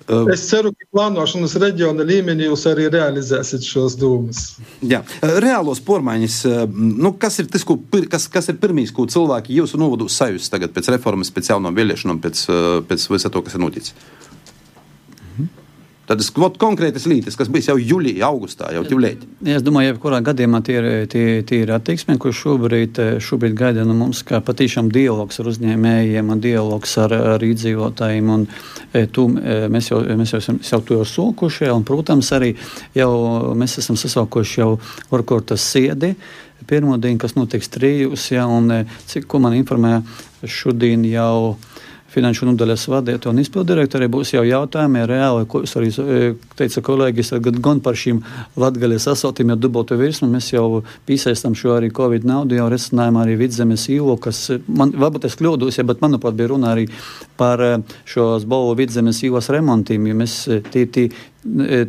Es 0.06 0.44
ceru, 0.46 0.70
ka 0.74 0.86
plānošanas 0.94 1.56
reģiona 1.62 2.06
līmenī 2.06 2.46
jūs 2.46 2.68
arī 2.70 2.86
realizēsiet 2.94 3.66
šos 3.66 3.96
domas. 3.98 4.42
Jā, 4.86 5.00
reālos 5.42 5.82
pormaiņas. 5.86 6.36
Nu, 6.76 7.16
kas 7.22 7.40
ir 7.42 7.50
tas, 7.50 7.66
ko, 7.66 7.80
kas, 8.12 8.28
kas 8.30 8.52
ir 8.54 8.60
pirmīs, 8.62 8.94
ko 8.94 9.08
cilvēki 9.10 9.58
jūsu 9.58 9.82
novados 9.82 10.18
sajūta 10.22 10.52
tagad 10.54 10.76
pēc 10.76 10.92
reformas, 10.94 11.34
pēc 11.34 11.50
jaunām 11.56 11.78
vēlēšanām, 11.78 12.22
pēc, 12.22 12.46
pēc 12.90 13.08
visa 13.16 13.34
to, 13.34 13.42
kas 13.46 13.58
ir 13.58 13.66
noticis? 13.66 13.98
Tādas 16.06 16.28
konkrētas 16.62 17.08
lietas, 17.10 17.34
kas 17.38 17.49
bija 17.49 17.72
jau 17.72 17.80
jūlijā, 17.82 18.28
augustā, 18.28 18.68
jau 18.76 18.84
tūlīt. 18.86 19.24
Es 19.41 19.64
domāju, 19.66 19.89
ka 19.89 19.95
jebkurā 19.95 20.20
gadījumā 20.28 20.62
tie 20.66 20.76
ir, 20.78 20.88
tie, 21.10 21.24
tie 21.47 21.64
ir 21.64 21.72
attieksme, 21.74 22.20
ko 22.22 22.30
šobrīd, 22.30 22.99
šobrīd 23.26 23.56
gaida 23.58 23.86
no 23.88 23.95
mums, 23.97 24.22
kā 24.28 24.38
patīšām 24.45 24.91
dialogs 24.93 25.41
ar 25.41 25.49
uzņēmējiem 25.49 26.30
dialogs 26.43 26.93
ar, 27.01 27.16
ar 27.34 27.45
iedzīvotājiem. 27.45 28.30
Un, 28.36 28.45
tu, 29.16 29.28
mēs 29.34 29.89
jau, 29.89 30.03
mēs 30.22 30.36
jau 30.36 30.43
esam 30.43 30.62
jau 30.62 30.82
to 30.86 31.01
sokuši, 31.10 31.72
un, 31.74 31.86
protams, 31.88 32.30
arī 32.38 32.53
jau 32.93 33.12
mēs 33.58 33.80
esam 33.82 33.97
sasaukuši 33.97 34.62
jau 34.62 34.76
Orkortas 35.16 35.66
siedi. 35.74 36.14
Pirmo 36.70 36.95
dienu, 37.01 37.18
kas 37.22 37.34
notiks 37.36 37.70
trijus, 37.74 38.30
ja, 38.32 38.45
un 38.49 38.86
cik, 39.10 39.34
man 39.41 39.58
informē, 39.58 39.99
šodien 40.45 41.03
jau 41.10 41.58
finanšu 42.16 42.47
nodaļas 42.49 42.86
vadītāja 42.91 43.34
un 43.34 43.41
izpildirektorē 43.43 44.07
būs 44.11 44.34
jau 44.36 44.43
jautājumi 44.47 45.03
reāli, 45.09 45.47
ko 45.51 45.61
jūs 45.63 45.76
arī 45.80 45.91
e, 45.91 46.30
teica 46.57 46.84
kolēģis, 46.86 47.34
gan 47.63 47.82
par 47.84 47.99
šīm 47.99 48.22
latgaļas 48.61 49.09
asfaltiem, 49.11 49.51
jau 49.53 49.59
dubultu 49.66 49.97
virsmu, 49.99 50.30
mēs 50.32 50.51
jau 50.53 50.84
piesaistam 51.07 51.57
šo 51.57 51.76
arī 51.76 51.91
Covid 51.95 52.28
naudu, 52.28 52.57
jau 52.59 52.70
risinājām 52.72 53.20
arī 53.22 53.38
vidzemes 53.39 53.88
īlo, 53.91 54.18
kas, 54.22 54.45
man, 54.68 54.93
varbūt 54.95 55.28
es 55.30 55.38
kļūdos, 55.39 55.80
ja, 55.80 55.88
bet 55.88 56.03
manuprāt 56.05 56.38
bija 56.39 56.53
runa 56.53 56.72
arī 56.76 56.88
par 57.39 57.63
e, 57.63 57.72
šos 58.09 58.47
Bolu 58.49 58.78
vidzemes 58.80 59.22
īlos 59.28 59.51
remontiem, 59.53 60.07
jo 60.09 60.20
mēs 60.24 60.38
tī, 60.72 60.86
tī, 60.88 61.09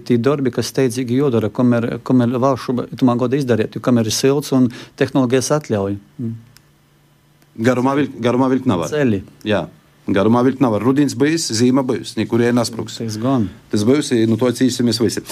tie 0.06 0.18
darbi, 0.20 0.52
kas 0.54 0.72
steidzīgi 0.72 1.20
jādara, 1.20 1.52
kamēr, 1.54 1.96
kamēr 2.06 2.36
valšu 2.42 2.76
tumā 2.98 3.16
gada 3.20 3.38
izdariet, 3.38 3.76
jo 3.76 3.84
kamēr 3.84 4.10
ir 4.10 4.16
silts 4.16 4.52
un 4.56 4.68
tehnoloģijas 5.00 5.54
atļauj. 5.60 5.96
Mm. 6.20 6.36
Garumā 7.56 8.50
vilkt 8.52 8.68
nav. 8.68 8.84
Ceļi. 8.90 9.22
Jā. 9.48 9.64
Garumā 10.07 10.44
vilkt 10.46 10.61
nav. 10.62 10.76
Rudens 10.78 11.16
bijis, 11.18 11.48
zīme 11.59 11.82
bijis, 11.86 12.14
nekurien 12.18 12.54
nesprūks. 12.54 13.00
Tas 13.72 13.82
bijis, 13.86 14.12
nu 14.30 14.38
to 14.38 14.50
cīsimies 14.54 15.00
visi, 15.02 15.22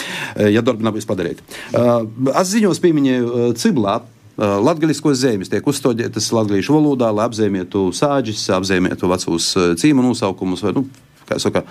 ja 0.51 0.65
darbi 0.67 0.87
nav 0.87 0.97
bijis 0.97 1.07
padarīti. 1.07 1.47
Uh, 1.71 2.09
es 2.35 2.51
ziņos 2.51 2.83
pieminēju 2.83 3.31
uh, 3.31 3.47
Ciblā. 3.59 4.01
Uh, 4.35 4.57
Latvijas 4.67 4.99
zemes 5.21 5.53
tiek 5.53 5.67
uzstādītas 5.71 6.33
latviešu 6.35 6.75
valodā, 6.75 7.13
lai 7.15 7.29
apzīmētu 7.29 7.87
sāģis, 7.95 8.49
apzīmētu 8.57 9.11
vecos 9.13 9.53
cīmu 9.79 10.03
nosaukumus. 10.09 10.65
Vai, 10.67 10.75
nu, 10.75 10.89
kā 11.29 11.39
saka, 11.39 11.63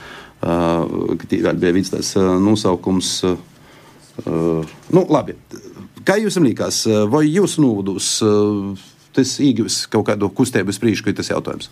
uh, 0.47 1.19
bija 1.27 1.75
viens 1.75 1.91
tas 1.91 2.15
uh, 2.19 2.35
nosaukums. 2.39 3.17
Nu, 4.23 5.01
labi. 5.09 5.33
Kā 6.05 6.19
jums 6.21 6.35
liekas, 6.37 6.83
vai 7.09 7.23
jūs 7.25 7.55
nūdus 7.57 8.09
tas 9.13 9.31
īgis 9.41 9.87
kaut 9.89 10.05
kādu 10.11 10.29
kustību 10.29 10.75
sprīšu, 10.75 11.15
tas 11.17 11.31
jautājums? 11.31 11.71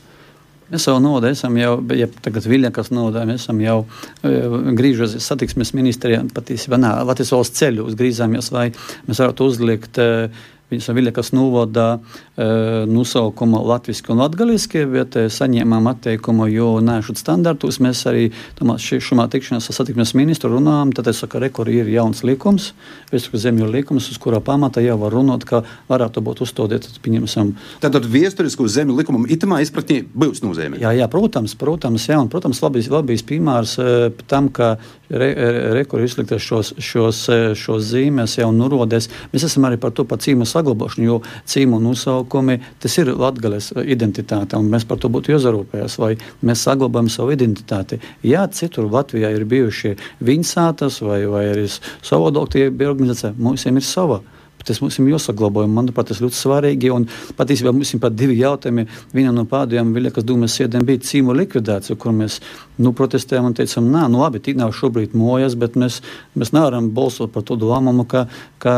Uh, 0.71 0.81
Mēs 0.81 0.85
savu 0.87 1.01
naudu 1.03 1.27
esam 1.27 1.57
jau, 1.59 1.73
ja 1.99 2.07
tagad 2.23 2.45
Viļņakas 2.47 2.93
naudā, 2.95 3.25
mēs 3.27 3.43
esam 3.43 3.59
jau 3.59 3.81
e, 4.23 4.31
grīžos 4.77 5.17
satiksmes 5.19 5.73
ministrijā, 5.75 6.21
patiesībā, 6.31 6.79
Latvijas 7.03 7.33
valsts 7.35 7.59
ceļos 7.59 7.97
grīzāmies, 7.99 8.51
vai 8.55 8.69
mēs 9.09 9.19
varētu 9.19 9.49
uzlikt 9.51 9.99
e, 9.99 10.29
Viņas 10.71 10.87
Viļakas 10.95 11.33
novada 11.35 11.85
e, 11.97 12.45
nosaukumu 12.87 13.59
latviski 13.67 14.13
un 14.13 14.21
latgaliski, 14.23 14.85
bet 14.87 15.17
e, 15.19 15.25
saņēmām 15.31 15.89
atteikumu, 15.91 16.47
jo 16.47 16.69
nēšot 16.83 17.19
standartus. 17.19 17.81
Mēs 17.83 18.05
arī 18.07 18.29
šumā 18.61 19.25
tikšanās 19.31 19.67
ar 19.67 19.77
satiksmes 19.77 20.13
ministru 20.15 20.53
runājām, 20.53 20.93
tad 20.95 21.09
es 21.11 21.19
saku, 21.19 21.41
rekur 21.43 21.67
ir 21.71 21.91
jauns 21.91 22.23
likums, 22.27 22.69
vēstures 23.11 23.43
zemju 23.43 23.67
likums, 23.73 24.07
uz 24.13 24.19
kurā 24.21 24.39
pamata 24.39 24.83
jau 24.83 24.95
var 25.01 25.15
runāt, 25.17 25.43
ka 25.49 25.63
varētu 25.91 26.23
būt 26.23 26.45
uzstādīt, 26.47 26.87
pieņemsim. 27.03 27.51
Tātad 27.83 28.07
vēsturisku 28.07 28.69
zemju 28.71 28.95
likumam 28.95 29.27
itamā 29.27 29.59
izpratnē 29.65 30.05
būs 30.07 30.39
nozīme. 30.45 30.79
Jā, 30.79 30.95
jā, 30.95 31.09
protams, 31.11 31.57
protams, 31.59 32.07
jā, 32.07 32.21
un, 32.21 32.31
protams, 32.31 32.63
labīs, 32.63 32.87
labīs 32.91 33.27
piemērs 33.27 33.75
e, 33.75 33.89
tam, 34.31 34.47
ka 34.55 34.77
rekur 35.11 35.99
re, 35.99 36.05
izliktas 36.05 36.41
šos, 36.41 36.73
šos, 36.79 37.21
šos 37.59 37.83
zīmes 37.91 38.37
jau 38.39 38.49
nurodēs. 38.55 39.09
Mēs 39.33 39.45
esam 39.47 39.67
arī 39.67 39.79
par 39.81 39.93
to 39.95 40.05
par 40.07 40.21
cīmu 40.23 40.47
saglabāšanu, 40.47 41.07
jo 41.07 41.19
cīmu 41.51 41.81
nosaukumi 41.83 42.59
tas 42.81 42.97
ir 43.01 43.13
latgales 43.17 43.71
identitāte, 43.83 44.57
un 44.57 44.71
mēs 44.71 44.87
par 44.87 45.01
to 45.01 45.11
būtu 45.11 45.35
jāzarūpējas, 45.35 45.97
vai 46.01 46.13
mēs 46.47 46.65
saglabājam 46.67 47.11
savu 47.11 47.35
identitāti. 47.35 48.01
Jā, 48.27 48.47
citur 48.51 48.89
Latvijā 48.91 49.33
ir 49.35 49.47
bijušie 49.49 49.95
vinsātas 50.23 51.01
vai, 51.05 51.23
vai 51.29 51.47
arī 51.53 51.67
savādāk 51.69 52.53
tie 52.55 52.69
bija 52.69 52.93
organizācija, 52.95 53.35
mums 53.37 53.67
ir 53.67 53.83
sava. 53.85 54.21
Tas 54.67 54.81
mums 54.83 54.97
ir 54.99 55.09
jāsaglabā. 55.11 55.65
Manuprāt, 55.69 56.11
tas 56.11 56.21
ļoti 56.23 56.37
svarīgi. 56.37 56.91
Un 56.93 57.07
patiesībā 57.37 57.73
mums 57.75 57.93
ir 57.93 58.01
pat 58.03 58.15
divi 58.17 58.37
jautājumi. 58.41 58.87
Viena 59.15 59.33
no 59.35 59.45
pēdējām 59.49 59.93
Viļakas 59.95 60.27
dūmas 60.27 60.55
sēdēm 60.57 60.85
bija 60.87 61.03
cīmu 61.07 61.35
likvidācija, 61.37 61.97
kur 62.01 62.15
mēs 62.15 62.39
nu, 62.81 62.93
protestējām 62.97 63.49
un 63.49 63.57
teicām, 63.57 63.89
nē, 63.93 64.07
nu 64.11 64.21
labi, 64.23 64.41
tik 64.43 64.59
nav 64.59 64.73
šobrīd 64.77 65.15
mojas, 65.17 65.57
bet 65.59 65.77
mēs, 65.79 66.01
mēs 66.37 66.53
nevaram 66.55 66.91
balsot 66.95 67.33
par 67.33 67.45
to 67.47 67.57
lēmumu, 67.61 68.07
ka, 68.09 68.25
ka, 68.61 68.75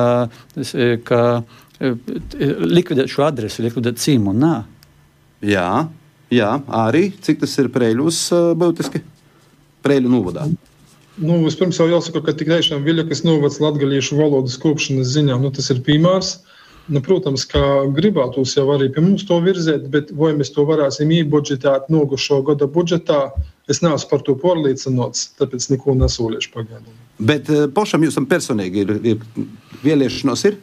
ka 1.07 1.21
e, 1.79 1.93
likvidēt 2.63 3.11
šo 3.11 3.27
adresi, 3.27 3.63
likvidēt 3.65 4.01
cīmu. 4.03 4.35
Nē. 4.43 4.53
Jā, 5.53 5.69
jā, 6.33 6.51
arī 6.83 7.09
cik 7.23 7.43
tas 7.43 7.57
ir 7.61 7.71
preļus 7.73 8.25
e, 8.35 8.45
būtiski? 8.59 9.03
Preļu 9.83 10.11
novadā. 10.11 10.47
Nu, 11.21 11.37
vispirms 11.43 11.77
jau 11.77 11.85
jāsaka, 11.91 12.23
ka 12.25 12.33
tik 12.37 12.49
tiešām 12.49 12.81
Viļakas 12.87 13.21
novads 13.27 13.59
latgaliešu 13.61 14.17
valodas 14.17 14.57
kopšanas 14.61 15.11
ziņā, 15.13 15.37
nu, 15.41 15.51
tas 15.53 15.69
ir 15.69 15.83
piemērs. 15.85 16.39
Nu, 16.91 16.99
protams, 16.99 17.45
ka 17.47 17.61
gribētos 17.95 18.57
jau 18.57 18.65
arī 18.73 18.89
pie 18.91 19.03
mums 19.05 19.23
to 19.29 19.37
virzēt, 19.43 19.85
bet 19.93 20.09
vai 20.19 20.33
mēs 20.35 20.51
to 20.51 20.65
varēsim 20.67 21.13
iebudžetēt 21.15 21.87
nogušo 21.93 22.41
gada 22.49 22.67
budžetā, 22.67 23.21
es 23.71 23.79
neesmu 23.85 24.09
par 24.09 24.25
to 24.27 24.35
pārliecināts, 24.41 25.29
tāpēc 25.39 25.69
neko 25.71 25.95
nesolīšu 26.01 26.51
pagaidām. 26.51 26.97
Bet 27.23 27.47
uh, 27.53 27.69
pašam 27.71 28.03
jūs 28.03 28.19
personīgi 28.27 28.83
ir, 28.83 28.93
ir 29.13 29.47
vēlēšanos 29.85 30.43
ir? 30.49 30.59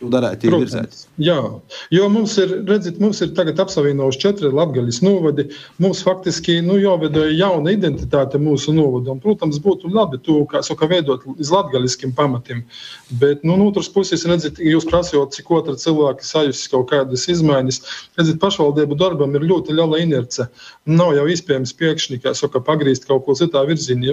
Darētu 0.00 0.50
virzēt. 0.52 1.06
Jā, 1.22 1.36
jo 1.94 2.08
mums 2.12 2.34
ir, 2.42 2.52
redziet, 2.68 2.98
mums 3.00 3.22
ir 3.24 3.30
tagad 3.36 3.60
apsavienojuši 3.62 4.20
četri 4.20 4.50
latgaļas 4.52 5.00
novadi. 5.04 5.46
Mums 5.82 6.02
faktiski 6.04 6.58
nu, 6.64 6.76
jāveido 6.80 7.24
jauna 7.30 7.72
identitāte 7.72 8.40
mūsu 8.42 8.74
novadam. 8.76 9.20
Protams, 9.22 9.58
būtu 9.62 9.90
labi 9.94 10.20
to, 10.26 10.42
kā 10.50 10.60
saka, 10.66 10.88
veidot 10.90 11.24
uz 11.36 11.52
latgaļiskiem 11.54 12.12
pamatiem. 12.16 12.62
Bet, 13.22 13.44
nu, 13.46 13.56
no 13.56 13.70
otras 13.70 13.88
puses, 13.92 14.26
redziet, 14.28 14.60
jūs 14.60 14.88
prasījāt, 14.90 15.32
cik 15.38 15.50
otra 15.56 15.76
cilvēka 15.80 16.26
sajūtas 16.26 16.66
kaut 16.74 16.90
kādas 16.92 17.26
izmaiņas. 17.32 17.80
Redziet, 18.20 18.40
pašvaldību 18.42 18.98
darbam 19.00 19.34
ir 19.38 19.48
ļoti 19.48 19.78
liela 19.78 20.02
inerce. 20.02 20.48
Nav 20.90 21.14
jau 21.16 21.24
iespējams 21.32 21.72
pēkšņi, 21.80 22.20
kā 22.26 22.34
saka, 22.36 22.60
pagrīzt 22.64 23.08
kaut 23.08 23.24
ko 23.24 23.36
citā 23.38 23.64
virzienā. 23.68 24.12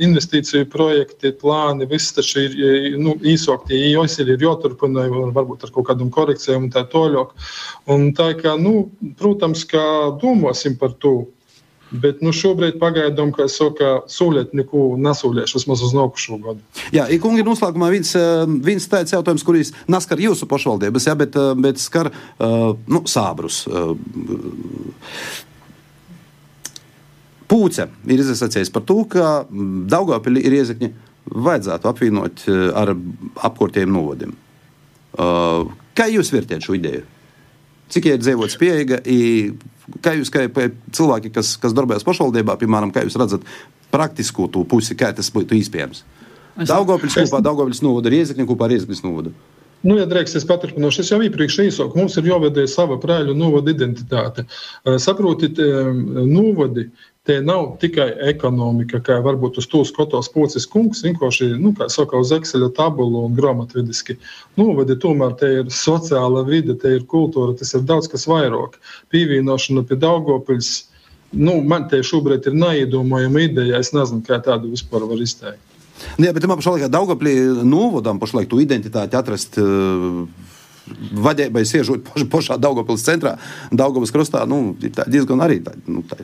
Investīciju 0.00 0.70
projekti, 0.72 1.34
plāni, 1.36 1.88
viss 1.90 2.16
tas 2.16 2.32
ir 2.40 2.56
nu, 2.96 3.18
īsokti, 3.20 3.76
ja 3.92 4.08
ir 4.24 4.48
jāturpina 4.48 5.09
varbūt 5.10 5.66
ar 5.66 5.74
kaut 5.74 5.90
kādām 5.90 6.12
korekcijām 6.14 6.68
un 6.68 6.72
tā 6.74 6.86
tālāk. 6.88 7.34
Un 7.90 8.10
tā 8.16 8.32
kā, 8.38 8.56
nu, 8.60 8.88
protams, 9.20 9.66
ka 9.68 9.82
domāsim 10.22 10.78
par 10.80 10.96
to. 11.02 11.28
Bet 11.90 12.20
nu, 12.22 12.30
šobrīd 12.30 12.76
pagaidām, 12.78 13.32
kā 13.34 13.48
saka, 13.50 14.04
sūliet 14.10 14.52
neko 14.54 14.94
nesūliešu 15.02 15.58
vismaz 15.58 15.82
uz 15.82 15.94
nākošo 15.96 16.38
gadu. 16.44 16.62
Jā, 16.94 17.08
kungi, 17.22 17.42
noslēgumā 17.46 17.88
viens, 17.90 18.12
eh, 18.14 18.46
viens 18.46 18.86
tāds 18.86 19.10
jautājums, 19.10 19.42
kurīs 19.46 19.72
neskar 19.90 20.22
jūsu 20.22 20.46
pašvaldības, 20.46 21.08
jā, 21.10 21.16
bet, 21.18 21.34
eh, 21.34 21.54
bet 21.58 21.82
skar 21.82 22.12
uh, 22.12 22.76
nu, 22.86 23.02
sābrus. 23.10 23.64
Pūce 27.50 27.88
ir 28.06 28.22
izsacījis 28.22 28.70
par 28.70 28.86
to, 28.86 29.02
ka 29.10 29.44
Daugopili 29.50 30.44
ir 30.46 30.54
iezakņi 30.60 30.92
vajadzētu 31.26 31.90
apvienot 31.90 32.44
ar 32.78 32.94
apkurtiem 33.50 33.90
novadiem. 33.90 34.36
Uh, 35.18 35.66
kā 35.98 36.06
jūs 36.10 36.30
vērtējat 36.34 36.66
šo 36.66 36.76
ideju? 36.78 37.02
Cik 37.90 38.06
ir 38.06 38.20
dzīvots 38.22 38.58
pieeja? 38.60 39.00
Kā 40.04 40.14
jūs, 40.14 40.30
kā 40.30 40.46
cilvēki, 40.46 41.32
kas, 41.34 41.56
kas 41.58 41.74
darbojas 41.74 42.06
pašvaldībā, 42.06 42.54
piemēram, 42.60 42.92
kā 42.94 43.02
jūs 43.02 43.18
redzat 43.18 43.46
praktisko 43.90 44.46
to 44.54 44.62
pusi, 44.70 44.94
kā 44.94 45.10
tas 45.16 45.32
būtu 45.34 45.58
iespējams? 45.58 46.04
Daugopils 46.68 47.16
kopā, 47.16 47.40
Daugopils 47.42 47.82
novada, 47.82 48.12
Riezekņa 48.12 48.46
kopā, 48.46 48.68
Riezekņas 48.70 49.02
novada. 49.06 49.34
Nu, 49.80 49.94
ja 49.96 50.04
drīkst, 50.04 50.36
es 50.36 50.44
paturpināšu. 50.44 51.00
Es 51.00 51.10
jau 51.10 51.18
iepriekš 51.24 51.56
īsāku. 51.64 51.96
Mums 51.96 52.18
ir 52.20 52.26
jāveido 52.28 52.66
sava 52.68 52.98
prāļu 53.00 53.32
novada 53.36 53.72
identitāte. 53.72 54.44
Saprotiet, 55.00 55.56
novadi 56.28 56.90
Tie 57.30 57.36
nav 57.46 57.76
tikai 57.78 58.08
ekonomika, 58.26 58.98
kā 59.06 59.20
varbūt 59.22 59.60
uz 59.60 59.66
to 59.70 59.84
skatos 59.86 60.26
pocis 60.34 60.64
kungs, 60.66 61.04
vienkārši, 61.06 61.52
nu, 61.62 61.70
saka, 61.86 62.18
uz 62.18 62.32
Excel 62.34 62.64
tabulu 62.74 63.20
un 63.28 63.36
grāmatvidiski. 63.36 64.16
Novadi 64.58 64.96
tomēr 64.98 65.36
te 65.38 65.50
ir 65.60 65.70
sociāla 65.70 66.42
vide, 66.48 66.74
te 66.74 66.96
ir 66.96 67.04
kultūra, 67.12 67.54
tas 67.54 67.70
ir 67.78 67.84
daudz 67.86 68.10
kas 68.10 68.26
vairāk. 68.26 68.74
Pievienošana 69.14 69.86
pie 69.86 70.00
Daugopils, 70.02 70.72
nu, 71.30 71.60
man 71.62 71.86
te 71.92 72.02
šobrīd 72.02 72.50
ir 72.50 72.58
neiedomājama 72.64 73.46
ideja, 73.46 73.78
es 73.78 73.94
nezinu, 73.94 74.26
kā 74.26 74.40
tādu 74.42 74.74
vispār 74.74 75.06
var 75.06 75.22
izteikt. 75.22 75.62
Nu 76.18 76.26
jā, 76.26 76.34
bet 76.34 76.50
man 76.50 76.58
pašlaik 76.58 76.90
Daugoplī 76.90 77.36
novadam 77.62 78.18
pašlaik 78.18 78.50
tu 78.50 78.58
identitāti 78.58 79.22
atrast. 79.22 79.62
Uh 79.62 80.26
vadībai 80.90 81.60
siežot 81.68 82.08
pašā 82.32 82.56
Daugopils 82.58 83.04
centrā, 83.06 83.36
Daugopils 83.70 84.10
krastā, 84.10 84.40
nu, 84.50 84.72
diezgan 84.80 85.38
arī 85.44 85.60
tā, 85.62 85.76
nu, 85.86 86.02
tā 86.02 86.18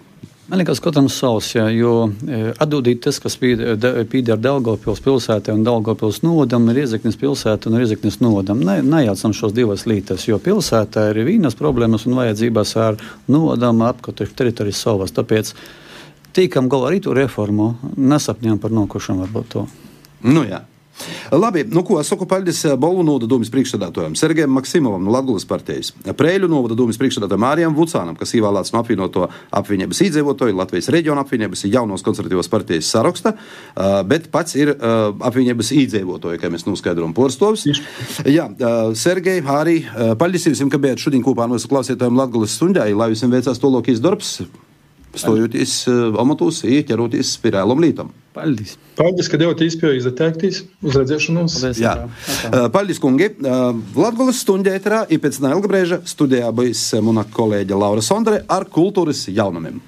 Man 0.46 0.60
liekas, 0.60 0.78
katram 0.78 1.08
savs, 1.10 1.48
jā, 1.56 1.64
jo 1.74 1.92
e, 2.06 2.52
atdodīt 2.62 3.00
tas, 3.02 3.16
kas 3.18 3.34
pīdēr 3.40 4.38
Daugavpils 4.38 5.00
pilsētē 5.02 5.50
un 5.50 5.64
Daugavpils 5.66 6.20
novadam, 6.22 6.68
ir 6.70 6.84
Iezeknis 6.84 7.18
pilsēta 7.18 7.66
un 7.66 7.80
Iezeknis 7.80 8.20
novadam. 8.22 8.60
Ne, 8.62 8.76
nejaucam 8.86 9.34
šos 9.34 9.56
divas 9.56 9.88
lītas, 9.90 10.28
jo 10.28 10.38
pilsētā 10.38 11.08
ir 11.10 11.24
vīnas 11.26 11.58
problēmas 11.58 12.06
un 12.06 12.14
vajadzības 12.20 12.76
ar 12.78 13.00
novadam 13.26 13.82
apkatu 13.88 14.28
teritorijas 14.38 14.84
savas. 14.86 15.16
Tāpēc 15.18 15.50
tīkam 16.38 16.70
galā 16.70 16.92
arī 16.92 17.02
to 17.02 17.18
reformu, 17.18 17.72
nesapņām 17.98 18.62
par 18.62 18.78
nokošanu 18.78 19.26
varbūt 19.26 19.52
to. 19.56 19.66
Nu 20.30 20.46
jā. 20.46 20.62
Labi, 21.32 21.64
nu 21.68 21.82
ko, 21.84 21.98
saku 22.04 22.26
paldies 22.26 22.62
eh, 22.64 22.76
Bolu 22.80 23.02
novada 23.04 23.28
domas 23.30 23.50
priekšsēdētājiem 23.52 24.16
Sergejam 24.18 24.52
Maksimovam 24.56 25.04
no 25.04 25.12
Latvijas 25.14 25.46
partijas, 25.48 25.92
Prēļu 26.16 26.48
novada 26.50 26.76
domas 26.78 26.98
priekšsēdētājiem 27.00 27.42
Mārijam 27.42 27.76
Vucānam, 27.76 28.16
kas 28.18 28.34
ievēlēts 28.38 28.72
no 28.74 28.80
apvienoto 28.80 29.26
apvienības 29.60 30.02
iedzīvotāju 30.06 30.56
Latvijas 30.56 30.90
reģiona 30.94 31.24
apvienības 31.26 31.66
jaunos 31.68 32.04
konservatīvos 32.06 32.50
partijas 32.52 32.90
saraksta, 32.94 33.34
eh, 33.36 33.96
bet 34.08 34.30
pats 34.34 34.56
ir 34.58 34.72
eh, 34.74 34.98
apvienības 35.30 35.72
iedzīvotāju, 35.76 36.40
kā 36.42 36.52
mēs 36.52 36.66
noskaidrojam, 36.68 37.14
porstovs. 37.16 37.66
Jā, 38.26 38.48
Sergej, 38.96 39.42
arī 39.50 39.80
paldies 40.18 40.48
jums, 40.48 40.62
ka 40.72 40.80
bijāt 40.80 41.02
šodien 41.02 41.24
kopā 41.24 41.46
ar 41.46 41.52
mūsu 41.52 41.70
klausītājiem 41.70 42.22
Latvijas 42.22 42.56
stundai, 42.56 42.92
lai 42.96 43.12
visiem 43.12 43.32
veicās 43.32 43.60
to 43.60 43.72
lokīs 43.72 44.02
darbs 44.02 44.38
stojoties 45.20 45.78
uh, 45.90 46.20
amatos, 46.22 46.62
ieķeroties 46.66 47.34
pie 47.42 47.52
reālam 47.56 47.82
lītam. 47.82 48.12
Paldies! 48.36 48.74
Paldies, 48.98 49.30
ka 49.32 49.40
devāt 49.40 49.62
iespēju 49.64 49.96
izteikties 50.02 50.62
uz 50.84 50.96
redzēšanos. 51.00 51.56
Paldies, 51.56 51.80
Jā. 51.80 51.94
Uh, 52.50 52.66
paldies 52.72 53.00
kungi! 53.02 53.30
Uh, 53.40 53.72
Latvijas 53.96 54.42
stundē 54.44 54.76
ēterā 54.76 55.04
ir 55.08 55.22
pēc 55.24 55.40
neilga 55.44 55.72
brīža 55.72 56.00
studijā 56.08 56.52
bijis 56.56 56.84
mana 57.04 57.24
kolēģe 57.24 57.80
Laura 57.80 58.04
Sondre 58.04 58.42
ar 58.48 58.68
kultūras 58.68 59.26
jaunumiem. 59.32 59.80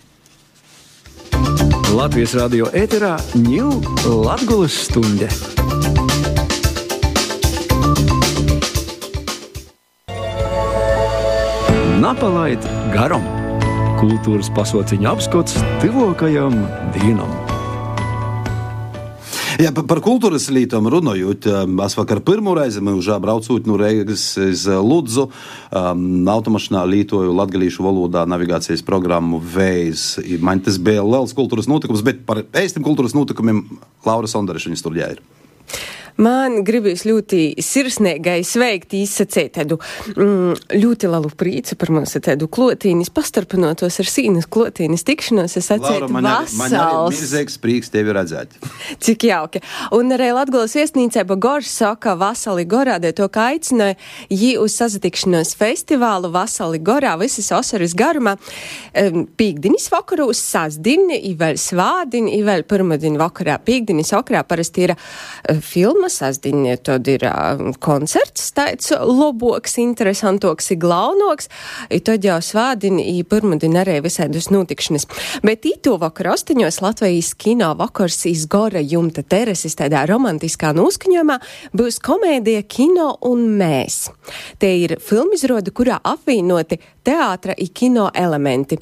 Latvijas 1.92 2.34
radio 2.36 2.68
ēterā 2.76 3.14
ņūl 3.36 3.80
Latvijas 4.24 4.82
stundē. 4.88 5.32
Napalaid 11.98 12.62
garam! 12.94 13.37
Kultūras 13.98 14.50
pasauciņa 14.54 15.10
apskats 15.10 15.56
tuvākajam 15.82 16.54
dienam. 16.94 17.30
Jā, 19.58 19.72
par, 19.74 19.88
par 19.90 19.98
kultūras 20.04 20.44
līnijām 20.54 20.86
runājot, 20.92 21.48
um, 21.50 21.80
es 21.82 21.96
vakar 21.98 22.20
pirmo 22.22 22.52
reizi 22.54 22.78
braucot 22.78 23.66
no 23.66 23.74
Reigas 23.80 24.28
uz 24.38 24.62
Ludzu, 24.70 25.24
um, 25.74 26.04
automašīnā 26.30 26.84
lietoju 26.86 27.34
latgalīšu 27.34 27.82
valodā 27.82 28.22
navigācijas 28.30 28.86
programmu 28.86 29.42
Vējs. 29.42 30.20
Man 30.38 30.62
tas 30.62 30.78
bija 30.78 31.02
liels 31.02 31.34
kultūras 31.34 31.66
notikums, 31.66 32.06
bet 32.06 32.22
par 32.28 32.44
ēstim 32.54 32.86
kultūras 32.86 33.18
notikumiem 33.18 33.64
Laura 34.06 34.30
Sondareša 34.30 34.70
viņa 34.70 34.82
studijā 34.84 35.14
ir. 35.16 35.24
Man 36.18 36.64
gribīs 36.66 37.04
ļoti 37.06 37.60
sirsnīgai 37.62 38.40
sveikt 38.46 38.96
izsacēt 38.98 39.52
tādu 39.54 39.76
mm, 40.16 40.56
ļoti 40.74 41.10
lielu 41.12 41.28
prīcu 41.38 41.76
par 41.78 41.92
mūsu 41.94 42.18
tādu 42.26 42.48
klotīnis, 42.50 43.12
pastarpinotos 43.14 44.00
ar 44.02 44.10
sīnas 44.10 44.48
klotīnis 44.50 45.06
tikšanos. 45.06 45.54
Es 45.60 45.70
atceru, 45.70 46.08
man 46.10 46.26
ir 46.26 46.50
milzīgs 46.58 47.60
prieks 47.62 47.92
tevi 47.94 48.16
redzēt. 48.16 48.56
Cik 49.04 49.28
jauki. 49.28 49.62
Un 49.94 50.10
arī 50.16 50.32
Latgolas 50.34 50.74
viesnīcēba 50.74 51.36
Gorš 51.38 51.70
saka 51.70 52.16
Vasali 52.18 52.66
Gorādē 52.66 53.14
to, 53.14 53.28
ka 53.30 53.52
aicināja 53.52 53.94
jī 54.26 54.56
uz 54.58 54.74
sazatikšanos 54.80 55.54
festivālu 55.60 56.32
Vasali 56.34 56.82
Gorā 56.82 57.14
visas 57.22 57.52
osaras 57.54 57.94
garumā. 57.98 58.34
Um, 58.90 59.22
pīkdinis 59.38 59.86
vakarūs, 59.94 60.42
sasdini, 60.50 61.20
i 61.30 61.36
vēl 61.38 61.62
svādini, 61.62 62.34
i 62.40 62.42
vēl 62.42 62.66
pirmadini 62.66 63.22
vakarā. 63.22 63.60
Pīkdinis 63.62 64.10
vakarā 64.18 64.42
parasti 64.50 64.88
ir 64.88 64.96
uh, 64.96 65.62
filma 66.08 66.32
sasdiņa, 66.32 66.76
tad 66.82 67.08
ir 67.08 67.24
uh, 67.26 67.72
koncerts, 67.80 68.52
tāds 68.52 68.92
loboks, 68.92 69.78
interesantoks, 69.78 70.72
glaunoks, 70.78 71.48
i 71.90 72.00
tad 72.00 72.24
jau 72.24 72.40
svādini, 72.40 73.18
i 73.18 73.24
pirmdien 73.24 73.76
arī 73.76 74.00
visādus 74.02 74.50
notikšanas. 74.50 75.06
Bet 75.42 75.64
īto 75.64 75.98
vakar 75.98 76.32
astoņos 76.34 76.80
Latvijas 76.82 77.34
kino 77.34 77.74
vakars 77.76 78.26
izgora 78.26 78.80
jumta 78.80 79.22
teresis 79.22 79.76
tādā 79.76 80.06
romantiskā 80.08 80.72
noskaņojumā 80.74 81.38
būs 81.74 82.00
komēdija 82.00 82.64
Kino 82.68 83.18
un 83.22 83.58
mēs. 83.58 84.10
Te 84.58 84.70
ir 84.78 84.98
filmizroda, 85.00 85.70
kurā 85.70 86.00
apvienoti 86.02 86.80
teātra 87.08 87.56
i 87.56 87.68
kino 87.72 88.08
elementi. 88.14 88.78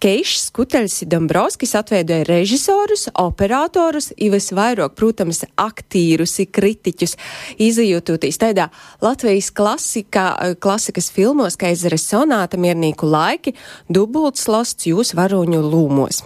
Keišs 0.00 0.48
Skuteļs 0.50 1.04
Dombrovskis 1.10 1.74
atveidoja 1.78 2.26
režisorus, 2.28 3.08
operatorus, 3.20 4.10
i 4.16 4.30
visvairāk, 4.32 4.96
protams, 4.98 5.44
aktierus, 5.60 6.36
i 6.42 6.48
kritiķus, 6.50 7.16
izjūtoties 7.60 8.40
tādā 8.40 8.68
Latvijas 9.04 9.50
klasikā, 9.56 10.26
klasikas 10.60 11.10
filmos, 11.14 11.56
kā 11.60 11.72
Ezeres 11.74 12.08
sonāta, 12.10 12.60
miernieku 12.60 13.08
laiki, 13.08 13.54
dubults 13.88 14.48
losts 14.50 14.90
jūs 14.90 15.14
varoņu 15.16 15.64
lūmos. 15.64 16.24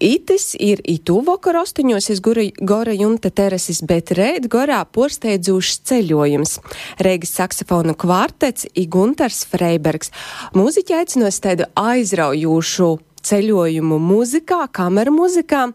Itis 0.00 0.52
ir 0.54 0.78
itu 0.86 1.18
vakar 1.26 1.58
astoņos 1.64 2.10
iz 2.12 2.20
gora 2.22 2.94
jumta 2.94 3.30
terasis, 3.34 3.80
bet 3.82 4.12
reit 4.14 4.46
gorā 4.50 4.84
porsteidzošs 4.86 5.80
ceļojums. 5.90 6.58
Reigas 7.02 7.34
saksofonu 7.34 7.96
kvartets 7.98 8.68
i 8.78 8.86
Guntars 8.86 9.42
Freibergs. 9.50 10.14
Mūziķi 10.54 10.98
aicinos 11.00 11.42
tādu 11.42 11.66
aizraujošu 11.74 12.94
ceļojumu 13.28 13.98
muzikā, 14.02 14.62
kameru 14.74 15.14
muzikā, 15.16 15.68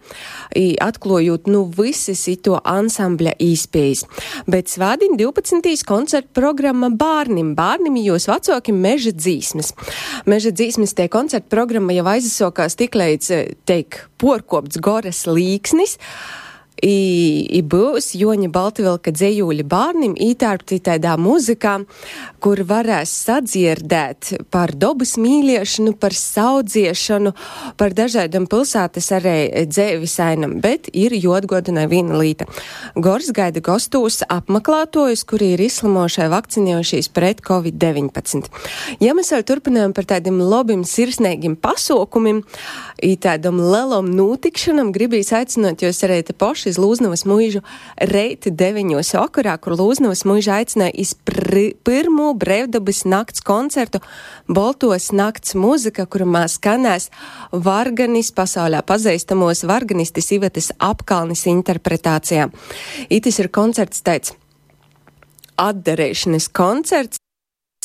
atklājot 0.84 1.49
nu 1.51 1.64
visas 1.78 2.26
to 2.43 2.58
ansambļa 2.60 3.36
īspējas. 3.43 4.06
Bet 4.49 4.72
svādiņ 4.74 5.18
12. 5.20 5.86
koncerta 5.88 6.30
programma 6.36 6.89
bārnim, 6.89 7.54
bārnim 7.58 7.99
jūs 8.01 8.28
vecākiem 8.32 8.80
meža 8.84 9.14
dzīsmes. 9.16 9.74
Meža 10.30 10.54
dzīsmes 10.56 10.95
tie 10.97 11.10
koncerta 11.12 11.51
programma 11.54 11.95
jau 11.95 12.08
aizsokās 12.14 12.78
tik 12.80 12.97
līdz, 12.99 13.34
teik, 13.70 14.04
porkopts 14.22 14.82
goras 14.84 15.26
līksnis. 15.30 15.99
I, 16.84 17.48
i 17.48 17.62
būs 17.64 18.10
Joņa 18.20 18.50
Baltvilka 18.52 19.14
dzējūļa 19.16 19.64
bārnim 19.72 20.18
ītērpti 20.20 20.82
tādā 20.84 21.14
muzikā, 21.16 21.78
kur 22.44 22.60
varēs 22.68 23.14
sadzirdēt 23.24 24.34
par 24.52 24.74
dobas 24.76 25.16
mīliešanu, 25.16 25.94
par 25.96 26.12
saudziešanu, 26.18 27.32
par 27.80 27.96
dažādam 27.96 28.50
pilsētas 28.52 29.08
arī 29.16 29.36
dzēvisainam, 29.70 30.58
bet 30.64 30.90
ir 30.92 31.16
jodgodinai 31.16 31.86
viena 31.88 32.20
līta. 32.20 32.50
Gors 33.00 33.32
gaida 33.32 33.64
gostūs 33.64 34.26
apmeklētojus, 34.28 35.24
kuri 35.30 35.54
ir 35.56 35.64
izslimošai 35.70 36.28
vakcinējušies 36.34 37.10
pret 37.16 37.40
Covid-19. 37.48 38.52
Ja 39.00 39.16
mēs 39.16 39.32
vēl 39.32 39.48
turpinām 39.48 39.96
par 39.96 40.10
tādiem 40.12 40.42
lobim 40.44 40.84
sirsnīgiem 40.84 41.56
pasaukumiem, 41.64 42.44
tādam 43.24 43.62
lelam 43.64 44.12
notikšanam, 44.18 44.92
gribīs 44.92 45.32
aicināt 45.32 45.84
jūs 45.86 46.04
arī 46.04 46.20
te 46.28 46.36
poši 46.36 46.72
iz 46.74 46.82
Lūznavas 46.82 47.26
mūžu 47.30 47.61
reiti 48.09 48.51
deviņos 48.51 49.13
okurā, 49.21 49.55
kur 49.61 49.78
Lūznavas 49.78 50.26
mūža 50.28 50.59
aicināja 50.59 50.93
iz 51.05 51.13
pirmo 51.24 52.32
brevdabas 52.34 53.03
nakts 53.05 53.43
koncertu 53.45 54.01
Boltos 54.49 55.11
nakts 55.13 55.55
muzika, 55.55 56.07
kurumā 56.09 56.47
skanēs 56.51 57.09
Varganis 57.53 58.34
pasaulē 58.36 58.84
pazīstamos 58.88 59.65
Varganistis 59.69 60.32
Ivetes 60.36 60.71
apkalnis 60.82 61.45
interpretācijā. 61.51 62.49
Itis 63.13 63.39
ir 63.43 63.51
koncerts 63.53 64.01
teica 64.03 64.39
atdarēšanas 65.61 66.49
koncerts. 66.49 67.22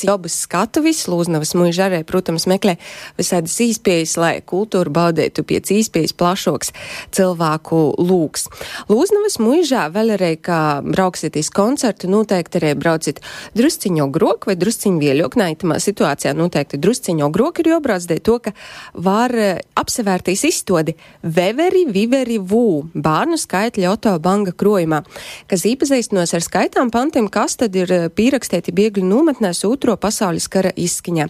Dabas 0.07 0.37
skatuvis, 0.45 1.07
Lūznavas 1.11 1.55
mūža 1.59 1.89
arī, 1.89 2.03
protams, 2.07 2.47
meklē 2.51 2.77
visādas 3.19 3.57
īspējas, 3.65 4.15
lai 4.21 4.35
kultūru 4.47 4.93
baudētu 4.95 5.43
pēc 5.49 5.73
īspējas 5.75 6.15
plašoks 6.19 6.73
cilvēku 7.17 7.81
lūks. 7.99 8.47
Lūznavas 8.93 9.39
mūžā 9.43 9.89
vēl 9.95 10.15
arī, 10.19 10.33
kā 10.39 10.61
brauksieties 10.85 11.51
koncertu, 11.55 12.11
noteikti 12.13 12.61
arī 12.61 12.75
brauciet 12.79 13.23
drusciņo 13.59 14.09
groku 14.15 14.53
vai 14.53 14.59
drusciņu 14.61 15.03
vieļok. 15.03 15.39
Naitamā 15.39 15.79
situācijā 15.83 16.35
noteikti 16.37 16.81
drusciņo 16.83 17.31
groku 17.35 17.65
ir 17.65 17.73
jobrauc 17.75 18.07
dēļ 18.09 18.23
to, 18.27 18.39
ka 18.45 18.55
var 18.95 19.35
eh, 19.35 19.61
apsevērtīs 19.79 20.45
izstodi 20.49 20.95
Veveri, 21.23 21.87
Viveri, 21.93 22.39
Vū, 22.39 22.89
bārnu 22.95 23.39
skaitļa 23.41 23.93
Oto 23.93 24.15
Banga 24.23 24.53
krojumā, 24.53 25.03
kas 25.51 25.67
īpazīstinos 25.69 26.35
ar 26.37 26.45
skaitām 26.45 26.93
pantiem, 26.95 27.29
kas 27.33 27.59
tad 27.61 27.77
ir 27.79 27.93
eh, 27.95 28.09
pierakstēti 28.13 28.75
biegļu 28.77 29.07
nometnēs 29.09 29.65
otru 29.69 29.88
otro 29.89 29.97
pasaules 29.97 30.49
kara 30.53 30.71
izskaņā. 30.77 31.29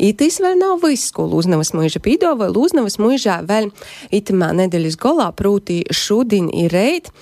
Itīs 0.00 0.38
vēl 0.40 0.56
nav 0.56 0.80
viss, 0.80 1.12
ko 1.12 1.26
Lūznavas 1.28 1.74
mūža 1.76 2.00
pīdo, 2.00 2.32
vai 2.40 2.48
Lūznavas 2.54 2.96
mūžā 2.96 3.42
vēl 3.44 3.68
itamā 4.14 4.54
nedēļas 4.56 4.96
golā 4.96 5.28
prūtī 5.36 5.82
šodien 5.92 6.48
ir 6.48 6.72
reit. 6.72 7.12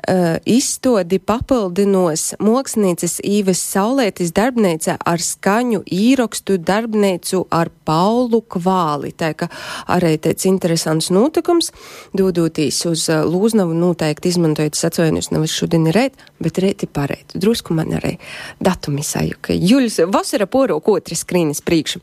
Uh, 0.00 0.38
izstodi 0.48 1.18
papildinos 1.20 2.30
mākslinieces 2.40 3.18
Īves 3.26 3.60
Saulētis 3.74 4.30
darbnīca 4.32 4.94
ar 4.96 5.20
skaņu 5.20 5.82
īrakstu 5.92 6.56
darbnīcu 6.56 7.42
ar 7.52 7.68
Paulu 7.84 8.40
Kvāli. 8.40 9.12
Tā 9.12 9.34
ka 9.36 9.50
arī 9.92 10.14
tāds 10.24 10.48
interesants 10.48 11.10
notikums, 11.12 11.68
dodotīs 12.16 12.80
uz 12.88 13.04
uh, 13.12 13.26
Lūznavu 13.28 13.76
noteikti 13.76 14.32
izmantojot 14.32 14.80
sacojumus 14.80 15.32
nevis 15.34 15.58
šodien 15.60 15.90
rēt, 15.92 16.16
bet 16.40 16.62
rēti 16.64 16.88
parēt. 16.88 17.36
Drusku 17.36 17.76
man 17.76 17.92
arī 18.00 18.16
datumi 18.56 19.04
sajuka. 19.04 19.52
Juļs 19.52 20.00
vasara 20.08 20.48
poro 20.48 20.80
otras 20.80 21.26
skrīnis 21.26 21.60
priekšu. 21.60 22.00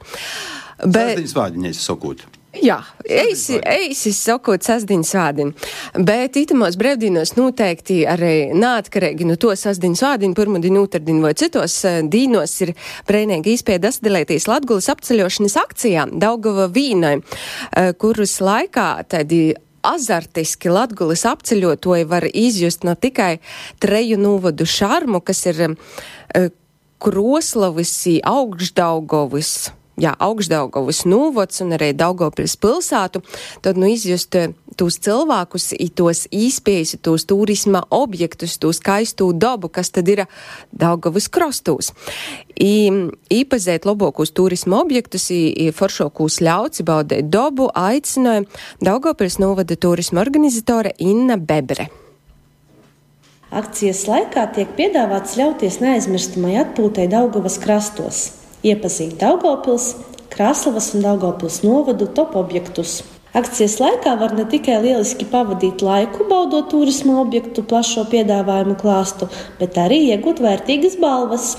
Bet... 0.85 1.15
Sasdiņas 1.17 1.39
vārdiņais 1.41 1.85
sakot. 1.89 2.27
Jā, 2.63 2.77
eisi, 3.05 3.57
eisi 3.61 4.11
sakot 4.15 4.65
sasdiņas 4.65 5.13
vādiņu, 5.17 5.67
bet 6.07 6.37
itamos 6.39 6.77
brevdīnos 6.79 7.35
noteikti 7.37 7.99
arī 8.09 8.49
nātkarīgi 8.57 9.27
no 9.27 9.37
to 9.39 9.53
sasdiņas 9.57 10.03
vādiņu, 10.05 10.37
pirmadiņu, 10.37 10.83
otrdīnu 10.87 11.25
vai 11.25 11.33
citos 11.37 11.77
eh, 11.87 11.99
dīnos 12.07 12.55
ir 12.65 12.73
brēnīgi 13.09 13.57
izpēja 13.57 13.83
dasdalēties 13.87 14.49
Latgulas 14.49 14.89
apceļošanas 14.93 15.57
akcijā 15.63 16.07
Daugava 16.17 16.67
vīnai, 16.73 17.15
eh, 17.21 17.93
kuras 17.99 18.39
laikā 18.43 18.89
tādi 19.11 19.41
azartiski 19.87 20.71
latgulis 20.73 21.23
apceļotoji 21.27 22.07
var 22.09 22.27
izjust 22.33 22.85
ne 22.87 22.95
tikai 22.95 23.37
treju 23.79 24.17
novadu 24.19 24.65
šarmu, 24.67 25.21
kas 25.23 25.45
ir 25.47 25.63
uh, 25.69 26.47
Kroslavis, 26.97 27.93
Augšdaugovis, 28.25 29.69
jā, 30.01 30.13
augšdaugavas 30.21 31.03
nūvots 31.09 31.63
un 31.65 31.75
arī 31.77 31.91
Daugavpils 31.97 32.55
pilsātu, 32.61 33.23
tad 33.65 33.79
nu 33.81 33.89
izjust 33.89 34.35
eh, 34.37 34.53
tos 34.77 34.99
cilvēkus, 35.03 35.71
tos 35.97 36.25
īspējas, 36.33 36.97
tos 37.05 37.25
turisma 37.29 37.83
objektus, 37.93 38.57
tos 38.61 38.81
skaistu 38.81 39.31
dabu, 39.33 39.71
kas 39.73 39.91
tad 39.93 40.09
ir 40.13 40.25
Daugavas 40.71 41.29
krostūs. 41.33 41.91
I, 42.57 42.89
īpazēt 43.33 43.85
labākos 43.89 44.33
turisma 44.37 44.81
objektus, 44.81 45.29
i, 45.33 45.69
foršokūs 45.73 46.41
ļauci 46.45 46.85
baudēt 46.87 47.29
dabu, 47.33 47.71
aicināja 47.73 48.45
Daugavpils 48.83 49.39
novada 49.41 49.77
turisma 49.77 50.21
organizatore 50.21 50.93
Inna 51.01 51.37
Bebre. 51.37 51.89
Akcijas 53.47 54.01
laikā 54.09 54.43
tiek 54.53 54.73
piedāvāts 54.75 55.37
ļauties 55.39 55.79
neaizmirstamai 55.79 56.57
atpūtai 56.65 57.07
Daugavas 57.13 57.55
krastos 57.63 58.25
iepazīt 58.71 59.17
Daugopils, 59.21 59.93
Krāslavas 60.33 60.93
un 60.95 61.05
Daugopils 61.05 61.61
novadu 61.65 62.07
top 62.17 62.35
objektus. 62.39 63.01
Akcijas 63.37 63.75
laikā 63.77 64.15
var 64.17 64.33
ne 64.33 64.47
tikai 64.49 64.79
lieliski 64.81 65.27
pavadīt 65.29 65.83
laiku, 65.85 66.25
baudot 66.29 66.69
turisma 66.71 67.19
objektu 67.21 67.61
plašo 67.67 68.07
piedāvājumu 68.09 68.77
klāstu, 68.79 69.27
bet 69.59 69.77
arī 69.77 69.99
iegūt 70.13 70.41
vērtīgas 70.41 70.95
balvas. 71.01 71.51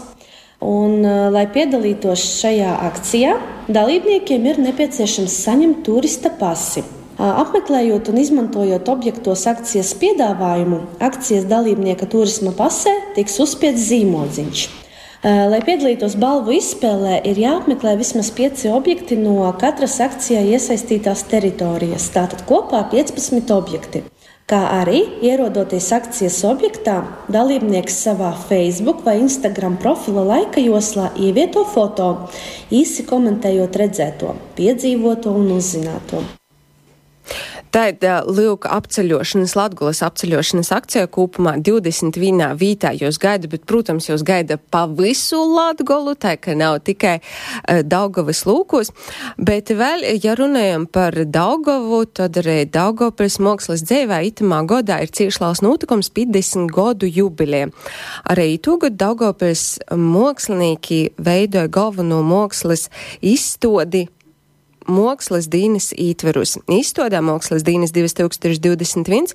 Un, 0.65 1.05
lai 1.31 1.45
piedalītos 1.55 2.25
šajā 2.41 2.73
akcijā, 2.89 3.37
dalībniekiem 3.71 4.49
ir 4.51 4.59
nepieciešams 4.65 5.37
saņemt 5.45 5.85
turista 5.87 6.33
pasi. 6.41 6.83
Apmeklējot 7.19 8.11
un 8.11 8.19
izmantojot 8.25 8.91
objektos 8.91 9.47
akcijas 9.51 9.95
piedāvājumu, 10.03 10.81
akcijas 11.03 11.47
dalībnieka 11.51 12.11
turisma 12.11 12.55
pasē 12.59 12.95
tiks 13.15 13.39
uzspiedz 13.43 13.87
zīmodziņš. 13.93 14.69
Eh, 15.19 15.49
lai 15.51 15.59
piedalītos 15.67 16.13
balvu 16.15 16.53
izspēlē, 16.55 17.17
ir 17.27 17.41
jāapmeklē 17.43 17.97
vismaz 17.99 18.29
pieci 18.31 18.71
objekti 18.71 19.17
no 19.19 19.49
katras 19.59 19.97
akcijā 20.05 20.45
iesaistītās 20.53 21.25
teritorijas. 21.27 22.07
Tātad 22.15 22.45
kopā 22.47 22.85
15 22.93 23.51
objekti. 23.51 24.05
Kā 24.49 24.63
arī 24.77 25.03
ierodoties 25.27 25.91
akcijas 25.93 26.39
objektā, 26.47 27.01
dalībnieks 27.35 27.99
savā 28.07 28.31
Facebook 28.47 29.03
vai 29.05 29.19
Instagram 29.25 29.75
profila 29.83 30.23
laika 30.31 30.63
joslā 30.63 31.11
ievieto 31.19 31.67
foto, 31.67 32.13
īsi 32.71 33.03
komentējot 33.11 33.83
redzēto, 33.83 34.37
piedzīvoto 34.55 35.35
un 35.35 35.51
uzzināto. 35.59 36.23
Tā 37.75 37.89
ir 37.91 37.99
Lūka 38.29 38.71
apceļošanas, 38.79 39.53
Latgulas 39.59 40.01
apceļošanas 40.07 40.71
akcija 40.73 41.09
kopumā 41.13 41.57
21. 41.65 42.41
vītā 42.59 42.95
jūs 42.97 43.19
gaida, 43.21 43.51
bet, 43.51 43.67
protams, 43.69 44.09
jūs 44.09 44.25
gaida 44.27 44.57
pa 44.59 44.87
visu 44.89 45.41
Latgolu, 45.53 46.15
tā 46.17 46.37
ka 46.41 46.57
nav 46.57 46.79
tikai 46.87 47.19
uh, 47.21 47.83
Daugavas 47.85 48.45
lūkos, 48.49 48.93
bet 49.37 49.73
vēl, 49.77 50.07
ja 50.25 50.37
runājam 50.39 50.87
par 50.89 51.17
Daugavu, 51.29 52.03
tad 52.09 52.41
arī 52.41 52.63
Daugavpils 52.73 53.39
mākslas 53.45 53.85
dzēvē 53.85 54.23
itamā 54.31 54.63
godā 54.69 55.01
ir 55.05 55.13
ciešlās 55.13 55.61
notikums 55.65 56.13
50 56.17 56.73
godu 56.73 57.09
jubilē. 57.09 57.67
Arī 58.33 58.55
tūgad 58.65 58.97
Daugavpils 59.01 59.67
mākslinieki 59.93 61.03
veidoja 61.21 61.69
galveno 61.73 62.23
mākslas 62.25 62.89
izstodi 63.21 64.07
Mākslas 64.89 65.51
dīnes 65.53 65.91
ītverus. 65.93 66.57
Izstodā 66.73 67.21
Mākslas 67.21 67.61
dīnes 67.67 67.93
2021 67.93 69.35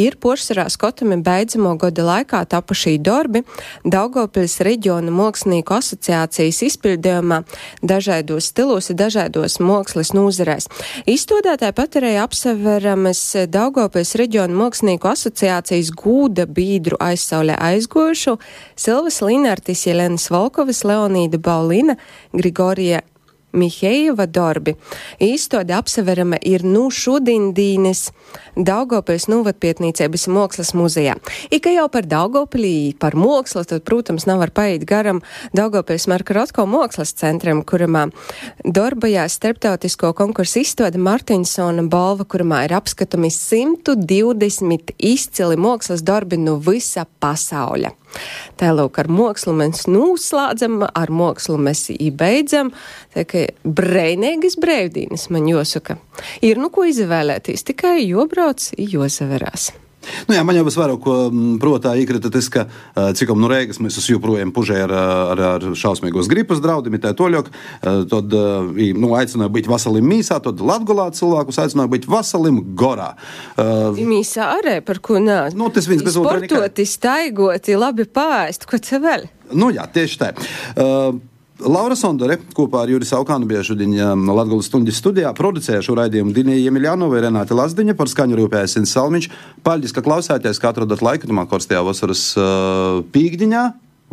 ir 0.00 0.16
poršsarā 0.16 0.64
skotami 0.72 1.18
beidzamo 1.24 1.74
gada 1.80 2.06
laikā 2.08 2.40
tapušī 2.48 2.96
darbi 3.04 3.44
Daugopils 3.84 4.56
reģiona 4.64 5.12
mākslinieku 5.12 5.76
asociācijas 5.76 6.62
izpildījumā 6.70 7.42
dažādos 7.84 8.48
stilos, 8.48 8.88
dažādos 8.96 9.58
mākslas 9.60 10.14
nūzarēs. 10.16 10.70
Izstodā 11.04 11.58
tāpat 11.60 12.00
arī 12.00 12.16
apseveramas 12.24 13.22
Daugopils 13.52 14.16
reģiona 14.16 14.56
mākslinieku 14.64 15.12
asociācijas 15.12 15.92
gūda 16.00 16.48
bīdru 16.48 16.96
aizsaulē 17.04 17.60
aizgojušu 17.60 18.38
Silvas 18.72 19.20
Linartis, 19.20 19.84
Jelenas 19.84 20.30
Volkovas, 20.32 20.80
Leonīda 20.88 21.42
Baulina, 21.44 22.00
Grigorija 22.32 23.04
Miheiva 23.54 24.26
darbi. 24.26 24.74
Īstode 25.22 25.74
apseverama 25.76 26.38
ir 26.42 26.64
nu 26.66 26.88
šodindīnes 26.92 28.08
Daugopils 28.56 29.28
Nuvatpietnīcības 29.30 30.26
Mokslas 30.34 30.74
muzejā. 30.76 31.16
Ika 31.54 31.72
jau 31.74 31.86
par 31.92 32.08
Daugopilī, 32.10 32.94
par 32.98 33.16
mokslu, 33.18 33.64
tad, 33.68 33.84
protams, 33.86 34.26
nav 34.28 34.42
var 34.42 34.52
paiet 34.54 34.84
garam 34.88 35.22
Daugopils 35.56 36.08
Marka 36.10 36.36
Rotko 36.36 36.66
Mokslas 36.68 37.14
centram, 37.18 37.62
kuramā 37.62 38.08
darbojās 38.64 39.38
starptautisko 39.38 40.12
konkursu 40.18 40.62
izstāde 40.64 41.00
Martinsona 41.00 41.86
balva, 41.90 42.26
kuramā 42.28 42.64
ir 42.66 42.76
apskatumi 42.78 43.30
120 43.32 44.94
izcili 44.98 45.60
mokslas 45.60 46.04
darbi 46.06 46.40
no 46.40 46.58
visa 46.62 47.06
pasauļa. 47.20 47.94
Tālāk 48.60 48.98
ar 49.02 49.10
mākslu 49.12 49.54
mēs 49.58 49.86
noslēdzam, 49.90 50.80
ar 50.86 51.14
mākslu 51.14 51.58
mēs 51.60 51.86
įbeidzam. 51.94 52.72
Tā 53.14 53.26
kā 53.28 53.46
brīvīgas 53.64 54.58
brīvdienas 54.62 55.30
man 55.34 55.48
jāsaka. 55.50 55.98
Ir 56.44 56.62
nu 56.62 56.70
ko 56.74 56.86
izvēlēties, 56.88 57.66
tikai 57.70 57.98
jobrauc, 58.04 58.70
josaverās. 58.78 59.72
Nu, 60.28 60.36
jā, 60.36 60.44
man 60.46 60.58
jau 60.58 60.64
vairāk, 60.66 61.00
ko 61.04 61.16
protā 61.62 61.94
iekrita 62.00 62.30
tas, 62.32 62.48
ka 62.52 62.66
cik 62.94 63.32
nu 63.38 63.50
reigas 63.50 63.80
mēs 63.82 63.98
joprojām 64.08 64.52
pužē 64.54 64.84
ar, 64.86 64.94
ar, 65.34 65.42
ar 65.54 65.66
šausmīgos 65.78 66.30
gripas 66.30 66.62
draudiem, 66.64 66.98
tā 67.02 67.14
toļok, 67.16 67.50
tad 68.10 68.34
nu, 68.34 69.12
aicināja 69.18 69.52
būt 69.54 69.70
vasalim 69.70 70.08
mīsā, 70.10 70.40
tad 70.44 70.62
latgulā 70.64 71.10
cilvēkus 71.16 71.60
aicināja 71.64 71.92
būt 71.96 72.08
vasalim 72.10 72.62
gorā. 72.78 73.12
Mīsā 73.58 74.50
arī, 74.58 74.78
par 74.86 75.02
ko 75.04 75.20
nā. 75.22 75.44
Nu, 75.56 75.70
tas 75.74 75.88
viens 75.90 76.04
bez 76.06 76.18
otrā. 76.20 76.40
Sportoti, 76.44 76.88
staigoti, 76.88 77.78
labi 77.78 78.08
pāriest, 78.08 78.68
ko 78.70 78.80
te 78.82 79.00
vēl? 79.02 79.28
Nu 79.54 79.70
jā, 79.74 79.84
tieši 79.92 80.20
tā. 80.20 80.32
Uh, 80.74 81.16
Laura 81.62 81.94
Sondore 81.94 82.34
kopā 82.50 82.80
ar 82.82 82.90
Juriju 82.90 83.06
Saukānu 83.06 83.46
bija 83.46 83.62
šodien 83.62 83.94
Latvijas 84.26 84.66
stundas 84.66 84.98
studijā. 84.98 85.30
Producēja 85.38 85.84
šo 85.86 85.94
raidījumu 86.00 86.34
Dinija 86.34 86.72
Emiljānova, 86.72 87.20
Renāte 87.22 87.54
Lazdiņa 87.54 87.94
par 87.94 88.10
skaņu 88.10 88.40
rūpējas 88.40 88.74
Sins 88.74 88.94
Salmiņš. 88.96 89.28
Paldies, 89.62 89.94
ka 89.94 90.02
klausāties, 90.02 90.58
kā 90.58 90.72
atrodat 90.72 91.04
laiku, 91.04 91.30
tumā 91.30 91.46
korstajā 91.50 91.84
vasaras 91.86 92.24
uh, 92.34 93.04
pīkdiņā 93.14 93.62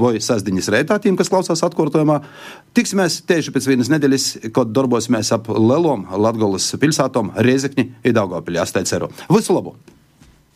vai 0.02 0.14
sasdiņas 0.22 0.70
rētā 0.74 0.98
tiem, 1.02 1.18
kas 1.18 1.32
klausās 1.34 1.64
atkārtojumā. 1.66 2.20
Tiksimies 2.78 3.20
tieši 3.26 3.54
pēc 3.56 3.70
vienas 3.74 3.90
nedēļas, 3.94 4.28
kad 4.54 4.70
darbosimies 4.76 5.34
ap 5.34 5.50
Lelom, 5.50 6.06
Latgolas 6.22 6.70
pilsētām, 6.82 7.34
Riezekņi, 7.42 7.90
Idaugopiļā. 8.14 8.70
Es 8.70 8.78
teicu, 8.78 9.10
visu 9.34 9.58
labu! 9.58 9.76